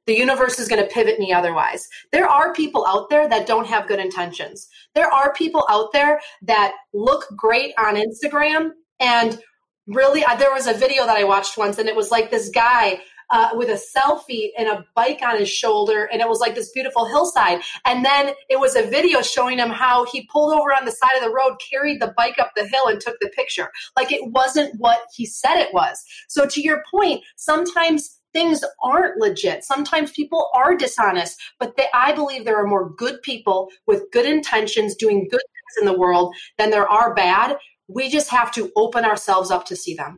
the 0.07 0.15
universe 0.15 0.59
is 0.59 0.67
going 0.67 0.81
to 0.81 0.93
pivot 0.93 1.19
me 1.19 1.33
otherwise. 1.33 1.87
There 2.11 2.27
are 2.27 2.53
people 2.53 2.85
out 2.87 3.09
there 3.09 3.27
that 3.27 3.47
don't 3.47 3.67
have 3.67 3.87
good 3.87 3.99
intentions. 3.99 4.67
There 4.93 5.11
are 5.11 5.33
people 5.33 5.65
out 5.69 5.91
there 5.93 6.21
that 6.43 6.73
look 6.93 7.25
great 7.35 7.73
on 7.77 7.95
Instagram 7.95 8.71
and 8.99 9.39
really 9.87 10.23
there 10.39 10.51
was 10.51 10.67
a 10.67 10.73
video 10.73 11.05
that 11.05 11.17
I 11.17 11.23
watched 11.23 11.57
once 11.57 11.77
and 11.77 11.87
it 11.87 11.95
was 11.95 12.11
like 12.11 12.31
this 12.31 12.49
guy 12.49 13.01
uh, 13.29 13.49
with 13.53 13.69
a 13.69 13.99
selfie 13.99 14.49
and 14.57 14.67
a 14.67 14.85
bike 14.95 15.21
on 15.23 15.39
his 15.39 15.49
shoulder, 15.49 16.07
and 16.11 16.21
it 16.21 16.29
was 16.29 16.39
like 16.39 16.55
this 16.55 16.71
beautiful 16.71 17.05
hillside. 17.05 17.61
And 17.85 18.05
then 18.05 18.33
it 18.49 18.59
was 18.59 18.75
a 18.75 18.83
video 18.83 19.21
showing 19.21 19.57
him 19.57 19.69
how 19.69 20.05
he 20.05 20.27
pulled 20.31 20.53
over 20.53 20.71
on 20.73 20.85
the 20.85 20.91
side 20.91 21.17
of 21.17 21.23
the 21.23 21.31
road, 21.31 21.57
carried 21.71 22.01
the 22.01 22.13
bike 22.15 22.39
up 22.39 22.51
the 22.55 22.67
hill, 22.67 22.87
and 22.87 22.99
took 22.99 23.17
the 23.19 23.29
picture. 23.29 23.71
Like 23.97 24.11
it 24.11 24.31
wasn't 24.31 24.79
what 24.79 24.99
he 25.13 25.25
said 25.25 25.57
it 25.57 25.73
was. 25.73 26.03
So, 26.27 26.45
to 26.45 26.61
your 26.61 26.83
point, 26.91 27.23
sometimes 27.35 28.19
things 28.35 28.61
aren't 28.83 29.17
legit. 29.17 29.63
Sometimes 29.63 30.11
people 30.11 30.49
are 30.53 30.75
dishonest, 30.75 31.41
but 31.57 31.77
they, 31.77 31.87
I 31.93 32.11
believe 32.11 32.43
there 32.43 32.61
are 32.61 32.67
more 32.67 32.89
good 32.89 33.21
people 33.21 33.69
with 33.87 34.11
good 34.11 34.25
intentions 34.25 34.93
doing 34.93 35.29
good 35.31 35.39
things 35.39 35.79
in 35.79 35.85
the 35.85 35.97
world 35.97 36.35
than 36.57 36.69
there 36.69 36.87
are 36.87 37.15
bad. 37.15 37.57
We 37.87 38.09
just 38.09 38.29
have 38.31 38.51
to 38.51 38.73
open 38.75 39.05
ourselves 39.05 39.51
up 39.51 39.65
to 39.67 39.75
see 39.77 39.95
them. 39.95 40.17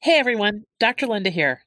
Hey 0.00 0.20
everyone, 0.20 0.62
Dr. 0.78 1.08
Linda 1.08 1.30
here. 1.30 1.62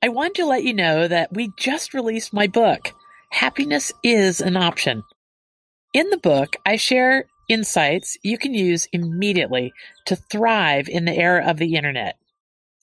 I 0.00 0.08
wanted 0.08 0.36
to 0.36 0.46
let 0.46 0.64
you 0.64 0.72
know 0.72 1.06
that 1.06 1.34
we 1.34 1.52
just 1.58 1.92
released 1.92 2.32
my 2.32 2.46
book, 2.46 2.94
Happiness 3.30 3.92
is 4.02 4.40
an 4.40 4.56
Option. 4.56 5.02
In 5.92 6.08
the 6.08 6.16
book, 6.16 6.56
I 6.64 6.76
share 6.76 7.26
insights 7.50 8.16
you 8.22 8.38
can 8.38 8.54
use 8.54 8.88
immediately 8.94 9.74
to 10.06 10.16
thrive 10.16 10.88
in 10.88 11.04
the 11.04 11.14
era 11.14 11.44
of 11.46 11.58
the 11.58 11.74
internet. 11.74 12.16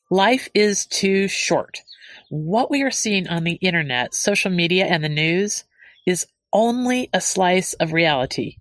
Life 0.10 0.50
is 0.56 0.86
too 0.88 1.28
short. 1.28 1.82
What 2.30 2.72
we 2.72 2.82
are 2.82 2.92
seeing 2.92 3.28
on 3.28 3.44
the 3.44 3.54
internet, 3.54 4.14
social 4.14 4.52
media, 4.52 4.86
and 4.86 5.04
the 5.04 5.10
news 5.10 5.66
is 6.08 6.26
only 6.52 7.10
a 7.14 7.22
slice 7.22 7.74
of 7.74 7.94
reality. 7.94 8.56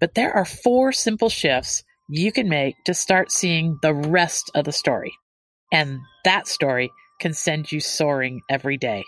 But 0.00 0.14
there 0.14 0.32
are 0.32 0.44
four 0.44 0.92
simple 0.92 1.28
shifts 1.28 1.84
you 2.08 2.32
can 2.32 2.48
make 2.48 2.76
to 2.84 2.94
start 2.94 3.30
seeing 3.30 3.78
the 3.82 3.92
rest 3.94 4.50
of 4.54 4.64
the 4.64 4.72
story. 4.72 5.12
And 5.72 6.00
that 6.24 6.48
story 6.48 6.90
can 7.20 7.34
send 7.34 7.70
you 7.70 7.80
soaring 7.80 8.40
every 8.48 8.76
day. 8.78 9.04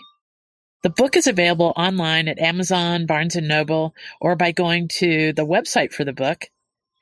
The 0.83 0.89
book 0.91 1.15
is 1.15 1.25
available 1.27 1.73
online 1.75 2.27
at 2.27 2.37
Amazon, 2.39 3.07
Barnes 3.07 3.35
& 3.35 3.41
Noble, 3.41 3.95
or 4.21 4.35
by 4.35 4.51
going 4.51 4.87
to 4.99 5.33
the 5.33 5.45
website 5.45 5.91
for 5.91 6.03
the 6.03 6.13
book, 6.13 6.45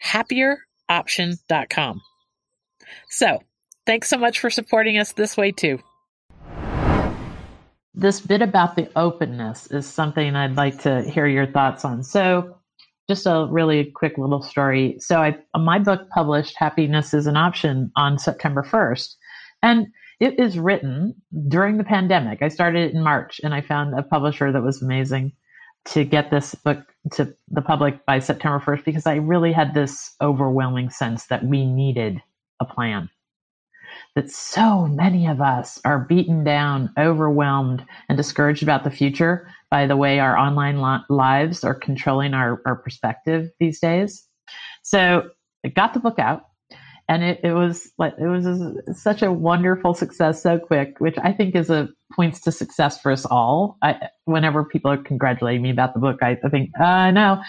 happieroption.com. 0.03 2.01
So, 3.09 3.39
Thanks 3.85 4.09
so 4.09 4.17
much 4.17 4.39
for 4.39 4.49
supporting 4.49 4.97
us 4.97 5.13
this 5.13 5.37
way 5.37 5.51
too. 5.51 5.79
This 7.93 8.19
bit 8.19 8.41
about 8.41 8.75
the 8.75 8.89
openness 8.95 9.67
is 9.67 9.85
something 9.85 10.35
I'd 10.35 10.55
like 10.55 10.81
to 10.81 11.03
hear 11.03 11.27
your 11.27 11.45
thoughts 11.45 11.85
on. 11.85 12.03
So, 12.03 12.57
just 13.07 13.27
a 13.27 13.47
really 13.49 13.91
quick 13.95 14.17
little 14.17 14.41
story. 14.41 14.97
So, 14.99 15.21
I 15.21 15.37
my 15.57 15.79
book 15.79 16.09
published 16.09 16.55
"Happiness 16.57 17.13
is 17.13 17.27
an 17.27 17.37
Option" 17.37 17.91
on 17.95 18.17
September 18.17 18.63
first, 18.63 19.17
and 19.61 19.87
it 20.19 20.39
is 20.39 20.57
written 20.57 21.13
during 21.47 21.77
the 21.77 21.83
pandemic. 21.83 22.41
I 22.41 22.47
started 22.47 22.89
it 22.89 22.95
in 22.95 23.03
March, 23.03 23.39
and 23.43 23.53
I 23.53 23.61
found 23.61 23.97
a 23.97 24.03
publisher 24.03 24.51
that 24.51 24.63
was 24.63 24.81
amazing 24.81 25.31
to 25.85 26.03
get 26.03 26.31
this 26.31 26.55
book 26.55 26.79
to 27.13 27.33
the 27.49 27.61
public 27.61 28.03
by 28.07 28.17
September 28.17 28.59
1st 28.59 28.83
because 28.83 29.05
I 29.05 29.15
really 29.17 29.53
had 29.53 29.75
this 29.75 30.15
overwhelming 30.19 30.89
sense 30.89 31.27
that 31.27 31.45
we 31.45 31.65
needed 31.65 32.21
a 32.59 32.65
plan 32.65 33.09
that 34.15 34.31
so 34.31 34.87
many 34.87 35.27
of 35.27 35.41
us 35.41 35.79
are 35.83 35.99
beaten 35.99 36.43
down, 36.43 36.89
overwhelmed, 36.97 37.85
and 38.07 38.17
discouraged 38.17 38.63
about 38.63 38.83
the 38.83 38.91
future 38.91 39.47
by 39.69 39.85
the 39.85 39.97
way 39.97 40.19
our 40.19 40.37
online 40.37 40.81
li- 40.81 41.03
lives 41.09 41.63
are 41.63 41.75
controlling 41.75 42.33
our, 42.33 42.61
our 42.65 42.75
perspective 42.75 43.49
these 43.59 43.79
days. 43.79 44.25
So 44.83 45.29
I 45.65 45.69
got 45.69 45.93
the 45.93 45.99
book 45.99 46.19
out 46.19 46.43
and 47.07 47.23
it, 47.23 47.39
it 47.43 47.53
was 47.53 47.91
like 47.97 48.13
it 48.19 48.27
was 48.27 48.45
a, 48.45 48.93
such 48.93 49.21
a 49.21 49.31
wonderful 49.31 49.93
success 49.93 50.41
so 50.41 50.57
quick 50.57 50.95
which 50.99 51.15
i 51.23 51.31
think 51.31 51.55
is 51.55 51.69
a 51.69 51.87
points 52.15 52.39
to 52.41 52.51
success 52.51 52.99
for 52.99 53.11
us 53.11 53.25
all 53.25 53.77
I, 53.81 54.09
whenever 54.25 54.63
people 54.63 54.91
are 54.91 54.97
congratulating 54.97 55.61
me 55.61 55.69
about 55.69 55.93
the 55.93 55.99
book 55.99 56.19
i, 56.21 56.37
I 56.43 56.49
think 56.49 56.69
uh, 56.79 57.11
no 57.11 57.41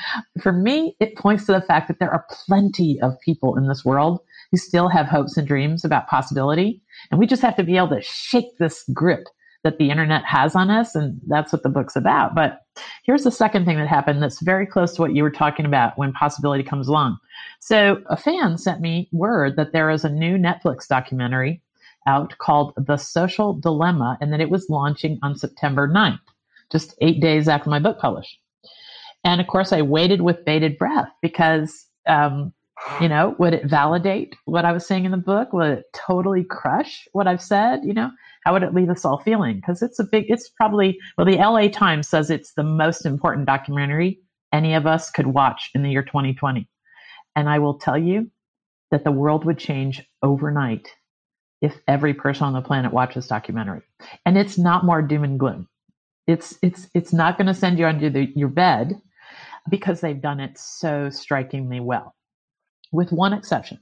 for 0.43 0.53
me 0.53 0.97
it 1.01 1.17
points 1.17 1.47
to 1.47 1.53
the 1.53 1.61
fact 1.61 1.89
that 1.89 1.99
there 1.99 2.11
are 2.11 2.25
plenty 2.31 3.01
of 3.01 3.19
people 3.21 3.57
in 3.57 3.69
this 3.69 3.85
world 3.85 4.21
who 4.51 4.57
still 4.57 4.89
have 4.89 5.07
hopes 5.07 5.37
and 5.37 5.47
dreams 5.47 5.85
about 5.85 6.09
possibility. 6.09 6.83
And 7.11 7.19
we 7.19 7.27
just 7.27 7.43
have 7.43 7.57
to 7.57 7.65
be 7.65 7.77
able 7.77 7.89
to 7.89 8.03
shake 8.03 8.57
this 8.59 8.85
grip 8.93 9.25
that 9.67 9.79
the 9.79 9.91
internet 9.91 10.25
has 10.25 10.55
on 10.55 10.71
us 10.71 10.95
and 10.95 11.21
that's 11.27 11.53
what 11.53 11.65
the 11.65 11.69
book's 11.69 11.97
about. 11.97 12.37
But 12.37 12.61
here's 13.05 13.25
the 13.25 13.33
second 13.33 13.65
thing 13.65 13.79
that 13.79 13.89
happened 13.89 14.23
that's 14.23 14.41
very 14.41 14.65
close 14.65 14.95
to 14.95 15.03
what 15.03 15.15
you 15.15 15.25
were 15.25 15.31
talking 15.31 15.67
about 15.67 15.99
when 15.99 16.13
possibility 16.13 16.63
comes 16.63 16.87
along. 16.87 17.19
So 17.61 18.01
a 18.09 18.17
fan 18.17 18.59
sent 18.59 18.81
me 18.81 19.09
word 19.11 19.57
that 19.57 19.73
there 19.73 19.91
is 19.91 20.05
a 20.05 20.09
new 20.09 20.37
Netflix 20.37 20.87
documentary 20.87 21.63
out 22.07 22.39
called 22.39 22.75
The 22.77 22.97
Social 22.97 23.55
Dilemma 23.55 24.17
and 24.21 24.33
that 24.33 24.41
it 24.41 24.51
was 24.51 24.71
launching 24.71 25.19
on 25.23 25.37
September 25.37 25.89
9th, 25.89 26.21
just 26.71 26.95
eight 27.01 27.21
days 27.21 27.49
after 27.49 27.69
my 27.69 27.81
book 27.81 27.99
published. 27.99 28.39
And 29.25 29.41
of 29.41 29.49
course, 29.49 29.73
I 29.73 29.83
waited 29.83 30.21
with 30.21 30.45
bated 30.45 30.79
breath 30.79 31.09
because, 31.21 31.87
um, 32.07 32.53
you 33.01 33.09
know, 33.09 33.35
would 33.39 33.55
it 33.55 33.67
validate 33.67 34.37
what 34.45 34.65
I 34.65 34.73
was 34.73 34.87
saying 34.87 35.05
in 35.05 35.11
the 35.11 35.17
book? 35.17 35.53
Would 35.53 35.79
it 35.79 35.85
totally 35.93 36.45
crush 36.45 37.07
what 37.13 37.27
I've 37.27 37.43
said? 37.43 37.81
You 37.85 37.95
know, 37.95 38.11
how 38.45 38.53
would 38.53 38.63
it 38.63 38.75
leave 38.75 38.91
us 38.91 39.05
all 39.05 39.19
feeling? 39.19 39.57
Because 39.57 39.83
it's 39.83 39.99
a 39.99 40.05
big, 40.05 40.27
it's 40.29 40.49
probably, 40.49 40.99
well, 41.17 41.27
the 41.27 41.37
LA 41.37 41.69
Times 41.69 42.09
says 42.09 42.31
it's 42.31 42.53
the 42.55 42.63
most 42.63 43.05
important 43.05 43.47
documentary 43.47 44.21
any 44.53 44.75
of 44.75 44.87
us 44.87 45.11
could 45.11 45.27
watch 45.27 45.71
in 45.75 45.83
the 45.83 45.91
year 45.91 46.03
2020. 46.03 46.69
And 47.35 47.49
I 47.49 47.59
will 47.59 47.79
tell 47.79 47.99
you 47.99 48.31
that 48.91 49.05
the 49.05 49.13
world 49.13 49.45
would 49.45 49.59
change 49.59 50.03
overnight 50.23 50.89
if 51.61 51.79
every 51.89 52.15
person 52.15 52.45
on 52.45 52.53
the 52.53 52.63
planet 52.63 52.93
watched 52.93 53.15
this 53.15 53.27
documentary. 53.27 53.83
And 54.25 54.39
it's 54.39 54.59
not 54.59 54.85
more 54.85 55.03
doom 55.03 55.25
and 55.25 55.39
gloom. 55.39 55.69
It's 56.27 56.59
it's 56.63 56.89
it's 56.95 57.13
not 57.13 57.39
going 57.39 57.47
to 57.47 57.55
send 57.55 57.79
you 57.79 57.87
under 57.87 58.11
the, 58.11 58.33
your 58.35 58.49
bed 58.49 58.95
because 59.71 60.01
they've 60.01 60.21
done 60.21 60.41
it 60.41 60.59
so 60.59 61.09
strikingly 61.11 61.81
well. 61.81 62.16
With 62.93 63.13
one 63.13 63.33
exception. 63.33 63.79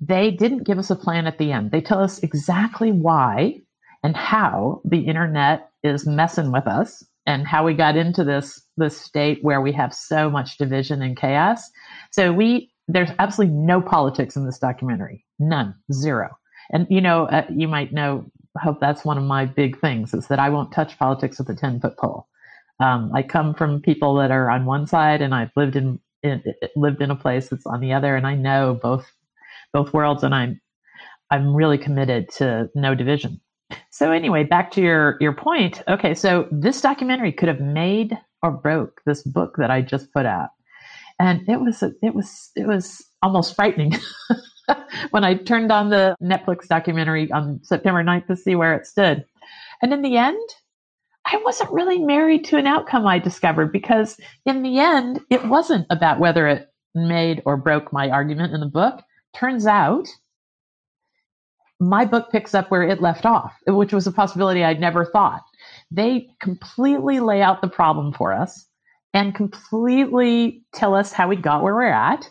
They 0.00 0.30
didn't 0.30 0.64
give 0.64 0.78
us 0.78 0.90
a 0.90 0.96
plan 0.96 1.26
at 1.26 1.38
the 1.38 1.52
end. 1.52 1.70
They 1.70 1.80
tell 1.80 2.00
us 2.00 2.18
exactly 2.22 2.90
why 2.90 3.60
and 4.02 4.16
how 4.16 4.80
the 4.84 5.00
internet 5.00 5.70
is 5.82 6.06
messing 6.06 6.52
with 6.52 6.66
us 6.66 7.04
and 7.26 7.46
how 7.46 7.64
we 7.64 7.74
got 7.74 7.96
into 7.96 8.24
this 8.24 8.62
this 8.76 9.00
state 9.00 9.38
where 9.42 9.60
we 9.60 9.72
have 9.72 9.94
so 9.94 10.30
much 10.30 10.58
division 10.58 11.02
and 11.02 11.16
chaos. 11.16 11.70
So 12.10 12.32
we 12.32 12.72
there's 12.88 13.10
absolutely 13.18 13.54
no 13.54 13.80
politics 13.80 14.36
in 14.36 14.46
this 14.46 14.58
documentary. 14.58 15.24
None. 15.38 15.74
Zero. 15.92 16.30
And 16.72 16.86
you 16.90 17.00
know, 17.00 17.26
uh, 17.26 17.46
you 17.54 17.68
might 17.68 17.92
know. 17.92 18.26
Hope 18.60 18.80
that's 18.80 19.04
one 19.04 19.16
of 19.16 19.22
my 19.22 19.44
big 19.44 19.80
things 19.80 20.12
is 20.12 20.26
that 20.26 20.40
I 20.40 20.48
won't 20.48 20.72
touch 20.72 20.98
politics 20.98 21.38
with 21.38 21.48
a 21.50 21.54
ten 21.54 21.78
foot 21.78 21.96
pole. 21.96 22.26
Um, 22.80 23.12
I 23.14 23.22
come 23.22 23.54
from 23.54 23.80
people 23.80 24.14
that 24.16 24.32
are 24.32 24.50
on 24.50 24.64
one 24.66 24.88
side, 24.88 25.22
and 25.22 25.34
I've 25.34 25.52
lived 25.54 25.76
in, 25.76 26.00
in 26.22 26.42
lived 26.76 27.00
in 27.02 27.10
a 27.10 27.16
place 27.16 27.48
that's 27.48 27.66
on 27.66 27.80
the 27.80 27.92
other, 27.92 28.16
and 28.16 28.26
I 28.26 28.34
know 28.34 28.78
both 28.80 29.10
both 29.72 29.92
worlds, 29.92 30.22
and 30.22 30.34
I'm 30.34 30.60
I'm 31.30 31.54
really 31.54 31.78
committed 31.78 32.28
to 32.36 32.68
no 32.74 32.94
division. 32.94 33.40
So 33.90 34.12
anyway, 34.12 34.44
back 34.44 34.70
to 34.72 34.80
your 34.80 35.16
your 35.20 35.32
point. 35.32 35.82
Okay, 35.88 36.14
so 36.14 36.48
this 36.50 36.80
documentary 36.80 37.32
could 37.32 37.48
have 37.48 37.60
made 37.60 38.18
or 38.42 38.50
broke 38.50 39.00
this 39.06 39.22
book 39.22 39.56
that 39.58 39.70
I 39.70 39.82
just 39.82 40.12
put 40.12 40.26
out 40.26 40.50
and 41.20 41.46
it 41.48 41.60
was 41.60 41.82
it 41.82 42.14
was 42.14 42.50
it 42.56 42.66
was 42.66 43.04
almost 43.22 43.54
frightening 43.54 43.92
when 45.10 45.22
I 45.22 45.34
turned 45.34 45.70
on 45.70 45.90
the 45.90 46.16
Netflix 46.20 46.66
documentary 46.66 47.30
on 47.30 47.60
September 47.62 48.02
9th 48.02 48.26
to 48.28 48.36
see 48.36 48.54
where 48.56 48.74
it 48.74 48.86
stood. 48.86 49.24
And 49.82 49.92
in 49.92 50.00
the 50.00 50.16
end, 50.16 50.40
I 51.26 51.40
wasn't 51.44 51.72
really 51.72 51.98
married 51.98 52.44
to 52.46 52.56
an 52.56 52.66
outcome 52.66 53.06
I 53.06 53.18
discovered 53.18 53.72
because 53.72 54.18
in 54.46 54.62
the 54.62 54.78
end, 54.78 55.20
it 55.30 55.46
wasn't 55.46 55.86
about 55.90 56.18
whether 56.18 56.48
it 56.48 56.72
made 56.94 57.42
or 57.44 57.56
broke 57.56 57.92
my 57.92 58.10
argument 58.10 58.54
in 58.54 58.60
the 58.60 58.66
book. 58.66 59.02
Turns 59.34 59.66
out 59.66 60.08
my 61.78 62.04
book 62.04 62.30
picks 62.30 62.54
up 62.54 62.70
where 62.70 62.82
it 62.82 63.00
left 63.00 63.24
off, 63.24 63.54
which 63.66 63.92
was 63.92 64.06
a 64.06 64.12
possibility 64.12 64.62
I'd 64.62 64.80
never 64.80 65.04
thought. 65.04 65.42
They 65.90 66.28
completely 66.40 67.20
lay 67.20 67.40
out 67.42 67.62
the 67.62 67.68
problem 67.68 68.12
for 68.12 68.32
us 68.32 68.66
and 69.14 69.34
completely 69.34 70.62
tell 70.74 70.94
us 70.94 71.12
how 71.12 71.28
we 71.28 71.36
got 71.36 71.62
where 71.62 71.74
we're 71.74 71.84
at. 71.86 72.28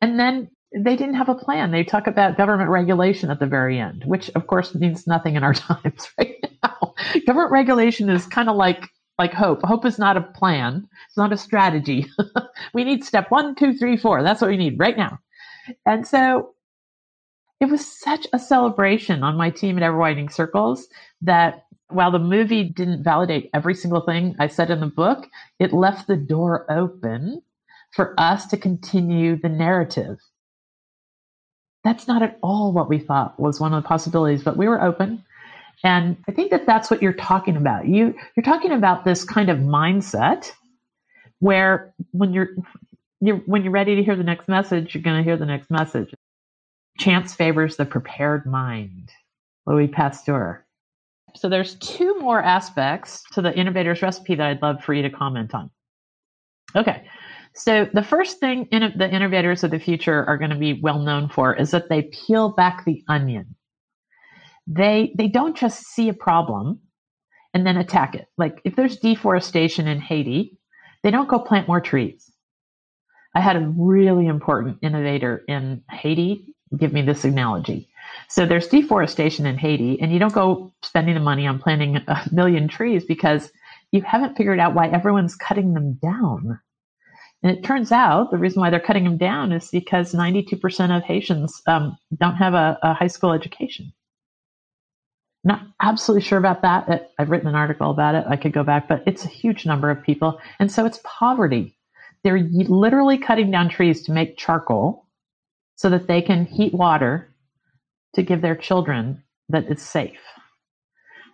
And 0.00 0.18
then 0.18 0.50
they 0.74 0.96
didn't 0.96 1.14
have 1.14 1.28
a 1.28 1.34
plan. 1.34 1.70
They 1.70 1.84
talk 1.84 2.06
about 2.06 2.36
government 2.36 2.70
regulation 2.70 3.30
at 3.30 3.40
the 3.40 3.46
very 3.46 3.78
end, 3.78 4.02
which 4.04 4.30
of 4.30 4.46
course 4.46 4.74
means 4.74 5.06
nothing 5.06 5.36
in 5.36 5.44
our 5.44 5.54
times 5.54 6.08
right 6.18 6.37
now. 6.62 6.94
government 7.26 7.52
regulation 7.52 8.08
is 8.10 8.26
kind 8.26 8.48
of 8.48 8.56
like 8.56 8.88
like 9.18 9.32
hope. 9.32 9.62
Hope 9.64 9.84
is 9.84 9.98
not 9.98 10.16
a 10.16 10.22
plan. 10.22 10.88
It's 11.08 11.16
not 11.16 11.32
a 11.32 11.36
strategy. 11.36 12.06
we 12.72 12.84
need 12.84 13.04
step 13.04 13.30
one, 13.30 13.56
two, 13.56 13.76
three, 13.76 13.96
four. 13.96 14.22
That's 14.22 14.40
what 14.40 14.50
we 14.50 14.56
need 14.56 14.78
right 14.78 14.96
now. 14.96 15.18
And 15.84 16.06
so 16.06 16.54
it 17.60 17.68
was 17.68 17.84
such 17.84 18.26
a 18.32 18.38
celebration 18.38 19.24
on 19.24 19.36
my 19.36 19.50
team 19.50 19.76
at 19.76 19.82
Ever 19.82 19.96
Widening 19.96 20.28
Circles 20.28 20.86
that 21.22 21.64
while 21.88 22.10
the 22.10 22.18
movie 22.18 22.64
didn't 22.64 23.02
validate 23.02 23.50
every 23.52 23.74
single 23.74 24.02
thing 24.02 24.36
I 24.38 24.46
said 24.46 24.70
in 24.70 24.80
the 24.80 24.86
book, 24.86 25.26
it 25.58 25.72
left 25.72 26.06
the 26.06 26.16
door 26.16 26.70
open 26.70 27.42
for 27.92 28.14
us 28.18 28.46
to 28.48 28.56
continue 28.56 29.36
the 29.36 29.48
narrative. 29.48 30.18
That's 31.82 32.06
not 32.06 32.22
at 32.22 32.38
all 32.42 32.72
what 32.72 32.88
we 32.88 32.98
thought 32.98 33.40
was 33.40 33.60
one 33.60 33.72
of 33.72 33.82
the 33.82 33.88
possibilities, 33.88 34.42
but 34.42 34.56
we 34.56 34.68
were 34.68 34.82
open. 34.82 35.24
And 35.84 36.16
I 36.28 36.32
think 36.32 36.50
that 36.50 36.66
that's 36.66 36.90
what 36.90 37.00
you're 37.00 37.12
talking 37.12 37.56
about. 37.56 37.86
You, 37.86 38.14
you're 38.36 38.44
talking 38.44 38.72
about 38.72 39.04
this 39.04 39.24
kind 39.24 39.48
of 39.48 39.58
mindset 39.58 40.50
where 41.38 41.94
when 42.10 42.32
you're, 42.32 42.48
you're 43.20 43.36
when 43.46 43.62
you're 43.62 43.72
ready 43.72 43.94
to 43.94 44.02
hear 44.02 44.16
the 44.16 44.24
next 44.24 44.48
message, 44.48 44.94
you're 44.94 45.02
going 45.02 45.16
to 45.16 45.22
hear 45.22 45.36
the 45.36 45.46
next 45.46 45.70
message. 45.70 46.12
Chance 46.98 47.34
favors 47.34 47.76
the 47.76 47.84
prepared 47.84 48.44
mind. 48.44 49.12
Louis 49.66 49.86
Pasteur. 49.86 50.64
So 51.36 51.48
there's 51.48 51.74
two 51.76 52.18
more 52.18 52.42
aspects 52.42 53.22
to 53.32 53.42
the 53.42 53.54
innovator's 53.54 54.02
recipe 54.02 54.34
that 54.34 54.46
I'd 54.46 54.62
love 54.62 54.82
for 54.82 54.94
you 54.94 55.02
to 55.02 55.10
comment 55.10 55.54
on. 55.54 55.70
Okay. 56.74 57.06
So 57.54 57.88
the 57.92 58.02
first 58.02 58.38
thing 58.40 58.66
in, 58.72 58.92
the 58.96 59.10
innovators 59.10 59.62
of 59.62 59.70
the 59.70 59.78
future 59.78 60.24
are 60.26 60.38
going 60.38 60.50
to 60.50 60.56
be 60.56 60.80
well 60.80 61.00
known 61.00 61.28
for 61.28 61.54
is 61.54 61.70
that 61.70 61.88
they 61.88 62.02
peel 62.02 62.50
back 62.50 62.84
the 62.84 63.04
onion. 63.08 63.54
They 64.68 65.12
they 65.16 65.28
don't 65.28 65.56
just 65.56 65.86
see 65.86 66.08
a 66.08 66.14
problem 66.14 66.80
and 67.54 67.66
then 67.66 67.76
attack 67.76 68.14
it. 68.14 68.26
Like 68.36 68.60
if 68.64 68.76
there's 68.76 68.98
deforestation 68.98 69.88
in 69.88 70.00
Haiti, 70.00 70.58
they 71.02 71.10
don't 71.10 71.28
go 71.28 71.38
plant 71.38 71.66
more 71.66 71.80
trees. 71.80 72.30
I 73.34 73.40
had 73.40 73.56
a 73.56 73.72
really 73.76 74.26
important 74.26 74.78
innovator 74.82 75.42
in 75.48 75.82
Haiti 75.90 76.54
give 76.76 76.92
me 76.92 77.02
this 77.02 77.24
analogy. 77.24 77.88
So 78.28 78.46
there's 78.46 78.68
deforestation 78.68 79.46
in 79.46 79.56
Haiti, 79.56 80.00
and 80.00 80.12
you 80.12 80.18
don't 80.18 80.32
go 80.32 80.72
spending 80.82 81.14
the 81.14 81.20
money 81.20 81.46
on 81.46 81.58
planting 81.58 81.96
a 81.96 82.28
million 82.32 82.68
trees 82.68 83.04
because 83.04 83.50
you 83.92 84.02
haven't 84.02 84.36
figured 84.36 84.60
out 84.60 84.74
why 84.74 84.88
everyone's 84.88 85.34
cutting 85.34 85.74
them 85.74 85.94
down. 85.94 86.60
And 87.42 87.56
it 87.56 87.62
turns 87.62 87.92
out 87.92 88.30
the 88.30 88.38
reason 88.38 88.60
why 88.60 88.70
they're 88.70 88.80
cutting 88.80 89.04
them 89.04 89.16
down 89.16 89.52
is 89.52 89.68
because 89.70 90.12
92% 90.12 90.96
of 90.96 91.04
Haitians 91.04 91.62
um, 91.66 91.96
don't 92.18 92.34
have 92.34 92.54
a, 92.54 92.78
a, 92.82 92.94
high 92.94 93.06
school 93.06 93.32
education. 93.32 93.92
Not 95.44 95.62
absolutely 95.80 96.26
sure 96.26 96.38
about 96.38 96.62
that. 96.62 97.12
I've 97.18 97.30
written 97.30 97.48
an 97.48 97.54
article 97.54 97.90
about 97.90 98.14
it. 98.14 98.24
I 98.28 98.36
could 98.36 98.52
go 98.52 98.64
back, 98.64 98.88
but 98.88 99.02
it's 99.06 99.24
a 99.24 99.28
huge 99.28 99.66
number 99.66 99.90
of 99.90 100.02
people. 100.02 100.40
And 100.58 100.70
so 100.70 100.84
it's 100.84 101.00
poverty. 101.04 101.76
They're 102.24 102.40
literally 102.40 103.18
cutting 103.18 103.50
down 103.50 103.68
trees 103.68 104.02
to 104.04 104.12
make 104.12 104.36
charcoal 104.36 105.06
so 105.76 105.88
that 105.90 106.08
they 106.08 106.20
can 106.20 106.44
heat 106.44 106.74
water 106.74 107.32
to 108.14 108.22
give 108.22 108.42
their 108.42 108.56
children 108.56 109.22
that 109.48 109.70
it's 109.70 109.82
safe. 109.82 110.18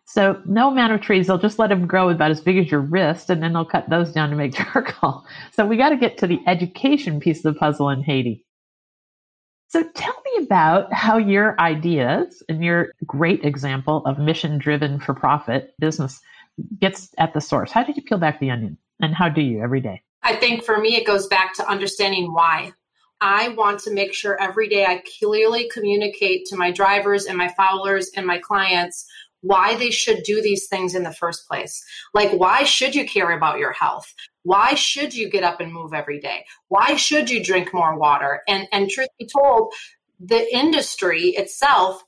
So 0.07 0.41
no 0.45 0.71
amount 0.71 0.93
of 0.93 1.01
trees, 1.01 1.27
they'll 1.27 1.39
just 1.39 1.59
let 1.59 1.71
them 1.71 1.87
grow 1.87 2.11
about 2.11 2.31
as 2.31 2.41
big 2.41 2.59
as 2.59 2.71
your 2.71 2.81
wrist, 2.81 3.31
and 3.31 3.43
then 3.43 3.55
they'll 3.55 3.65
cut 3.65 3.89
those 3.89 4.13
down 4.13 4.31
to 4.31 4.37
make 4.37 4.55
charcoal. 4.73 5.25
So 5.53 5.65
we 5.65 5.79
got 5.79 5.89
to 5.91 5.97
get 5.97 6.19
to 6.19 6.27
the 6.27 6.41
education 6.47 7.21
piece 7.21 7.45
of 7.45 7.55
the 7.55 7.59
puzzle 7.59 7.89
in 7.89 8.03
Haiti. 8.03 8.45
So 9.69 9.83
tell 9.95 10.17
about 10.39 10.93
how 10.93 11.17
your 11.17 11.59
ideas 11.61 12.43
and 12.49 12.65
your 12.65 12.93
great 13.07 13.45
example 13.45 14.05
of 14.07 14.19
mission 14.19 14.59
driven 14.59 15.01
for 15.01 15.15
profit 15.15 15.75
business 15.79 16.21
gets 16.81 17.15
at 17.19 17.35
the 17.35 17.41
source. 17.41 17.71
How 17.71 17.85
did 17.85 17.97
you 17.97 18.03
peel 18.03 18.19
back 18.19 18.41
the 18.41 18.51
onion? 18.51 18.79
And 19.01 19.15
how 19.15 19.29
do 19.29 19.41
you 19.41 19.63
every 19.63 19.81
day? 19.81 20.03
I 20.23 20.37
think 20.37 20.65
for 20.65 20.79
me, 20.79 20.97
it 20.97 21.07
goes 21.07 21.27
back 21.27 21.55
to 21.55 21.69
understanding 21.69 22.33
why. 22.33 22.73
I 23.21 23.49
want 23.49 23.81
to 23.81 23.93
make 23.93 24.15
sure 24.15 24.41
every 24.41 24.69
day 24.69 24.85
I 24.85 25.03
clearly 25.19 25.69
communicate 25.73 26.47
to 26.47 26.57
my 26.57 26.71
drivers 26.71 27.27
and 27.27 27.37
my 27.37 27.49
followers 27.49 28.11
and 28.17 28.27
my 28.27 28.39
clients 28.39 29.07
why 29.45 29.77
they 29.77 29.91
should 29.91 30.23
do 30.23 30.41
these 30.41 30.67
things 30.69 30.95
in 30.95 31.03
the 31.03 31.13
first 31.13 31.47
place. 31.47 31.85
Like, 32.15 32.33
why 32.33 32.65
should 32.65 32.95
you 32.95 33.07
care 33.07 33.31
about 33.31 33.59
your 33.59 33.73
health? 33.73 34.13
Why 34.43 34.75
should 34.75 35.15
you 35.15 35.29
get 35.29 35.45
up 35.45 35.61
and 35.61 35.73
move 35.73 35.93
every 35.93 36.19
day? 36.19 36.47
Why 36.69 36.97
should 36.97 37.29
you 37.29 37.45
drink 37.45 37.75
more 37.75 37.97
water? 37.99 38.43
And, 38.49 38.67
and 38.73 38.89
truth 38.89 39.09
be 39.19 39.27
told, 39.27 39.73
the 40.27 40.55
industry 40.55 41.31
itself, 41.31 42.03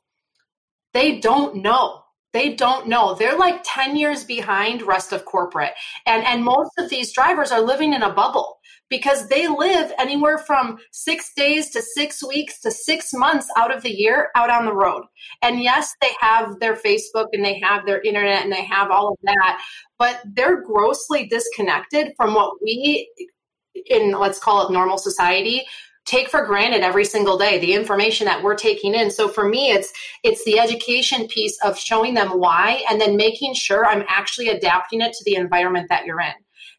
they 0.92 1.20
don't 1.20 1.56
know. 1.56 2.02
They 2.32 2.54
don't 2.54 2.88
know. 2.88 3.14
They're 3.14 3.38
like 3.38 3.62
10 3.64 3.96
years 3.96 4.24
behind 4.24 4.82
rest 4.82 5.12
of 5.12 5.24
corporate. 5.24 5.72
And 6.04 6.22
and 6.24 6.44
most 6.44 6.72
of 6.78 6.90
these 6.90 7.12
drivers 7.12 7.50
are 7.50 7.62
living 7.62 7.94
in 7.94 8.02
a 8.02 8.12
bubble 8.12 8.58
because 8.90 9.28
they 9.28 9.48
live 9.48 9.90
anywhere 9.98 10.38
from 10.38 10.78
six 10.92 11.32
days 11.34 11.70
to 11.70 11.82
six 11.82 12.22
weeks 12.22 12.60
to 12.60 12.70
six 12.70 13.12
months 13.14 13.48
out 13.56 13.74
of 13.74 13.82
the 13.82 13.90
year 13.90 14.28
out 14.34 14.50
on 14.50 14.66
the 14.66 14.74
road. 14.74 15.04
And 15.40 15.62
yes, 15.62 15.94
they 16.02 16.10
have 16.20 16.60
their 16.60 16.74
Facebook 16.74 17.28
and 17.32 17.44
they 17.44 17.58
have 17.60 17.86
their 17.86 18.02
internet 18.02 18.42
and 18.42 18.52
they 18.52 18.64
have 18.64 18.90
all 18.90 19.08
of 19.08 19.18
that, 19.22 19.62
but 19.98 20.20
they're 20.24 20.62
grossly 20.62 21.26
disconnected 21.26 22.12
from 22.16 22.34
what 22.34 22.54
we 22.62 23.10
in 23.86 24.12
let's 24.12 24.38
call 24.38 24.66
it 24.66 24.72
normal 24.72 24.98
society 24.98 25.64
take 26.06 26.30
for 26.30 26.44
granted 26.44 26.82
every 26.82 27.04
single 27.04 27.36
day 27.36 27.58
the 27.58 27.74
information 27.74 28.24
that 28.24 28.42
we're 28.42 28.54
taking 28.54 28.94
in 28.94 29.10
so 29.10 29.28
for 29.28 29.48
me 29.48 29.70
it's 29.70 29.92
it's 30.22 30.44
the 30.44 30.58
education 30.58 31.26
piece 31.28 31.58
of 31.62 31.78
showing 31.78 32.14
them 32.14 32.38
why 32.38 32.82
and 32.90 33.00
then 33.00 33.16
making 33.16 33.52
sure 33.54 33.84
i'm 33.86 34.04
actually 34.08 34.48
adapting 34.48 35.00
it 35.00 35.12
to 35.12 35.24
the 35.24 35.34
environment 35.34 35.86
that 35.88 36.06
you're 36.06 36.20
in 36.20 36.32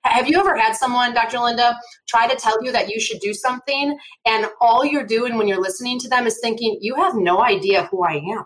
have 0.04 0.28
you 0.28 0.40
ever 0.40 0.56
had 0.56 0.74
someone, 0.74 1.14
Dr. 1.14 1.40
Linda, 1.40 1.78
try 2.08 2.28
to 2.28 2.36
tell 2.36 2.64
you 2.64 2.72
that 2.72 2.90
you 2.90 3.00
should 3.00 3.20
do 3.20 3.34
something, 3.34 3.98
and 4.26 4.48
all 4.62 4.86
you're 4.86 5.06
doing 5.06 5.38
when 5.38 5.48
you're 5.48 5.62
listening 5.62 6.00
to 6.00 6.10
them 6.10 6.28
is 6.28 6.40
thinking, 6.42 6.78
you 6.82 6.96
have 6.96 7.16
no 7.16 7.42
idea 7.44 7.86
who 7.86 8.04
I 8.04 8.14
am. 8.14 8.46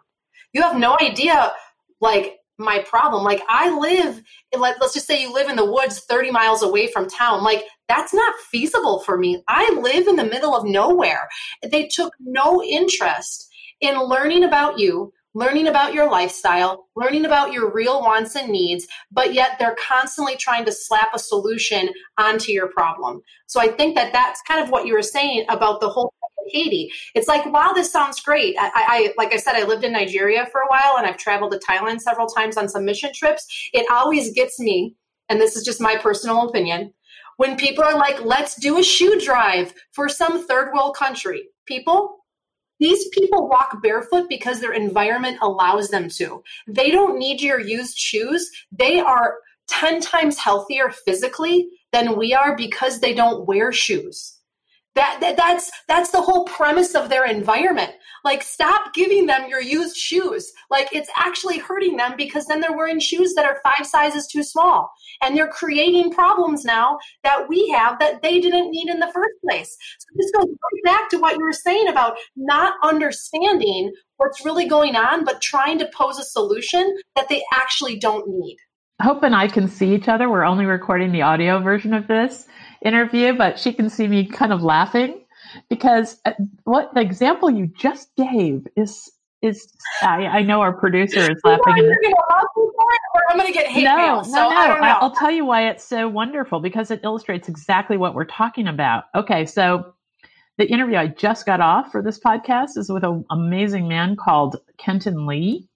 You 0.53 0.61
have 0.61 0.77
no 0.77 0.97
idea, 1.01 1.53
like, 1.99 2.38
my 2.57 2.79
problem. 2.79 3.23
Like, 3.23 3.41
I 3.49 3.75
live, 3.77 4.21
like 4.57 4.75
let's 4.79 4.93
just 4.93 5.07
say 5.07 5.21
you 5.21 5.34
live 5.34 5.49
in 5.49 5.55
the 5.55 5.65
woods 5.65 6.01
30 6.01 6.32
miles 6.32 6.61
away 6.61 6.88
from 6.88 7.09
town. 7.09 7.43
Like, 7.43 7.63
that's 7.91 8.13
not 8.13 8.33
feasible 8.49 9.01
for 9.01 9.17
me. 9.17 9.43
I 9.49 9.69
live 9.77 10.07
in 10.07 10.15
the 10.15 10.23
middle 10.23 10.55
of 10.55 10.63
nowhere. 10.65 11.27
They 11.61 11.87
took 11.87 12.13
no 12.21 12.63
interest 12.63 13.49
in 13.81 13.99
learning 13.99 14.45
about 14.45 14.79
you, 14.79 15.11
learning 15.33 15.67
about 15.67 15.93
your 15.93 16.09
lifestyle, 16.09 16.87
learning 16.95 17.25
about 17.25 17.51
your 17.51 17.69
real 17.69 17.99
wants 17.99 18.37
and 18.37 18.49
needs, 18.49 18.87
but 19.11 19.33
yet 19.33 19.57
they're 19.59 19.75
constantly 19.75 20.37
trying 20.37 20.63
to 20.63 20.71
slap 20.71 21.09
a 21.13 21.19
solution 21.19 21.89
onto 22.17 22.53
your 22.53 22.69
problem. 22.69 23.21
So 23.47 23.59
I 23.59 23.67
think 23.67 23.95
that 23.95 24.13
that's 24.13 24.41
kind 24.47 24.63
of 24.63 24.69
what 24.69 24.85
you 24.85 24.93
were 24.93 25.01
saying 25.01 25.45
about 25.49 25.81
the 25.81 25.89
whole 25.89 26.13
Haiti. 26.47 26.91
It's 27.13 27.27
like, 27.27 27.45
wow, 27.45 27.71
this 27.73 27.91
sounds 27.91 28.21
great. 28.21 28.55
I, 28.57 28.71
I, 28.73 29.13
like 29.17 29.33
I 29.33 29.37
said, 29.37 29.55
I 29.55 29.63
lived 29.63 29.83
in 29.83 29.91
Nigeria 29.91 30.47
for 30.51 30.61
a 30.61 30.67
while 30.67 30.97
and 30.97 31.05
I've 31.05 31.17
traveled 31.17 31.51
to 31.51 31.59
Thailand 31.59 32.01
several 32.01 32.27
times 32.27 32.57
on 32.57 32.67
some 32.67 32.85
mission 32.85 33.11
trips. 33.13 33.45
It 33.73 33.85
always 33.91 34.33
gets 34.33 34.59
me, 34.59 34.95
and 35.29 35.39
this 35.39 35.55
is 35.55 35.63
just 35.63 35.79
my 35.79 35.97
personal 35.97 36.49
opinion, 36.49 36.93
when 37.38 37.57
people 37.57 37.84
are 37.84 37.95
like, 37.97 38.23
let's 38.23 38.55
do 38.55 38.77
a 38.77 38.84
shoe 38.84 39.19
drive 39.19 39.73
for 39.91 40.09
some 40.09 40.45
third 40.47 40.71
world 40.73 40.95
country. 40.95 41.43
People, 41.65 42.17
these 42.79 43.07
people 43.09 43.47
walk 43.47 43.82
barefoot 43.82 44.27
because 44.29 44.59
their 44.59 44.73
environment 44.73 45.38
allows 45.41 45.89
them 45.89 46.09
to. 46.09 46.43
They 46.67 46.91
don't 46.91 47.17
need 47.17 47.41
your 47.41 47.59
used 47.59 47.97
shoes. 47.97 48.49
They 48.71 48.99
are 48.99 49.36
10 49.69 50.01
times 50.01 50.38
healthier 50.38 50.89
physically 50.89 51.69
than 51.91 52.17
we 52.17 52.34
are 52.34 52.55
because 52.55 52.99
they 52.99 53.13
don't 53.13 53.47
wear 53.47 53.71
shoes. 53.71 54.38
That, 54.95 55.19
that, 55.21 55.37
that's 55.37 55.71
that's 55.87 56.11
the 56.11 56.21
whole 56.21 56.43
premise 56.45 56.95
of 56.95 57.07
their 57.07 57.25
environment. 57.25 57.91
Like 58.25 58.43
stop 58.43 58.93
giving 58.93 59.25
them 59.25 59.47
your 59.47 59.61
used 59.61 59.95
shoes. 59.95 60.51
Like 60.69 60.89
it's 60.91 61.09
actually 61.15 61.59
hurting 61.59 61.95
them 61.95 62.15
because 62.17 62.45
then 62.45 62.59
they're 62.59 62.75
wearing 62.75 62.99
shoes 62.99 63.33
that 63.35 63.45
are 63.45 63.61
five 63.63 63.87
sizes 63.87 64.27
too 64.27 64.43
small 64.43 64.91
and 65.21 65.35
they're 65.35 65.47
creating 65.47 66.11
problems 66.11 66.65
now 66.65 66.97
that 67.23 67.47
we 67.47 67.69
have 67.69 67.99
that 67.99 68.21
they 68.21 68.39
didn't 68.41 68.69
need 68.69 68.89
in 68.89 68.99
the 68.99 69.11
first 69.13 69.33
place. 69.47 69.77
So 69.99 70.07
this 70.15 70.31
goes 70.31 70.45
right 70.45 70.83
back 70.83 71.09
to 71.11 71.17
what 71.17 71.37
you 71.37 71.43
were 71.43 71.53
saying 71.53 71.87
about 71.87 72.17
not 72.35 72.73
understanding 72.83 73.93
what's 74.17 74.43
really 74.45 74.67
going 74.67 74.95
on 74.95 75.23
but 75.23 75.41
trying 75.41 75.79
to 75.79 75.89
pose 75.95 76.19
a 76.19 76.23
solution 76.23 76.97
that 77.15 77.29
they 77.29 77.43
actually 77.53 77.97
don't 77.97 78.27
need. 78.27 78.57
Hope 79.01 79.23
and 79.23 79.35
I 79.35 79.47
can 79.47 79.67
see 79.67 79.95
each 79.95 80.07
other. 80.07 80.29
We're 80.29 80.43
only 80.43 80.65
recording 80.65 81.11
the 81.11 81.23
audio 81.23 81.59
version 81.59 81.93
of 81.93 82.07
this 82.07 82.45
interview, 82.84 83.34
but 83.34 83.59
she 83.59 83.73
can 83.73 83.89
see 83.89 84.07
me 84.07 84.25
kind 84.25 84.53
of 84.53 84.63
laughing 84.63 85.21
because 85.69 86.19
uh, 86.25 86.34
what 86.63 86.93
the 86.93 87.01
example 87.01 87.49
you 87.49 87.67
just 87.67 88.15
gave 88.15 88.67
is 88.75 89.11
is 89.41 89.73
I, 90.03 90.27
I 90.27 90.41
know 90.43 90.61
our 90.61 90.73
producer 90.73 91.19
is 91.19 91.41
laughing. 91.43 91.77
You're 91.77 91.97
gonna 92.01 92.15
love 92.32 92.45
me 92.55 92.69
for 92.75 92.86
it, 92.93 93.01
or 93.15 93.21
I'm 93.29 93.38
going 93.38 93.47
to 93.47 93.53
get 93.53 93.67
hate 93.67 93.86
no, 93.86 93.97
mail. 93.97 94.23
So 94.23 94.34
no, 94.34 94.49
no. 94.49 94.55
I 94.55 95.01
will 95.01 95.11
tell 95.11 95.32
you 95.32 95.45
why 95.45 95.67
it's 95.67 95.84
so 95.84 96.07
wonderful 96.07 96.59
because 96.59 96.91
it 96.91 97.01
illustrates 97.03 97.49
exactly 97.49 97.97
what 97.97 98.13
we're 98.13 98.25
talking 98.25 98.67
about. 98.67 99.05
Okay, 99.15 99.47
so 99.47 99.95
the 100.59 100.71
interview 100.71 100.97
I 100.97 101.07
just 101.07 101.47
got 101.47 101.59
off 101.59 101.91
for 101.91 102.03
this 102.03 102.19
podcast 102.19 102.77
is 102.77 102.91
with 102.91 103.03
an 103.03 103.25
amazing 103.32 103.88
man 103.88 104.15
called 104.15 104.57
Kenton 104.77 105.25
Lee, 105.25 105.67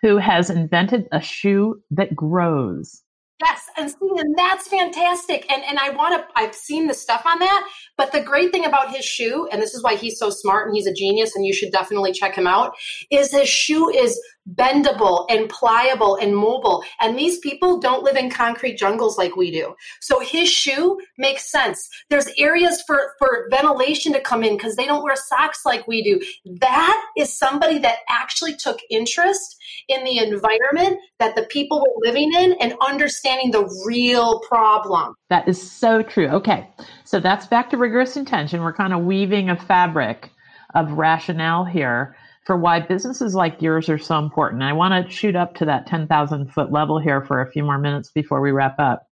who 0.00 0.16
has 0.16 0.48
invented 0.48 1.06
a 1.12 1.20
shoe 1.20 1.82
that 1.90 2.16
grows. 2.16 3.02
Yes, 3.44 3.68
and 3.76 3.90
see, 3.90 4.08
and 4.18 4.36
that's 4.36 4.68
fantastic. 4.68 5.50
And 5.50 5.64
and 5.64 5.78
I 5.78 5.90
want 5.90 6.14
to. 6.14 6.26
I've 6.36 6.54
seen 6.54 6.86
the 6.86 6.94
stuff 6.94 7.22
on 7.26 7.38
that, 7.40 7.68
but 7.96 8.12
the 8.12 8.20
great 8.20 8.52
thing 8.52 8.64
about 8.64 8.94
his 8.94 9.04
shoe, 9.04 9.48
and 9.50 9.60
this 9.60 9.74
is 9.74 9.82
why 9.82 9.96
he's 9.96 10.18
so 10.18 10.30
smart 10.30 10.68
and 10.68 10.76
he's 10.76 10.86
a 10.86 10.94
genius, 10.94 11.34
and 11.34 11.44
you 11.44 11.52
should 11.52 11.72
definitely 11.72 12.12
check 12.12 12.34
him 12.36 12.46
out, 12.46 12.74
is 13.10 13.32
his 13.32 13.48
shoe 13.48 13.90
is 13.90 14.20
bendable 14.54 15.26
and 15.30 15.48
pliable 15.48 16.16
and 16.16 16.36
mobile. 16.36 16.84
And 17.00 17.18
these 17.18 17.38
people 17.38 17.78
don't 17.78 18.02
live 18.02 18.16
in 18.16 18.30
concrete 18.30 18.76
jungles 18.76 19.16
like 19.16 19.36
we 19.36 19.50
do. 19.50 19.74
So 20.00 20.20
his 20.20 20.50
shoe 20.50 20.98
makes 21.18 21.50
sense. 21.50 21.88
There's 22.10 22.28
areas 22.38 22.82
for, 22.86 23.12
for 23.18 23.46
ventilation 23.50 24.12
to 24.12 24.20
come 24.20 24.42
in 24.42 24.56
because 24.56 24.76
they 24.76 24.86
don't 24.86 25.04
wear 25.04 25.16
socks 25.16 25.60
like 25.64 25.86
we 25.86 26.02
do. 26.02 26.20
That 26.60 27.04
is 27.16 27.36
somebody 27.36 27.78
that 27.78 27.98
actually 28.08 28.56
took 28.56 28.78
interest 28.90 29.56
in 29.88 30.04
the 30.04 30.18
environment 30.18 30.98
that 31.18 31.36
the 31.36 31.44
people 31.44 31.80
were 31.80 32.06
living 32.06 32.32
in 32.34 32.54
and 32.60 32.74
understanding 32.86 33.50
the 33.50 33.68
real 33.86 34.40
problem. 34.40 35.14
That 35.30 35.48
is 35.48 35.70
so 35.70 36.02
true. 36.02 36.28
Okay. 36.28 36.68
So 37.04 37.20
that's 37.20 37.46
back 37.46 37.70
to 37.70 37.76
rigorous 37.76 38.16
intention. 38.16 38.62
We're 38.62 38.72
kind 38.72 38.92
of 38.92 39.04
weaving 39.04 39.50
a 39.50 39.56
fabric 39.56 40.30
of 40.74 40.92
rationale 40.92 41.64
here 41.64 42.16
for 42.44 42.56
why 42.56 42.80
businesses 42.80 43.34
like 43.34 43.62
yours 43.62 43.88
are 43.88 43.98
so 43.98 44.18
important. 44.18 44.62
I 44.62 44.72
want 44.72 45.06
to 45.06 45.12
shoot 45.12 45.36
up 45.36 45.54
to 45.56 45.64
that 45.66 45.86
10,000 45.86 46.52
foot 46.52 46.72
level 46.72 46.98
here 46.98 47.24
for 47.24 47.40
a 47.40 47.50
few 47.50 47.62
more 47.62 47.78
minutes 47.78 48.10
before 48.10 48.40
we 48.40 48.50
wrap 48.50 48.78
up. 48.78 49.06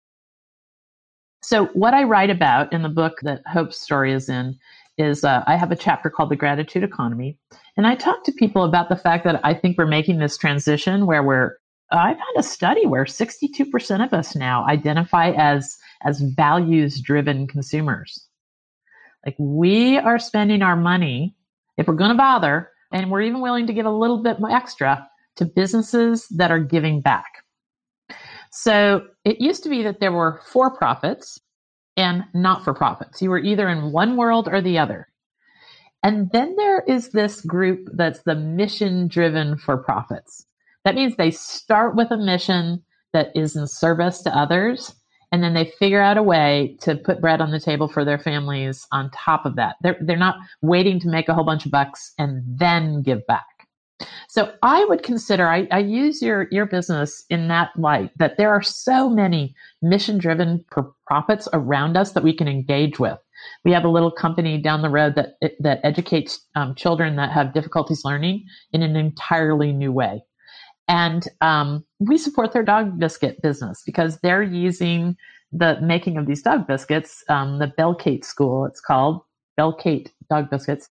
So, 1.42 1.66
what 1.66 1.94
I 1.94 2.04
write 2.04 2.30
about 2.30 2.72
in 2.72 2.82
the 2.82 2.88
book 2.88 3.18
that 3.22 3.42
Hope's 3.46 3.80
story 3.80 4.12
is 4.12 4.28
in 4.28 4.58
is 4.98 5.24
uh, 5.24 5.44
I 5.46 5.56
have 5.56 5.70
a 5.70 5.76
chapter 5.76 6.08
called 6.08 6.30
The 6.30 6.36
Gratitude 6.36 6.82
Economy. 6.82 7.38
And 7.76 7.86
I 7.86 7.94
talk 7.94 8.24
to 8.24 8.32
people 8.32 8.64
about 8.64 8.88
the 8.88 8.96
fact 8.96 9.24
that 9.24 9.40
I 9.44 9.52
think 9.54 9.76
we're 9.76 9.86
making 9.86 10.18
this 10.18 10.38
transition 10.38 11.06
where 11.06 11.22
we're, 11.22 11.56
I've 11.92 12.16
had 12.16 12.38
a 12.38 12.42
study 12.42 12.86
where 12.86 13.04
62% 13.04 14.04
of 14.04 14.12
us 14.14 14.34
now 14.34 14.66
identify 14.66 15.32
as, 15.32 15.76
as 16.04 16.20
values 16.20 17.00
driven 17.00 17.46
consumers. 17.46 18.26
Like 19.24 19.36
we 19.38 19.98
are 19.98 20.18
spending 20.18 20.62
our 20.62 20.76
money, 20.76 21.34
if 21.76 21.86
we're 21.86 21.94
going 21.94 22.10
to 22.10 22.16
bother, 22.16 22.70
and 22.92 23.10
we're 23.10 23.22
even 23.22 23.40
willing 23.40 23.66
to 23.66 23.72
give 23.72 23.86
a 23.86 23.90
little 23.90 24.22
bit 24.22 24.36
extra 24.50 25.08
to 25.36 25.44
businesses 25.44 26.26
that 26.28 26.50
are 26.50 26.60
giving 26.60 27.00
back. 27.00 27.26
So 28.50 29.06
it 29.24 29.40
used 29.40 29.62
to 29.64 29.68
be 29.68 29.82
that 29.82 30.00
there 30.00 30.12
were 30.12 30.40
for 30.46 30.74
profits 30.74 31.38
and 31.96 32.24
not 32.34 32.64
for 32.64 32.74
profits. 32.74 33.20
You 33.20 33.30
were 33.30 33.38
either 33.38 33.68
in 33.68 33.92
one 33.92 34.16
world 34.16 34.48
or 34.48 34.60
the 34.60 34.78
other. 34.78 35.08
And 36.02 36.30
then 36.30 36.54
there 36.56 36.80
is 36.86 37.10
this 37.10 37.40
group 37.40 37.88
that's 37.92 38.22
the 38.22 38.34
mission 38.34 39.08
driven 39.08 39.56
for 39.56 39.76
profits. 39.76 40.46
That 40.84 40.94
means 40.94 41.16
they 41.16 41.32
start 41.32 41.96
with 41.96 42.10
a 42.10 42.16
mission 42.16 42.84
that 43.12 43.32
is 43.34 43.56
in 43.56 43.66
service 43.66 44.22
to 44.22 44.36
others 44.36 44.94
and 45.36 45.44
then 45.44 45.52
they 45.52 45.70
figure 45.78 46.00
out 46.00 46.16
a 46.16 46.22
way 46.22 46.78
to 46.80 46.96
put 46.96 47.20
bread 47.20 47.42
on 47.42 47.50
the 47.50 47.60
table 47.60 47.88
for 47.88 48.06
their 48.06 48.18
families 48.18 48.86
on 48.90 49.10
top 49.10 49.44
of 49.44 49.54
that. 49.56 49.76
They're, 49.82 49.98
they're 50.00 50.16
not 50.16 50.38
waiting 50.62 50.98
to 51.00 51.08
make 51.08 51.28
a 51.28 51.34
whole 51.34 51.44
bunch 51.44 51.66
of 51.66 51.72
bucks 51.72 52.14
and 52.16 52.42
then 52.46 53.02
give 53.02 53.26
back. 53.26 53.44
So 54.28 54.54
I 54.62 54.86
would 54.86 55.02
consider, 55.02 55.46
I, 55.46 55.68
I 55.70 55.80
use 55.80 56.22
your, 56.22 56.48
your 56.50 56.64
business 56.64 57.26
in 57.28 57.48
that 57.48 57.68
light, 57.76 58.12
that 58.16 58.38
there 58.38 58.48
are 58.48 58.62
so 58.62 59.10
many 59.10 59.54
mission 59.82 60.16
driven 60.16 60.64
profits 61.06 61.48
around 61.52 61.98
us 61.98 62.12
that 62.12 62.24
we 62.24 62.34
can 62.34 62.48
engage 62.48 62.98
with. 62.98 63.18
We 63.62 63.72
have 63.72 63.84
a 63.84 63.90
little 63.90 64.10
company 64.10 64.56
down 64.56 64.80
the 64.80 64.88
road 64.88 65.16
that, 65.16 65.34
that 65.60 65.80
educates 65.84 66.40
um, 66.54 66.74
children 66.76 67.16
that 67.16 67.30
have 67.32 67.52
difficulties 67.52 68.06
learning 68.06 68.46
in 68.72 68.82
an 68.82 68.96
entirely 68.96 69.70
new 69.70 69.92
way. 69.92 70.22
And 70.88 71.26
um, 71.40 71.84
we 71.98 72.16
support 72.18 72.52
their 72.52 72.62
dog 72.62 72.98
biscuit 72.98 73.42
business 73.42 73.82
because 73.84 74.18
they're 74.20 74.42
using 74.42 75.16
the 75.52 75.80
making 75.80 76.16
of 76.16 76.26
these 76.26 76.42
dog 76.42 76.66
biscuits, 76.66 77.24
um, 77.28 77.58
the 77.58 77.72
Bellcate 77.78 78.24
School, 78.24 78.66
it's 78.66 78.80
called, 78.80 79.22
Bellcate 79.58 80.10
dog 80.30 80.50
biscuits, 80.50 80.88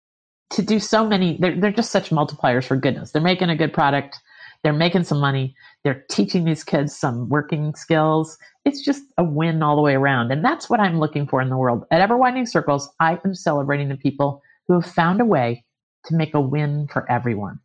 to 0.51 0.61
do 0.61 0.79
so 0.79 1.07
many. 1.07 1.37
They're 1.39 1.59
they're 1.59 1.71
just 1.71 1.91
such 1.91 2.09
multipliers 2.09 2.65
for 2.65 2.75
goodness. 2.75 3.11
They're 3.11 3.21
making 3.21 3.49
a 3.49 3.55
good 3.55 3.73
product. 3.73 4.19
They're 4.63 4.73
making 4.73 5.05
some 5.05 5.19
money. 5.19 5.55
They're 5.83 6.03
teaching 6.09 6.43
these 6.43 6.63
kids 6.63 6.95
some 6.95 7.29
working 7.29 7.73
skills. 7.75 8.37
It's 8.65 8.83
just 8.83 9.03
a 9.17 9.23
win 9.23 9.63
all 9.63 9.75
the 9.75 9.81
way 9.81 9.95
around. 9.95 10.31
And 10.31 10.43
that's 10.43 10.69
what 10.69 10.81
I'm 10.81 10.99
looking 10.99 11.27
for 11.27 11.41
in 11.41 11.49
the 11.49 11.57
world. 11.57 11.85
At 11.91 12.01
Ever 12.01 12.17
Widening 12.17 12.45
Circles, 12.45 12.89
I 12.99 13.19
am 13.23 13.33
celebrating 13.33 13.87
the 13.87 13.95
people 13.95 14.41
who 14.67 14.73
have 14.81 14.91
found 14.91 15.21
a 15.21 15.25
way 15.25 15.63
to 16.05 16.15
make 16.15 16.33
a 16.33 16.41
win 16.41 16.87
for 16.91 17.09
everyone. 17.09 17.59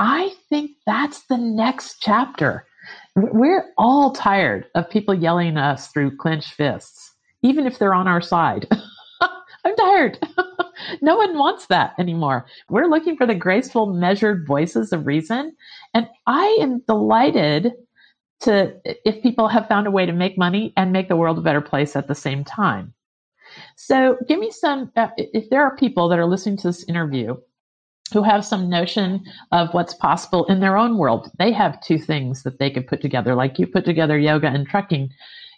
I 0.00 0.32
think 0.48 0.70
that's 0.86 1.26
the 1.26 1.36
next 1.36 1.98
chapter. 2.00 2.66
We're 3.14 3.66
all 3.76 4.12
tired 4.12 4.66
of 4.74 4.88
people 4.88 5.12
yelling 5.12 5.58
at 5.58 5.72
us 5.72 5.88
through 5.88 6.16
clenched 6.16 6.54
fists, 6.54 7.12
even 7.42 7.66
if 7.66 7.78
they're 7.78 7.92
on 7.92 8.08
our 8.08 8.22
side. 8.22 8.66
I'm 9.20 9.76
tired. 9.76 10.18
no 11.02 11.18
one 11.18 11.36
wants 11.36 11.66
that 11.66 11.92
anymore. 11.98 12.46
We're 12.70 12.86
looking 12.86 13.14
for 13.14 13.26
the 13.26 13.34
graceful, 13.34 13.92
measured 13.92 14.46
voices 14.46 14.94
of 14.94 15.06
reason. 15.06 15.54
And 15.92 16.08
I 16.26 16.58
am 16.62 16.80
delighted 16.88 17.72
to, 18.40 18.74
if 18.86 19.22
people 19.22 19.48
have 19.48 19.68
found 19.68 19.86
a 19.86 19.90
way 19.90 20.06
to 20.06 20.14
make 20.14 20.38
money 20.38 20.72
and 20.78 20.94
make 20.94 21.08
the 21.08 21.16
world 21.16 21.36
a 21.36 21.42
better 21.42 21.60
place 21.60 21.94
at 21.94 22.08
the 22.08 22.14
same 22.14 22.42
time. 22.42 22.94
So 23.76 24.16
give 24.26 24.38
me 24.38 24.50
some, 24.50 24.90
uh, 24.96 25.08
if 25.18 25.50
there 25.50 25.62
are 25.62 25.76
people 25.76 26.08
that 26.08 26.18
are 26.18 26.24
listening 26.24 26.56
to 26.58 26.68
this 26.68 26.84
interview 26.84 27.36
who 28.12 28.22
have 28.22 28.44
some 28.44 28.68
notion 28.68 29.24
of 29.52 29.72
what's 29.72 29.94
possible 29.94 30.44
in 30.46 30.60
their 30.60 30.76
own 30.76 30.98
world, 30.98 31.30
they 31.38 31.52
have 31.52 31.80
two 31.82 31.98
things 31.98 32.42
that 32.42 32.58
they 32.58 32.70
could 32.70 32.86
put 32.86 33.00
together, 33.00 33.34
like 33.34 33.58
you 33.58 33.66
put 33.66 33.84
together 33.84 34.18
yoga 34.18 34.48
and 34.48 34.66
trucking. 34.66 35.10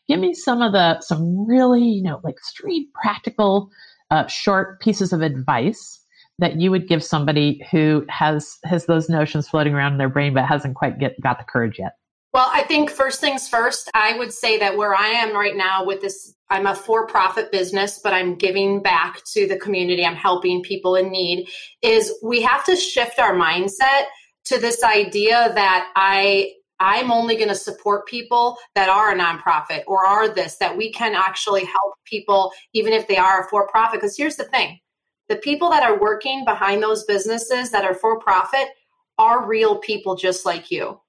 Give 0.09 0.21
me 0.21 0.35
some 0.35 0.63
of 0.63 0.73
the, 0.73 1.01
some 1.01 1.47
really, 1.47 1.85
you 1.85 2.03
know, 2.03 2.21
like 2.25 2.39
street 2.41 2.93
practical 2.95 3.71
uh, 4.11 4.27
short 4.27 4.81
pieces 4.81 5.13
of 5.13 5.23
advice 5.23 6.01
that 6.39 6.61
you 6.61 6.71
would 6.71 6.89
give 6.89 7.05
somebody 7.05 7.65
who 7.71 8.05
has 8.09 8.59
has 8.65 8.87
those 8.87 9.09
notions 9.09 9.49
floating 9.49 9.75
around 9.75 9.93
in 9.93 9.99
their 9.99 10.09
brain 10.09 10.35
but 10.35 10.45
hasn't 10.45 10.75
quite 10.75 10.99
get 10.99 11.19
got 11.21 11.39
the 11.39 11.45
courage 11.45 11.79
yet? 11.79 11.93
Well, 12.33 12.49
I 12.51 12.63
think 12.63 12.91
first 12.91 13.21
things 13.21 13.49
first, 13.49 13.91
I 13.95 14.17
would 14.17 14.33
say 14.33 14.59
that 14.59 14.77
where 14.77 14.95
I 14.95 15.09
am 15.09 15.35
right 15.35 15.55
now 15.55 15.85
with 15.85 16.01
this, 16.01 16.35
I'm 16.53 16.67
a 16.67 16.75
for 16.75 17.07
profit 17.07 17.51
business, 17.51 17.99
but 17.99 18.13
I'm 18.13 18.35
giving 18.35 18.83
back 18.83 19.25
to 19.33 19.47
the 19.47 19.57
community. 19.57 20.05
I'm 20.05 20.15
helping 20.15 20.63
people 20.63 20.97
in 20.97 21.11
need. 21.11 21.49
Is 21.81 22.13
we 22.23 22.43
have 22.43 22.63
to 22.67 22.77
shift 22.77 23.19
our 23.19 23.35
mindset 23.35 24.05
to 24.45 24.59
this 24.59 24.85
idea 24.85 25.51
that 25.55 25.91
I 25.97 26.53
I'm 26.79 27.11
only 27.11 27.37
going 27.37 27.49
to 27.49 27.55
support 27.55 28.07
people 28.07 28.59
that 28.75 28.91
are 28.91 29.13
a 29.13 29.19
nonprofit 29.19 29.85
or 29.87 30.05
are 30.05 30.29
this, 30.29 30.57
that 30.57 30.77
we 30.77 30.93
can 30.93 31.15
actually 31.15 31.65
help 31.65 31.95
people 32.05 32.53
even 32.75 32.93
if 32.93 33.09
they 33.09 33.17
are 33.17 33.45
a 33.45 33.49
for 33.49 33.67
profit. 33.69 34.01
Because 34.01 34.17
here's 34.17 34.37
the 34.37 34.45
thing 34.45 34.79
the 35.31 35.37
people 35.37 35.71
that 35.71 35.83
are 35.83 35.99
working 35.99 36.45
behind 36.45 36.83
those 36.83 37.05
businesses 37.05 37.71
that 37.71 37.85
are 37.85 37.95
for 37.95 38.21
profit 38.21 38.69
are 39.17 39.47
real 39.47 39.79
people 39.79 40.17
just 40.17 40.45
like 40.45 40.71
you. 40.71 41.01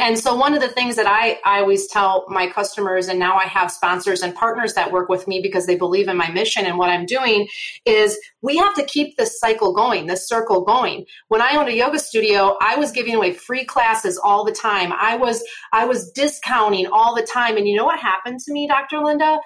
And 0.00 0.18
so 0.18 0.34
one 0.34 0.54
of 0.54 0.62
the 0.62 0.68
things 0.68 0.96
that 0.96 1.06
I, 1.06 1.38
I 1.44 1.60
always 1.60 1.86
tell 1.86 2.24
my 2.28 2.46
customers, 2.46 3.08
and 3.08 3.18
now 3.18 3.36
I 3.36 3.44
have 3.44 3.70
sponsors 3.70 4.22
and 4.22 4.34
partners 4.34 4.72
that 4.72 4.90
work 4.90 5.10
with 5.10 5.28
me 5.28 5.42
because 5.42 5.66
they 5.66 5.76
believe 5.76 6.08
in 6.08 6.16
my 6.16 6.30
mission 6.30 6.64
and 6.64 6.78
what 6.78 6.88
I'm 6.88 7.04
doing, 7.04 7.46
is 7.84 8.18
we 8.40 8.56
have 8.56 8.74
to 8.76 8.82
keep 8.82 9.18
this 9.18 9.38
cycle 9.38 9.74
going, 9.74 10.06
this 10.06 10.26
circle 10.26 10.64
going. 10.64 11.04
When 11.28 11.42
I 11.42 11.54
owned 11.54 11.68
a 11.68 11.76
yoga 11.76 11.98
studio, 11.98 12.56
I 12.62 12.76
was 12.76 12.92
giving 12.92 13.14
away 13.14 13.34
free 13.34 13.66
classes 13.66 14.18
all 14.18 14.42
the 14.42 14.52
time. 14.52 14.90
I 14.90 15.16
was 15.16 15.44
I 15.70 15.84
was 15.84 16.10
discounting 16.12 16.86
all 16.86 17.14
the 17.14 17.26
time. 17.30 17.58
And 17.58 17.68
you 17.68 17.76
know 17.76 17.84
what 17.84 18.00
happened 18.00 18.40
to 18.40 18.52
me, 18.54 18.66
Dr. 18.66 19.00
Linda? 19.00 19.38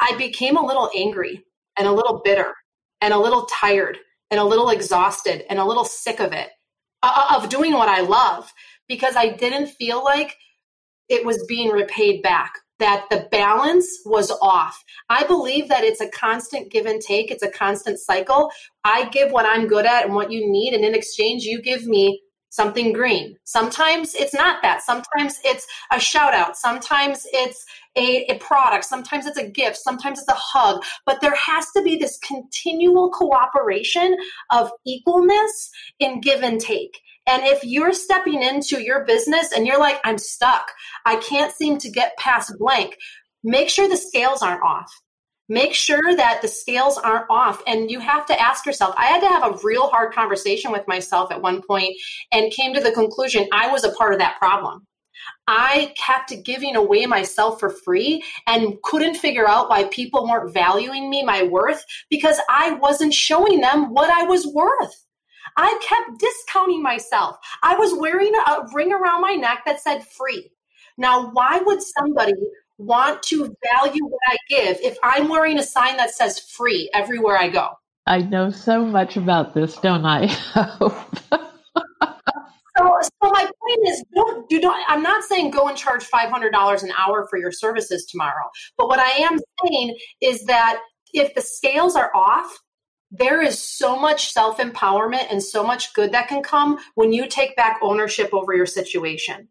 I 0.00 0.16
became 0.16 0.56
a 0.56 0.64
little 0.64 0.88
angry 0.96 1.42
and 1.76 1.88
a 1.88 1.92
little 1.92 2.22
bitter 2.24 2.54
and 3.00 3.12
a 3.12 3.18
little 3.18 3.48
tired 3.60 3.98
and 4.30 4.38
a 4.38 4.44
little 4.44 4.70
exhausted 4.70 5.42
and 5.50 5.58
a 5.58 5.64
little 5.64 5.84
sick 5.84 6.20
of 6.20 6.32
it, 6.32 6.50
uh, 7.02 7.34
of 7.36 7.48
doing 7.48 7.72
what 7.72 7.88
I 7.88 8.02
love 8.02 8.52
because 8.88 9.16
I 9.16 9.28
didn't 9.28 9.68
feel 9.68 10.02
like 10.04 10.36
it 11.08 11.24
was 11.24 11.44
being 11.46 11.70
repaid 11.70 12.22
back 12.22 12.52
that 12.78 13.06
the 13.10 13.28
balance 13.30 13.86
was 14.04 14.30
off. 14.42 14.82
I 15.08 15.24
believe 15.24 15.68
that 15.68 15.84
it's 15.84 16.00
a 16.00 16.08
constant 16.08 16.72
give 16.72 16.86
and 16.86 17.00
take, 17.00 17.30
it's 17.30 17.42
a 17.42 17.50
constant 17.50 17.98
cycle. 17.98 18.50
I 18.84 19.08
give 19.10 19.30
what 19.30 19.46
I'm 19.46 19.68
good 19.68 19.86
at 19.86 20.04
and 20.04 20.14
what 20.14 20.32
you 20.32 20.50
need, 20.50 20.74
and 20.74 20.84
in 20.84 20.94
exchange, 20.94 21.44
you 21.44 21.62
give 21.62 21.86
me 21.86 22.20
something 22.54 22.92
green. 22.92 23.36
Sometimes 23.44 24.14
it's 24.14 24.32
not 24.32 24.62
that. 24.62 24.80
Sometimes 24.80 25.40
it's 25.44 25.66
a 25.90 25.98
shout 25.98 26.34
out. 26.34 26.56
Sometimes 26.56 27.26
it's 27.32 27.64
a, 27.96 28.24
a, 28.30 28.38
product. 28.38 28.84
Sometimes 28.84 29.26
it's 29.26 29.38
a 29.38 29.48
gift. 29.48 29.76
Sometimes 29.76 30.20
it's 30.20 30.28
a 30.28 30.36
hug. 30.36 30.84
But 31.04 31.20
there 31.20 31.34
has 31.34 31.66
to 31.76 31.82
be 31.82 31.96
this 31.96 32.16
continual 32.18 33.10
cooperation 33.10 34.16
of 34.52 34.70
equalness 34.86 35.68
in 35.98 36.20
give 36.20 36.44
and 36.44 36.60
take. 36.60 37.00
And 37.26 37.42
if 37.44 37.64
you're 37.64 37.92
stepping 37.92 38.42
into 38.42 38.82
your 38.82 39.04
business 39.04 39.52
and 39.52 39.66
you're 39.66 39.78
like, 39.78 39.98
I'm 40.04 40.18
stuck, 40.18 40.70
I 41.06 41.16
can't 41.16 41.52
seem 41.52 41.78
to 41.78 41.90
get 41.90 42.16
past 42.18 42.52
blank, 42.58 42.98
make 43.42 43.68
sure 43.68 43.88
the 43.88 43.96
scales 43.96 44.42
aren't 44.42 44.62
off. 44.62 44.90
Make 45.48 45.74
sure 45.74 46.16
that 46.16 46.40
the 46.40 46.48
scales 46.48 46.96
aren't 46.96 47.26
off. 47.28 47.62
And 47.66 47.90
you 47.90 48.00
have 48.00 48.24
to 48.26 48.40
ask 48.40 48.64
yourself. 48.64 48.94
I 48.96 49.06
had 49.06 49.20
to 49.20 49.28
have 49.28 49.44
a 49.44 49.58
real 49.62 49.88
hard 49.88 50.14
conversation 50.14 50.72
with 50.72 50.88
myself 50.88 51.30
at 51.30 51.42
one 51.42 51.60
point 51.60 51.94
and 52.32 52.52
came 52.52 52.72
to 52.74 52.80
the 52.80 52.92
conclusion 52.92 53.46
I 53.52 53.70
was 53.70 53.84
a 53.84 53.92
part 53.92 54.14
of 54.14 54.20
that 54.20 54.38
problem. 54.38 54.86
I 55.46 55.92
kept 55.96 56.32
giving 56.44 56.76
away 56.76 57.04
myself 57.06 57.60
for 57.60 57.70
free 57.70 58.24
and 58.46 58.80
couldn't 58.82 59.16
figure 59.16 59.48
out 59.48 59.68
why 59.68 59.84
people 59.84 60.26
weren't 60.26 60.54
valuing 60.54 61.10
me, 61.10 61.22
my 61.22 61.42
worth, 61.42 61.84
because 62.08 62.40
I 62.48 62.72
wasn't 62.72 63.12
showing 63.12 63.60
them 63.60 63.92
what 63.92 64.10
I 64.10 64.24
was 64.24 64.46
worth. 64.46 65.04
I 65.56 65.78
kept 65.82 66.18
discounting 66.18 66.82
myself. 66.82 67.36
I 67.62 67.76
was 67.76 67.94
wearing 67.94 68.32
a 68.34 68.66
ring 68.72 68.92
around 68.92 69.22
my 69.22 69.34
neck 69.34 69.62
that 69.66 69.80
said 69.80 70.06
free. 70.06 70.50
Now, 70.96 71.30
why 71.32 71.60
would 71.64 71.80
somebody 71.82 72.34
want 72.78 73.22
to 73.24 73.54
value 73.72 74.04
what 74.04 74.20
I 74.28 74.36
give 74.48 74.78
if 74.80 74.96
I'm 75.02 75.28
wearing 75.28 75.58
a 75.58 75.62
sign 75.62 75.96
that 75.96 76.10
says 76.10 76.38
free 76.38 76.90
everywhere 76.94 77.36
I 77.38 77.48
go? 77.48 77.70
I 78.06 78.18
know 78.18 78.50
so 78.50 78.84
much 78.84 79.16
about 79.16 79.54
this, 79.54 79.76
don't 79.76 80.04
I? 80.04 80.26
so, 80.56 80.90
so 82.76 83.10
my 83.22 83.44
point 83.44 83.88
is, 83.88 84.04
don't 84.14 84.48
do 84.48 84.60
not. 84.60 84.84
I'm 84.88 85.02
not 85.02 85.24
saying 85.24 85.52
go 85.52 85.68
and 85.68 85.76
charge 85.76 86.04
five 86.04 86.30
hundred 86.30 86.52
dollars 86.52 86.82
an 86.82 86.92
hour 86.98 87.26
for 87.30 87.38
your 87.38 87.52
services 87.52 88.04
tomorrow. 88.04 88.50
But 88.76 88.88
what 88.88 88.98
I 88.98 89.10
am 89.10 89.38
saying 89.64 89.96
is 90.20 90.44
that 90.44 90.80
if 91.14 91.34
the 91.34 91.40
scales 91.40 91.96
are 91.96 92.14
off, 92.14 92.58
there 93.18 93.40
is 93.40 93.62
so 93.62 93.96
much 93.98 94.32
self 94.32 94.58
empowerment 94.58 95.26
and 95.30 95.42
so 95.42 95.64
much 95.64 95.94
good 95.94 96.12
that 96.12 96.28
can 96.28 96.42
come 96.42 96.78
when 96.94 97.12
you 97.12 97.28
take 97.28 97.54
back 97.56 97.78
ownership 97.82 98.30
over 98.32 98.54
your 98.54 98.66
situation. 98.66 99.48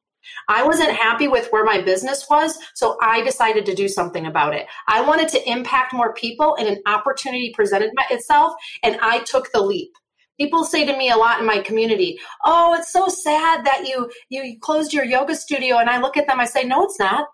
I 0.48 0.64
wasn't 0.64 0.92
happy 0.92 1.28
with 1.28 1.48
where 1.52 1.66
my 1.66 1.82
business 1.82 2.28
was, 2.30 2.58
so 2.76 2.98
I 3.02 3.22
decided 3.22 3.66
to 3.66 3.76
do 3.76 3.88
something 3.88 4.26
about 4.26 4.54
it. 4.54 4.68
I 4.88 5.02
wanted 5.02 5.28
to 5.30 5.50
impact 5.50 5.94
more 5.94 6.14
people, 6.14 6.56
and 6.56 6.68
an 6.68 6.82
opportunity 6.86 7.52
presented 7.54 7.92
itself, 8.10 8.54
and 8.84 8.98
I 9.02 9.20
took 9.20 9.52
the 9.52 9.62
leap. 9.62 9.92
People 10.40 10.64
say 10.64 10.86
to 10.86 10.98
me 10.98 11.10
a 11.10 11.18
lot 11.18 11.40
in 11.40 11.46
my 11.46 11.60
community, 11.60 12.20
"Oh, 12.46 12.74
it's 12.74 12.92
so 12.92 13.08
sad 13.08 13.66
that 13.66 13.88
you 13.88 14.10
you 14.30 14.60
closed 14.60 14.94
your 14.94 15.06
yoga 15.06 15.36
studio." 15.36 15.78
And 15.78 15.90
I 15.90 16.00
look 16.00 16.18
at 16.18 16.28
them, 16.28 16.40
I 16.40 16.46
say, 16.46 16.64
"No, 16.64 16.84
it's 16.84 17.00
not. 17.00 17.28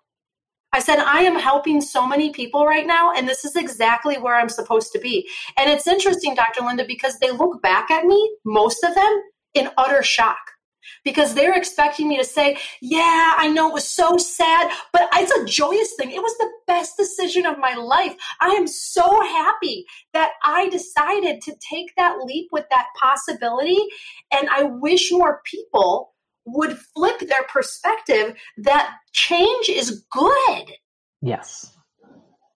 I 0.72 0.80
said, 0.80 0.99
I 0.99 1.22
am 1.22 1.39
helping 1.39 1.82
so 1.82 2.05
many 2.05 2.32
people 2.32 2.65
right 2.65 2.86
now, 2.86 3.11
and 3.13 3.28
this 3.28 3.43
is 3.43 3.55
exactly 3.55 4.17
where 4.17 4.36
I'm 4.36 4.49
supposed 4.49 4.91
to 4.93 4.99
be. 4.99 5.28
And 5.57 5.70
it's 5.70 5.88
interesting, 5.88 6.36
Dr. 6.36 6.63
Linda, 6.63 6.86
because 6.86 7.17
they 7.20 7.32
look 7.32 7.61
back 7.61 7.89
at 7.89 8.05
me, 8.05 8.36
most 8.45 8.84
of 8.84 8.93
them, 8.93 9.24
in 9.55 9.70
utter 9.78 10.03
shock. 10.03 10.38
Because 11.03 11.34
they're 11.34 11.57
expecting 11.57 12.09
me 12.09 12.17
to 12.17 12.26
say, 12.26 12.57
Yeah, 12.82 13.34
I 13.38 13.47
know 13.47 13.70
it 13.70 13.74
was 13.74 13.88
so 13.88 14.17
sad, 14.17 14.72
but 14.91 15.07
it's 15.13 15.32
a 15.32 15.45
joyous 15.45 15.93
thing. 15.95 16.11
It 16.11 16.22
was 16.22 16.36
the 16.38 16.49
best 16.67 16.97
decision 16.97 17.45
of 17.45 17.57
my 17.57 17.76
life. 17.76 18.15
I 18.41 18.49
am 18.49 18.67
so 18.67 19.22
happy 19.22 19.86
that 20.13 20.32
I 20.43 20.67
decided 20.70 21.41
to 21.43 21.55
take 21.70 21.95
that 21.95 22.17
leap 22.26 22.49
with 22.51 22.65
that 22.72 22.88
possibility. 22.99 23.78
And 24.32 24.49
I 24.49 24.63
wish 24.63 25.11
more 25.11 25.41
people 25.45 26.11
would 26.54 26.78
flip 26.95 27.20
their 27.20 27.43
perspective 27.47 28.36
that 28.58 28.95
change 29.14 29.70
is 29.70 30.06
good. 30.12 30.72
Yes. 31.22 31.76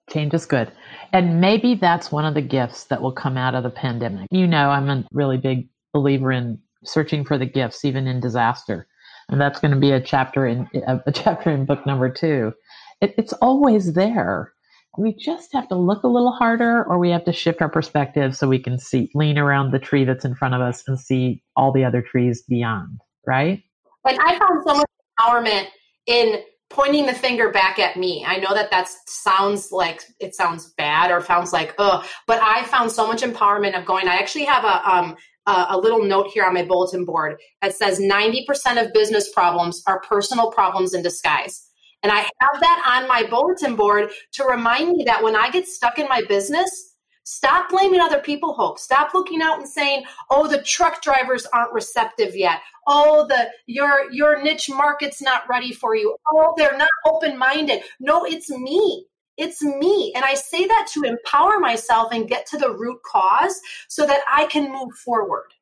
Change 0.10 0.34
is 0.34 0.46
good. 0.46 0.72
And 1.12 1.40
maybe 1.40 1.76
that's 1.76 2.12
one 2.12 2.26
of 2.26 2.34
the 2.34 2.42
gifts 2.42 2.86
that 2.86 3.02
will 3.02 3.12
come 3.12 3.38
out 3.38 3.56
of 3.56 3.64
the 3.64 3.70
pandemic. 3.70 4.28
You 4.32 4.48
know, 4.48 4.70
I'm 4.70 4.90
a 4.90 5.06
really 5.12 5.38
big 5.38 5.70
believer 5.94 6.32
in 6.32 6.60
searching 6.84 7.24
for 7.24 7.38
the 7.38 7.46
gifts, 7.46 7.86
even 7.86 8.08
in 8.08 8.20
disaster. 8.20 8.88
And 9.30 9.40
that's 9.40 9.60
going 9.60 9.74
to 9.74 9.80
be 9.80 9.92
a 9.92 10.02
chapter 10.02 10.46
in 10.46 10.68
a 10.86 11.12
chapter 11.14 11.50
in 11.52 11.66
book 11.66 11.86
number 11.86 12.10
two. 12.10 12.54
It, 13.02 13.16
it's 13.18 13.34
always 13.34 13.94
there. 13.94 14.54
We 14.98 15.14
just 15.14 15.52
have 15.54 15.68
to 15.70 15.76
look 15.76 16.04
a 16.04 16.08
little 16.08 16.32
harder, 16.32 16.84
or 16.84 17.00
we 17.00 17.10
have 17.10 17.26
to 17.26 17.34
shift 17.34 17.62
our 17.62 17.70
perspective 17.70 18.38
so 18.38 18.48
we 18.48 18.60
can 18.60 18.78
see, 18.78 19.10
lean 19.16 19.40
around 19.40 19.72
the 19.72 19.80
tree 19.80 20.04
that's 20.04 20.26
in 20.26 20.36
front 20.36 20.54
of 20.54 20.62
us 20.62 20.84
and 20.88 21.00
see 21.00 21.42
all 21.56 21.72
the 21.72 21.84
other 21.84 22.02
trees 22.02 22.44
beyond. 22.48 23.00
Right? 23.26 23.64
Like 24.04 24.20
I 24.20 24.38
found 24.40 24.64
so 24.66 24.76
much 24.76 24.90
empowerment 25.20 25.68
in 26.08 26.42
pointing 26.70 27.06
the 27.06 27.14
finger 27.14 27.52
back 27.52 27.78
at 27.80 27.98
me. 27.98 28.26
I 28.28 28.38
know 28.38 28.54
that 28.54 28.72
that 28.72 28.90
sounds 29.08 29.72
like 29.72 30.04
it 30.20 30.36
sounds 30.36 30.74
bad 30.78 31.12
or 31.12 31.22
sounds 31.22 31.54
like 31.54 31.76
oh, 31.78 32.04
but 32.28 32.42
I 32.42 32.64
found 32.66 32.92
so 32.92 33.08
much 33.08 33.22
empowerment 33.22 33.78
of 33.78 33.86
going. 33.86 34.08
I 34.08 34.16
actually 34.16 34.46
have 34.46 34.64
a 34.64 34.90
um 34.90 35.16
a, 35.46 35.66
a 35.70 35.78
little 35.78 36.04
note 36.04 36.28
here 36.34 36.46
on 36.46 36.54
my 36.54 36.64
bulletin 36.64 37.06
board 37.06 37.38
that 37.62 37.76
says 37.76 38.00
90% 38.00 38.82
of 38.82 38.94
business 38.94 39.32
problems 39.34 39.84
are 39.88 40.02
personal 40.02 40.52
problems 40.52 40.94
in 40.94 41.04
disguise. 41.04 41.68
And 42.02 42.12
I 42.12 42.20
have 42.20 42.60
that 42.60 43.00
on 43.02 43.08
my 43.08 43.24
bulletin 43.24 43.76
board 43.76 44.12
to 44.34 44.46
remind 44.46 44.92
me 44.92 45.04
that 45.06 45.24
when 45.24 45.36
I 45.36 45.50
get 45.50 45.68
stuck 45.68 46.00
in 46.00 46.08
my 46.08 46.22
business, 46.28 46.93
Stop 47.24 47.70
blaming 47.70 48.02
other 48.02 48.20
people, 48.20 48.54
Hope. 48.54 48.80
Stop 48.80 49.14
looking 49.14 49.42
out 49.42 49.60
and 49.60 49.68
saying, 49.68 50.04
"Oh, 50.30 50.48
the 50.48 50.62
truck 50.62 51.02
drivers 51.02 51.46
aren't 51.48 51.74
receptive 51.74 52.36
yet. 52.36 52.60
Oh, 52.86 53.26
the 53.28 53.50
your 53.66 54.12
your 54.12 54.42
niche 54.42 54.70
market's 54.70 55.22
not 55.22 55.48
ready 55.48 55.72
for 55.72 55.96
you. 55.96 56.16
Oh, 56.32 56.54
they're 56.58 56.78
not 56.78 56.90
open-minded." 57.06 57.84
No, 58.00 58.26
it's 58.26 58.50
me. 58.50 59.08
It's 59.38 59.62
me. 59.64 60.12
And 60.16 60.24
I 60.26 60.36
say 60.36 60.68
that 60.68 60.88
to 60.94 61.04
empower 61.04 61.60
myself 61.60 62.12
and 62.12 62.28
get 62.28 62.46
to 62.48 62.58
the 62.58 62.72
root 62.72 63.00
cause 63.04 63.60
so 63.88 64.06
that 64.06 64.22
I 64.32 64.46
can 64.46 64.72
move 64.72 64.94
forward 64.94 65.54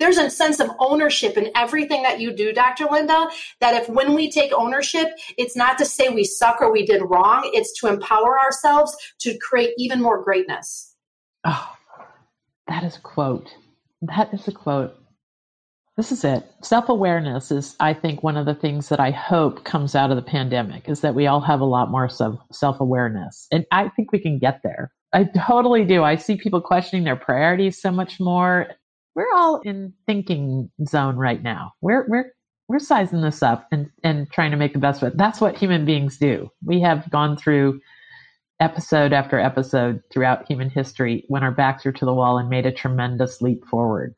there's 0.00 0.18
a 0.18 0.30
sense 0.30 0.58
of 0.58 0.70
ownership 0.80 1.36
in 1.36 1.50
everything 1.54 2.02
that 2.02 2.18
you 2.18 2.34
do, 2.34 2.52
Dr. 2.52 2.86
Linda, 2.90 3.28
that 3.60 3.74
if 3.74 3.88
when 3.88 4.14
we 4.14 4.30
take 4.30 4.52
ownership, 4.52 5.08
it's 5.36 5.54
not 5.54 5.78
to 5.78 5.84
say 5.84 6.08
we 6.08 6.24
suck 6.24 6.60
or 6.60 6.72
we 6.72 6.84
did 6.84 7.02
wrong, 7.02 7.48
it's 7.52 7.78
to 7.80 7.86
empower 7.86 8.40
ourselves 8.40 8.96
to 9.20 9.38
create 9.38 9.74
even 9.76 10.00
more 10.00 10.24
greatness. 10.24 10.96
Oh, 11.44 11.76
that 12.66 12.82
is 12.82 12.96
a 12.96 13.00
quote. 13.00 13.54
That 14.02 14.32
is 14.32 14.48
a 14.48 14.52
quote. 14.52 14.96
This 15.96 16.12
is 16.12 16.24
it. 16.24 16.44
Self 16.62 16.88
awareness 16.88 17.50
is, 17.50 17.76
I 17.78 17.92
think, 17.92 18.22
one 18.22 18.38
of 18.38 18.46
the 18.46 18.54
things 18.54 18.88
that 18.88 19.00
I 19.00 19.10
hope 19.10 19.64
comes 19.64 19.94
out 19.94 20.10
of 20.10 20.16
the 20.16 20.22
pandemic 20.22 20.88
is 20.88 21.02
that 21.02 21.14
we 21.14 21.26
all 21.26 21.42
have 21.42 21.60
a 21.60 21.66
lot 21.66 21.90
more 21.90 22.08
self 22.08 22.80
awareness. 22.80 23.46
And 23.52 23.66
I 23.70 23.90
think 23.90 24.12
we 24.12 24.18
can 24.18 24.38
get 24.38 24.60
there. 24.64 24.92
I 25.12 25.24
totally 25.24 25.84
do. 25.84 26.02
I 26.02 26.16
see 26.16 26.36
people 26.36 26.62
questioning 26.62 27.04
their 27.04 27.16
priorities 27.16 27.82
so 27.82 27.90
much 27.90 28.18
more 28.18 28.68
we're 29.14 29.32
all 29.34 29.60
in 29.60 29.92
thinking 30.06 30.70
zone 30.86 31.16
right 31.16 31.42
now. 31.42 31.72
We're 31.80 32.06
we're 32.08 32.32
we're 32.68 32.78
sizing 32.78 33.22
this 33.22 33.42
up 33.42 33.66
and 33.72 33.90
and 34.04 34.30
trying 34.30 34.50
to 34.52 34.56
make 34.56 34.72
the 34.72 34.78
best 34.78 35.02
of 35.02 35.12
it. 35.12 35.18
That's 35.18 35.40
what 35.40 35.56
human 35.56 35.84
beings 35.84 36.18
do. 36.18 36.48
We 36.64 36.80
have 36.80 37.10
gone 37.10 37.36
through 37.36 37.80
episode 38.60 39.12
after 39.12 39.38
episode 39.38 40.02
throughout 40.12 40.46
human 40.46 40.70
history 40.70 41.24
when 41.28 41.42
our 41.42 41.50
backs 41.50 41.84
are 41.86 41.92
to 41.92 42.04
the 42.04 42.14
wall 42.14 42.38
and 42.38 42.48
made 42.48 42.66
a 42.66 42.72
tremendous 42.72 43.40
leap 43.40 43.64
forward. 43.66 44.14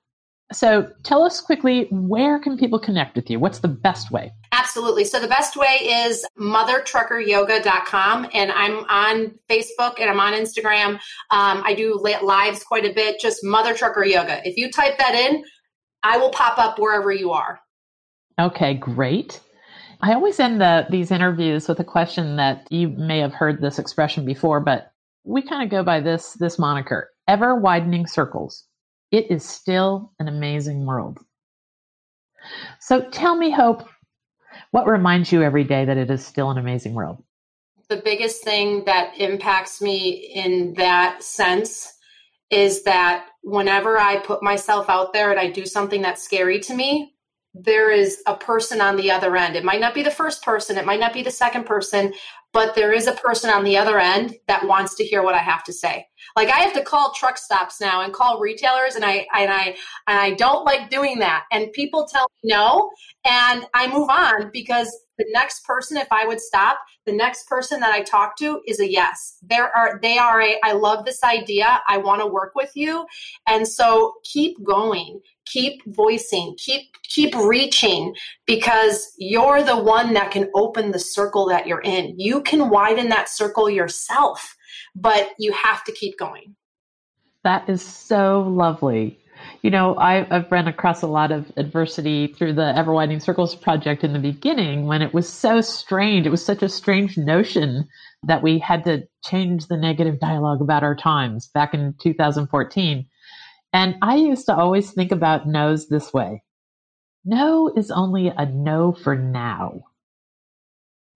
So 0.53 0.91
tell 1.03 1.23
us 1.23 1.41
quickly 1.41 1.89
where 1.91 2.39
can 2.39 2.59
people 2.59 2.79
connect 2.79 3.17
with 3.17 3.31
you? 3.31 3.39
What's 3.39 3.61
the 3.61 3.69
best 3.69 4.11
way? 4.11 4.33
Absolutely. 4.53 5.05
So 5.05 5.19
the 5.19 5.29
best 5.29 5.57
way 5.57 6.07
is 6.07 6.27
mothertruckeryoga.com. 6.39 8.29
And 8.35 8.53
I'm 8.53 8.85
on 8.85 9.39
Facebook 9.51 9.99
and 9.99 10.11
I'm 10.11 10.21
on 10.21 10.35
Instagram. 10.35 11.01
Um, 11.31 11.63
I 11.65 11.75
do 11.75 11.99
lives 11.99 12.63
quite 12.63 12.85
a 12.85 12.93
bit, 12.93 13.19
just 13.19 13.43
Mother 13.43 13.75
Trucker 13.75 14.05
Yoga. 14.05 14.47
If 14.47 14.59
you 14.59 14.71
type 14.71 14.99
that 14.99 15.15
in, 15.15 15.43
I 16.03 16.19
will 16.19 16.31
pop 16.31 16.59
up 16.59 16.79
wherever 16.79 17.11
you 17.11 17.33
are. 17.33 17.61
Okay, 18.39 18.75
great. 18.75 19.41
I 20.03 20.13
always 20.15 20.39
end 20.39 20.61
the, 20.61 20.87
these 20.91 21.11
interviews 21.11 21.69
with 21.69 21.81
a 21.81 21.85
question 21.85 22.37
that 22.37 22.67
you 22.71 22.89
may 22.89 23.21
have 23.21 23.33
heard 23.33 23.61
this 23.61 23.79
expression 23.79 24.27
before, 24.27 24.61
but 24.61 24.93
we 25.25 25.43
kind 25.43 25.63
of 25.63 25.71
go 25.71 25.85
by 25.85 26.01
this 26.01 26.33
this 26.41 26.59
moniker: 26.59 27.11
ever 27.29 27.55
widening 27.55 28.09
circles. 28.09 28.65
It 29.13 29.31
is 29.31 29.49
still 29.49 30.13
an 30.19 30.27
amazing 30.27 30.87
world. 30.87 31.21
So 32.81 33.09
tell 33.11 33.37
me, 33.37 33.53
Hope, 33.53 33.87
what 34.73 34.87
reminds 34.87 35.31
you 35.31 35.43
every 35.43 35.65
day 35.65 35.85
that 35.85 35.97
it 35.97 36.11
is 36.11 36.27
still 36.27 36.51
an 36.51 36.59
amazing 36.59 36.95
world? 36.95 37.23
The 37.89 37.99
biggest 37.99 38.43
thing 38.43 38.85
that 38.87 39.19
impacts 39.19 39.81
me 39.81 40.11
in 40.35 40.75
that 40.75 41.23
sense 41.23 41.93
is 42.51 42.83
that 42.85 43.27
whenever 43.43 43.99
I 43.99 44.17
put 44.19 44.43
myself 44.43 44.89
out 44.89 45.13
there 45.13 45.31
and 45.31 45.39
I 45.39 45.51
do 45.51 45.67
something 45.67 46.03
that's 46.03 46.23
scary 46.23 46.59
to 46.61 46.75
me, 46.75 47.12
there 47.55 47.91
is 47.91 48.23
a 48.27 48.35
person 48.35 48.81
on 48.81 48.97
the 48.97 49.11
other 49.11 49.37
end. 49.37 49.57
It 49.57 49.65
might 49.65 49.81
not 49.81 49.95
be 49.95 50.03
the 50.03 50.11
first 50.11 50.43
person, 50.43 50.79
it 50.79 50.87
might 50.87 51.01
not 51.01 51.13
be 51.13 51.23
the 51.23 51.31
second 51.31 51.67
person, 51.67 52.15
but 52.53 52.75
there 52.75 52.93
is 52.93 53.07
a 53.07 53.13
person 53.13 53.51
on 53.51 53.65
the 53.65 53.77
other 53.77 53.99
end 53.99 54.37
that 54.47 54.67
wants 54.67 54.95
to 54.97 55.05
hear 55.05 55.23
what 55.23 55.35
I 55.35 55.39
have 55.39 55.65
to 55.65 55.73
say. 55.73 56.07
Like 56.37 56.49
I 56.49 56.61
have 56.61 56.73
to 56.75 56.83
call 56.83 57.13
truck 57.13 57.37
stops 57.39 57.81
now 57.81 58.03
and 58.03 58.13
call 58.13 58.41
retailers 58.41 58.95
and 58.95 59.05
I 59.05 59.27
and 59.35 59.51
I 59.51 59.77
and 60.07 60.19
I 60.19 60.33
don't 60.35 60.65
like 60.65 60.91
doing 60.91 61.19
that. 61.19 61.45
And 61.51 61.73
people 61.73 62.07
tell 62.07 62.27
me 62.43 62.51
no 62.51 62.91
and 63.25 63.67
I 63.75 63.89
move 63.93 64.09
on 64.09 64.51
because 64.53 64.91
the 65.23 65.33
next 65.33 65.65
person 65.65 65.97
if 65.97 66.09
I 66.11 66.27
would 66.27 66.41
stop, 66.41 66.79
the 67.07 67.13
next 67.13 67.49
person 67.49 67.81
that 67.81 67.93
I 67.93 68.03
talk 68.03 68.37
to 68.39 68.61
is 68.67 68.81
a 68.81 68.91
yes. 68.91 69.39
There 69.43 69.75
are 69.77 70.01
they 70.03 70.19
are 70.19 70.41
a 70.41 70.59
I 70.65 70.73
love 70.73 71.05
this 71.05 71.23
idea. 71.23 71.81
I 71.89 71.99
want 71.99 72.21
to 72.23 72.27
work 72.27 72.55
with 72.55 72.73
you. 72.75 73.07
And 73.47 73.67
so 73.67 74.15
keep 74.25 74.63
going 74.65 75.21
keep 75.45 75.83
voicing 75.87 76.55
keep 76.57 76.83
keep 77.03 77.35
reaching 77.35 78.15
because 78.47 79.13
you're 79.19 79.63
the 79.63 79.77
one 79.77 80.15
that 80.15 80.31
can 80.31 80.49
open 80.55 80.93
the 80.93 80.99
circle 81.01 81.49
that 81.49 81.67
you're 81.67 81.83
in 81.83 82.17
you 82.17 82.41
can 82.43 82.71
widen 82.71 83.09
that 83.09 83.29
circle 83.29 83.69
yourself 83.69 84.57
but 84.95 85.31
you 85.39 85.53
have 85.53 85.83
to 85.83 85.91
keep 85.91 86.17
going 86.17 86.55
that 87.43 87.69
is 87.69 87.83
so 87.83 88.43
lovely 88.43 89.19
you 89.63 89.71
know 89.71 89.95
I, 89.97 90.27
i've 90.35 90.51
run 90.51 90.69
across 90.69 91.03
a 91.03 91.07
lot 91.07 91.33
of 91.33 91.51
adversity 91.57 92.29
through 92.29 92.55
the 92.55 92.77
ever 92.77 92.93
widening 92.93 93.21
circles 93.21 93.55
project 93.55 94.05
in 94.05 94.13
the 94.13 94.19
beginning 94.19 94.87
when 94.87 95.03
it 95.03 95.15
was 95.15 95.29
so 95.29 95.61
strange 95.61 96.27
it 96.27 96.31
was 96.31 96.45
such 96.45 96.63
a 96.63 96.69
strange 96.69 97.17
notion 97.17 97.89
that 98.25 98.43
we 98.43 98.59
had 98.59 98.85
to 98.85 99.07
change 99.25 99.67
the 99.67 99.77
negative 99.77 100.21
dialogue 100.21 100.61
about 100.61 100.83
our 100.83 100.95
times 100.95 101.49
back 101.49 101.75
in 101.75 101.95
2014 102.01 103.07
and 103.75 103.95
I 104.03 104.17
used 104.17 104.47
to 104.47 104.57
always 104.57 104.93
think 104.93 105.13
about 105.13 105.47
no's 105.47 105.89
this 105.89 106.13
way 106.13 106.43
no 107.25 107.73
is 107.77 107.91
only 107.91 108.29
a 108.29 108.47
no 108.47 108.93
for 108.93 109.17
now. 109.17 109.85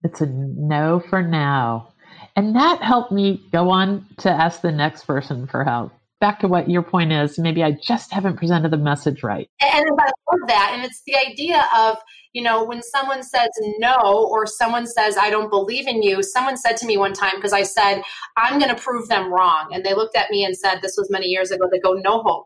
It's 0.03 0.21
a 0.21 0.25
no 0.25 0.99
for 0.99 1.21
now. 1.21 1.89
And 2.35 2.55
that 2.55 2.81
helped 2.81 3.11
me 3.11 3.41
go 3.51 3.69
on 3.69 4.05
to 4.19 4.29
ask 4.29 4.61
the 4.61 4.71
next 4.71 5.05
person 5.05 5.47
for 5.47 5.63
help. 5.63 5.91
Back 6.19 6.39
to 6.39 6.47
what 6.47 6.69
your 6.69 6.81
point 6.81 7.11
is, 7.11 7.37
maybe 7.37 7.63
I 7.63 7.77
just 7.83 8.11
haven't 8.11 8.37
presented 8.37 8.71
the 8.71 8.77
message 8.77 9.21
right. 9.21 9.47
And 9.61 9.85
I 9.99 10.11
love 10.31 10.47
that. 10.47 10.71
And 10.73 10.83
it's 10.83 11.03
the 11.05 11.15
idea 11.15 11.63
of, 11.77 11.97
you 12.33 12.41
know, 12.41 12.63
when 12.63 12.81
someone 12.81 13.21
says 13.21 13.49
no 13.77 14.27
or 14.31 14.47
someone 14.47 14.87
says, 14.87 15.15
I 15.15 15.29
don't 15.29 15.51
believe 15.51 15.87
in 15.87 16.01
you, 16.01 16.23
someone 16.23 16.57
said 16.57 16.75
to 16.77 16.87
me 16.87 16.97
one 16.97 17.13
time, 17.13 17.35
because 17.35 17.53
I 17.53 17.61
said, 17.63 18.01
I'm 18.35 18.59
going 18.59 18.75
to 18.75 18.81
prove 18.81 19.09
them 19.09 19.31
wrong. 19.31 19.69
And 19.73 19.85
they 19.85 19.93
looked 19.93 20.17
at 20.17 20.31
me 20.31 20.43
and 20.43 20.57
said, 20.57 20.79
this 20.81 20.95
was 20.97 21.09
many 21.11 21.27
years 21.27 21.51
ago, 21.51 21.65
they 21.71 21.79
go, 21.79 21.93
no 21.93 22.23
hope 22.23 22.45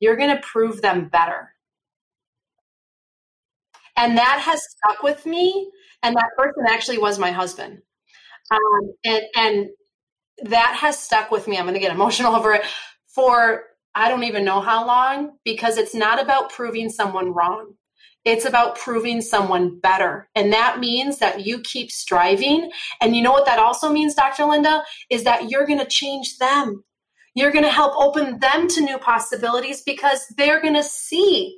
you're 0.00 0.16
going 0.16 0.34
to 0.34 0.42
prove 0.42 0.82
them 0.82 1.08
better. 1.08 1.54
And 3.96 4.16
that 4.18 4.40
has 4.40 4.62
stuck 4.68 5.02
with 5.02 5.24
me. 5.26 5.70
And 6.02 6.16
that 6.16 6.30
person 6.36 6.64
actually 6.66 6.98
was 6.98 7.18
my 7.18 7.30
husband. 7.30 7.82
Um, 8.50 8.94
and, 9.04 9.22
and 9.36 9.66
that 10.44 10.74
has 10.80 10.98
stuck 10.98 11.30
with 11.30 11.46
me. 11.46 11.58
I'm 11.58 11.64
going 11.64 11.74
to 11.74 11.80
get 11.80 11.92
emotional 11.92 12.34
over 12.34 12.54
it 12.54 12.62
for 13.14 13.64
I 13.94 14.08
don't 14.08 14.24
even 14.24 14.44
know 14.44 14.60
how 14.60 14.86
long 14.86 15.36
because 15.44 15.76
it's 15.76 15.94
not 15.94 16.22
about 16.22 16.52
proving 16.52 16.88
someone 16.90 17.32
wrong. 17.32 17.74
It's 18.24 18.44
about 18.44 18.76
proving 18.76 19.22
someone 19.22 19.80
better. 19.80 20.28
And 20.34 20.52
that 20.52 20.78
means 20.78 21.18
that 21.18 21.46
you 21.46 21.60
keep 21.60 21.90
striving. 21.90 22.70
And 23.00 23.16
you 23.16 23.22
know 23.22 23.32
what 23.32 23.46
that 23.46 23.58
also 23.58 23.90
means, 23.90 24.14
Dr. 24.14 24.44
Linda, 24.44 24.84
is 25.08 25.24
that 25.24 25.50
you're 25.50 25.66
going 25.66 25.78
to 25.78 25.86
change 25.86 26.38
them. 26.38 26.84
You're 27.34 27.52
going 27.52 27.64
to 27.64 27.70
help 27.70 27.94
open 27.96 28.38
them 28.40 28.68
to 28.68 28.80
new 28.82 28.98
possibilities 28.98 29.82
because 29.82 30.26
they're 30.36 30.60
going 30.60 30.74
to 30.74 30.82
see 30.82 31.56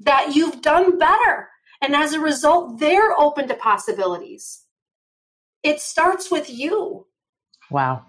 that 0.00 0.34
you've 0.34 0.62
done 0.62 0.98
better. 0.98 1.48
And 1.80 1.94
as 1.94 2.12
a 2.12 2.20
result, 2.20 2.80
they're 2.80 3.18
open 3.18 3.46
to 3.48 3.54
possibilities. 3.54 4.64
It 5.62 5.80
starts 5.80 6.30
with 6.30 6.50
you. 6.50 7.06
Wow. 7.70 8.06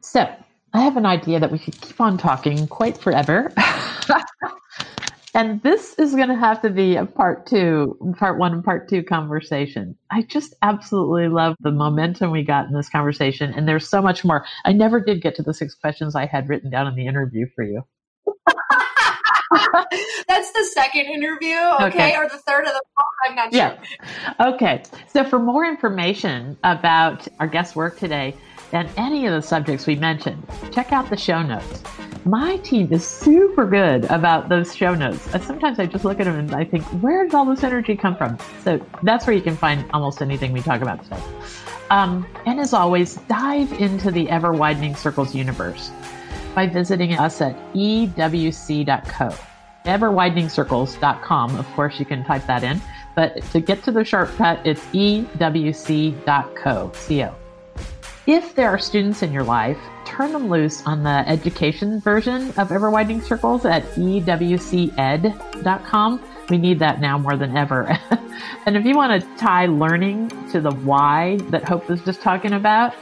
So, 0.00 0.34
I 0.74 0.82
have 0.82 0.96
an 0.96 1.06
idea 1.06 1.40
that 1.40 1.50
we 1.50 1.58
could 1.58 1.80
keep 1.80 2.00
on 2.00 2.18
talking 2.18 2.66
quite 2.68 2.98
forever. 2.98 3.52
And 5.34 5.62
this 5.62 5.94
is 6.00 6.16
going 6.16 6.30
to 6.30 6.34
have 6.34 6.62
to 6.62 6.70
be 6.70 6.96
a 6.96 7.06
part 7.06 7.46
two, 7.46 7.96
part 8.18 8.38
one 8.38 8.52
and 8.52 8.64
part 8.64 8.88
two 8.88 9.04
conversation. 9.04 9.96
I 10.10 10.22
just 10.22 10.54
absolutely 10.62 11.28
love 11.28 11.54
the 11.60 11.70
momentum 11.70 12.32
we 12.32 12.42
got 12.42 12.66
in 12.66 12.72
this 12.74 12.88
conversation. 12.88 13.52
And 13.54 13.68
there's 13.68 13.88
so 13.88 14.02
much 14.02 14.24
more. 14.24 14.44
I 14.64 14.72
never 14.72 14.98
did 14.98 15.22
get 15.22 15.36
to 15.36 15.42
the 15.44 15.54
six 15.54 15.76
questions 15.76 16.16
I 16.16 16.26
had 16.26 16.48
written 16.48 16.70
down 16.70 16.88
in 16.88 16.96
the 16.96 17.06
interview 17.06 17.46
for 17.54 17.62
you. 17.62 17.82
That's 20.26 20.50
the 20.52 20.64
second 20.72 21.06
interview, 21.06 21.56
okay? 21.56 21.86
okay? 21.86 22.16
Or 22.16 22.28
the 22.28 22.38
third 22.38 22.66
of 22.66 22.72
the 22.72 22.82
I'm 23.28 23.36
not 23.36 23.52
sure. 23.52 23.60
Yeah. 23.60 24.54
Okay. 24.54 24.82
So 25.08 25.24
for 25.24 25.38
more 25.38 25.64
information 25.64 26.56
about 26.64 27.28
our 27.38 27.46
guest 27.46 27.76
work 27.76 27.98
today, 27.98 28.34
and 28.72 28.88
any 28.96 29.26
of 29.26 29.32
the 29.32 29.42
subjects 29.42 29.86
we 29.86 29.96
mentioned, 29.96 30.46
check 30.72 30.92
out 30.92 31.08
the 31.10 31.16
show 31.16 31.42
notes. 31.42 31.82
My 32.24 32.58
team 32.58 32.92
is 32.92 33.06
super 33.06 33.66
good 33.66 34.04
about 34.06 34.48
those 34.48 34.74
show 34.74 34.94
notes. 34.94 35.22
Sometimes 35.44 35.78
I 35.78 35.86
just 35.86 36.04
look 36.04 36.20
at 36.20 36.24
them 36.24 36.38
and 36.38 36.54
I 36.54 36.64
think, 36.64 36.84
where 37.02 37.24
does 37.24 37.34
all 37.34 37.46
this 37.46 37.64
energy 37.64 37.96
come 37.96 38.16
from? 38.16 38.36
So 38.64 38.84
that's 39.02 39.26
where 39.26 39.34
you 39.34 39.42
can 39.42 39.56
find 39.56 39.88
almost 39.92 40.20
anything 40.20 40.52
we 40.52 40.60
talk 40.60 40.82
about 40.82 41.02
today. 41.04 41.22
Um, 41.90 42.26
and 42.44 42.60
as 42.60 42.74
always, 42.74 43.14
dive 43.28 43.72
into 43.80 44.10
the 44.10 44.28
ever 44.28 44.52
widening 44.52 44.94
circles 44.94 45.34
universe 45.34 45.90
by 46.54 46.66
visiting 46.66 47.14
us 47.14 47.40
at 47.40 47.56
ewc.co. 47.72 49.34
Everwideningcircles.com. 49.84 51.56
Of 51.56 51.66
course, 51.68 51.98
you 51.98 52.04
can 52.04 52.24
type 52.24 52.46
that 52.46 52.62
in. 52.62 52.82
But 53.14 53.42
to 53.52 53.60
get 53.60 53.82
to 53.84 53.92
the 53.92 54.04
shortcut, 54.04 54.66
it's 54.66 54.84
ewc.co. 54.86 56.52
Co. 56.54 57.47
If 58.28 58.54
there 58.54 58.68
are 58.68 58.78
students 58.78 59.22
in 59.22 59.32
your 59.32 59.42
life, 59.42 59.78
turn 60.04 60.32
them 60.32 60.50
loose 60.50 60.84
on 60.84 61.02
the 61.02 61.24
education 61.26 61.98
version 61.98 62.52
of 62.58 62.70
Ever 62.70 62.90
Widening 62.90 63.22
Circles 63.22 63.64
at 63.64 63.84
ewced.com. 63.92 65.32
We 66.50 66.58
need 66.58 66.78
that 66.78 67.00
now 67.00 67.16
more 67.16 67.38
than 67.38 67.56
ever. 67.56 67.98
and 68.66 68.76
if 68.76 68.84
you 68.84 68.94
want 68.94 69.18
to 69.18 69.26
tie 69.38 69.64
learning 69.64 70.28
to 70.50 70.60
the 70.60 70.72
why 70.72 71.38
that 71.48 71.66
Hope 71.66 71.88
was 71.88 72.02
just 72.02 72.20
talking 72.20 72.52
about, 72.52 72.94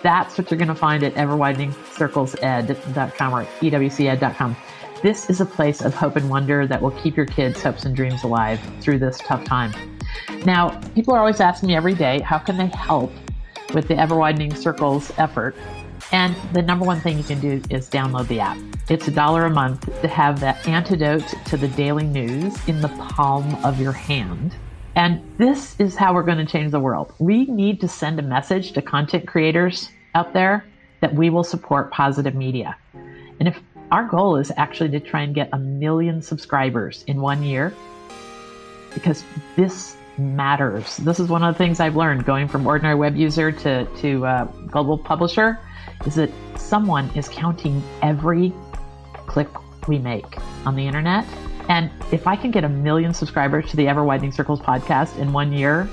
that's 0.00 0.38
what 0.38 0.48
you're 0.48 0.58
going 0.58 0.68
to 0.68 0.76
find 0.76 1.02
at 1.02 1.14
everwideningcirclesed.com 1.14 3.34
or 3.34 3.44
ewced.com. 3.44 4.56
This 5.02 5.28
is 5.28 5.40
a 5.40 5.46
place 5.46 5.82
of 5.82 5.92
hope 5.92 6.14
and 6.14 6.30
wonder 6.30 6.68
that 6.68 6.80
will 6.80 6.92
keep 6.92 7.16
your 7.16 7.26
kids' 7.26 7.60
hopes 7.60 7.84
and 7.84 7.96
dreams 7.96 8.22
alive 8.22 8.60
through 8.80 9.00
this 9.00 9.18
tough 9.18 9.44
time. 9.44 9.72
Now, 10.44 10.80
people 10.94 11.14
are 11.14 11.18
always 11.18 11.40
asking 11.40 11.66
me 11.66 11.74
every 11.74 11.94
day, 11.94 12.20
how 12.20 12.38
can 12.38 12.56
they 12.56 12.68
help 12.68 13.12
with 13.74 13.88
the 13.88 13.96
Ever 13.96 14.16
Widening 14.16 14.54
Circles 14.54 15.12
effort? 15.18 15.54
And 16.10 16.36
the 16.52 16.62
number 16.62 16.84
one 16.84 17.00
thing 17.00 17.16
you 17.16 17.24
can 17.24 17.40
do 17.40 17.62
is 17.70 17.88
download 17.88 18.28
the 18.28 18.40
app. 18.40 18.58
It's 18.88 19.08
a 19.08 19.10
dollar 19.10 19.46
a 19.46 19.50
month 19.50 19.84
to 20.02 20.08
have 20.08 20.40
that 20.40 20.68
antidote 20.68 21.26
to 21.46 21.56
the 21.56 21.68
daily 21.68 22.04
news 22.04 22.56
in 22.68 22.80
the 22.80 22.88
palm 22.88 23.54
of 23.64 23.80
your 23.80 23.92
hand. 23.92 24.54
And 24.94 25.22
this 25.38 25.78
is 25.80 25.96
how 25.96 26.12
we're 26.12 26.22
going 26.22 26.44
to 26.44 26.50
change 26.50 26.70
the 26.70 26.80
world. 26.80 27.14
We 27.18 27.46
need 27.46 27.80
to 27.80 27.88
send 27.88 28.18
a 28.18 28.22
message 28.22 28.72
to 28.72 28.82
content 28.82 29.26
creators 29.26 29.88
out 30.14 30.34
there 30.34 30.64
that 31.00 31.14
we 31.14 31.30
will 31.30 31.44
support 31.44 31.90
positive 31.90 32.34
media. 32.34 32.76
And 33.38 33.48
if 33.48 33.58
our 33.90 34.06
goal 34.06 34.36
is 34.36 34.52
actually 34.56 34.90
to 34.90 35.00
try 35.00 35.22
and 35.22 35.34
get 35.34 35.48
a 35.52 35.58
million 35.58 36.20
subscribers 36.20 37.04
in 37.06 37.20
one 37.20 37.42
year 37.42 37.74
because 38.94 39.24
this 39.56 39.96
matters. 40.18 40.96
This 40.98 41.20
is 41.20 41.28
one 41.28 41.42
of 41.42 41.54
the 41.54 41.58
things 41.58 41.80
I've 41.80 41.96
learned 41.96 42.24
going 42.24 42.48
from 42.48 42.66
ordinary 42.66 42.94
web 42.94 43.16
user 43.16 43.52
to, 43.52 43.84
to 43.84 44.26
uh, 44.26 44.44
global 44.44 44.98
publisher 44.98 45.58
is 46.06 46.14
that 46.16 46.30
someone 46.56 47.10
is 47.16 47.28
counting 47.28 47.82
every 48.02 48.52
click 49.26 49.48
we 49.88 49.98
make 49.98 50.26
on 50.66 50.76
the 50.76 50.86
internet. 50.86 51.24
And 51.68 51.90
if 52.10 52.26
I 52.26 52.36
can 52.36 52.50
get 52.50 52.64
a 52.64 52.68
million 52.68 53.14
subscribers 53.14 53.70
to 53.70 53.76
the 53.76 53.88
Ever 53.88 54.04
Widening 54.04 54.32
Circles 54.32 54.60
podcast 54.60 55.16
in 55.18 55.32
one 55.32 55.52
year, 55.52 55.88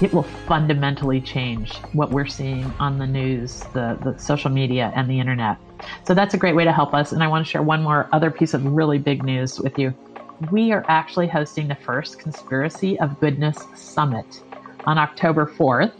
it 0.00 0.12
will 0.12 0.22
fundamentally 0.22 1.20
change 1.20 1.76
what 1.92 2.10
we're 2.10 2.26
seeing 2.26 2.64
on 2.78 2.98
the 2.98 3.06
news, 3.06 3.60
the, 3.74 3.98
the 4.04 4.16
social 4.18 4.50
media, 4.50 4.92
and 4.94 5.10
the 5.10 5.18
internet. 5.18 5.56
So 6.04 6.14
that's 6.14 6.34
a 6.34 6.38
great 6.38 6.54
way 6.54 6.64
to 6.64 6.72
help 6.72 6.94
us. 6.94 7.12
And 7.12 7.22
I 7.22 7.28
want 7.28 7.44
to 7.44 7.50
share 7.50 7.62
one 7.62 7.82
more 7.82 8.08
other 8.12 8.30
piece 8.30 8.54
of 8.54 8.64
really 8.64 8.98
big 8.98 9.24
news 9.24 9.58
with 9.58 9.78
you. 9.78 9.92
We 10.52 10.70
are 10.70 10.84
actually 10.88 11.26
hosting 11.26 11.66
the 11.66 11.74
first 11.74 12.20
Conspiracy 12.20 12.98
of 13.00 13.18
Goodness 13.18 13.58
Summit 13.74 14.40
on 14.86 14.96
October 14.96 15.46
4th. 15.46 15.92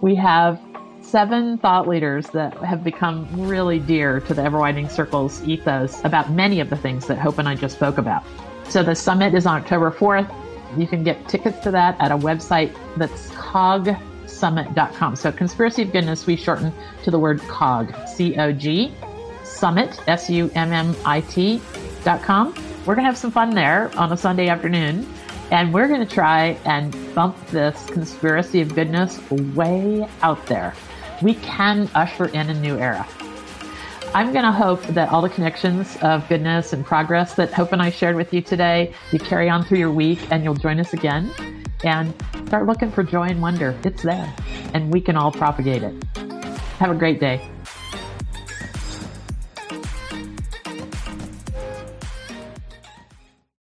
We 0.00 0.14
have 0.14 0.60
seven 1.02 1.58
thought 1.58 1.88
leaders 1.88 2.28
that 2.28 2.56
have 2.58 2.84
become 2.84 3.28
really 3.32 3.80
dear 3.80 4.20
to 4.20 4.32
the 4.32 4.42
Ever 4.42 4.60
Widening 4.60 4.88
Circles 4.88 5.42
ethos 5.42 6.02
about 6.04 6.30
many 6.30 6.60
of 6.60 6.70
the 6.70 6.76
things 6.76 7.06
that 7.08 7.18
Hope 7.18 7.38
and 7.38 7.48
I 7.48 7.56
just 7.56 7.74
spoke 7.74 7.98
about. 7.98 8.22
So 8.68 8.84
the 8.84 8.94
summit 8.94 9.34
is 9.34 9.44
on 9.44 9.60
October 9.60 9.90
4th. 9.90 10.32
You 10.78 10.86
can 10.86 11.02
get 11.02 11.28
tickets 11.28 11.58
to 11.60 11.72
that 11.72 12.00
at 12.00 12.12
a 12.12 12.16
website 12.16 12.76
that's 12.96 13.28
cogsummit.com. 13.30 15.16
So 15.16 15.32
Conspiracy 15.32 15.82
of 15.82 15.90
Goodness, 15.92 16.26
we 16.26 16.36
shorten 16.36 16.72
to 17.02 17.10
the 17.10 17.18
word 17.18 17.40
cog, 17.42 17.92
C-O-G, 18.06 18.92
summit, 19.42 20.00
S-U-M-M-I-T 20.06 21.60
dot 22.04 22.22
com. 22.22 22.54
We're 22.86 22.94
going 22.94 23.04
to 23.04 23.10
have 23.10 23.16
some 23.16 23.30
fun 23.30 23.50
there 23.54 23.90
on 23.96 24.12
a 24.12 24.16
Sunday 24.16 24.48
afternoon. 24.48 25.08
And 25.50 25.72
we're 25.72 25.88
going 25.88 26.06
to 26.06 26.14
try 26.14 26.58
and 26.64 27.14
bump 27.14 27.46
this 27.46 27.86
conspiracy 27.86 28.60
of 28.60 28.74
goodness 28.74 29.20
way 29.30 30.06
out 30.20 30.44
there. 30.46 30.74
We 31.22 31.34
can 31.36 31.88
usher 31.94 32.26
in 32.26 32.50
a 32.50 32.54
new 32.54 32.76
era. 32.76 33.06
I'm 34.14 34.32
going 34.32 34.44
to 34.44 34.52
hope 34.52 34.82
that 34.88 35.10
all 35.10 35.22
the 35.22 35.30
connections 35.30 35.96
of 36.02 36.28
goodness 36.28 36.72
and 36.72 36.84
progress 36.84 37.34
that 37.34 37.52
Hope 37.52 37.72
and 37.72 37.80
I 37.80 37.90
shared 37.90 38.16
with 38.16 38.34
you 38.34 38.42
today, 38.42 38.92
you 39.12 39.18
carry 39.18 39.48
on 39.48 39.64
through 39.64 39.78
your 39.78 39.90
week 39.90 40.30
and 40.30 40.44
you'll 40.44 40.54
join 40.54 40.78
us 40.78 40.92
again 40.92 41.32
and 41.84 42.14
start 42.46 42.66
looking 42.66 42.90
for 42.90 43.02
joy 43.02 43.24
and 43.24 43.40
wonder. 43.40 43.78
It's 43.82 44.02
there 44.02 44.32
and 44.74 44.92
we 44.92 45.00
can 45.00 45.16
all 45.16 45.32
propagate 45.32 45.82
it. 45.82 46.04
Have 46.78 46.90
a 46.90 46.94
great 46.94 47.18
day. 47.18 47.53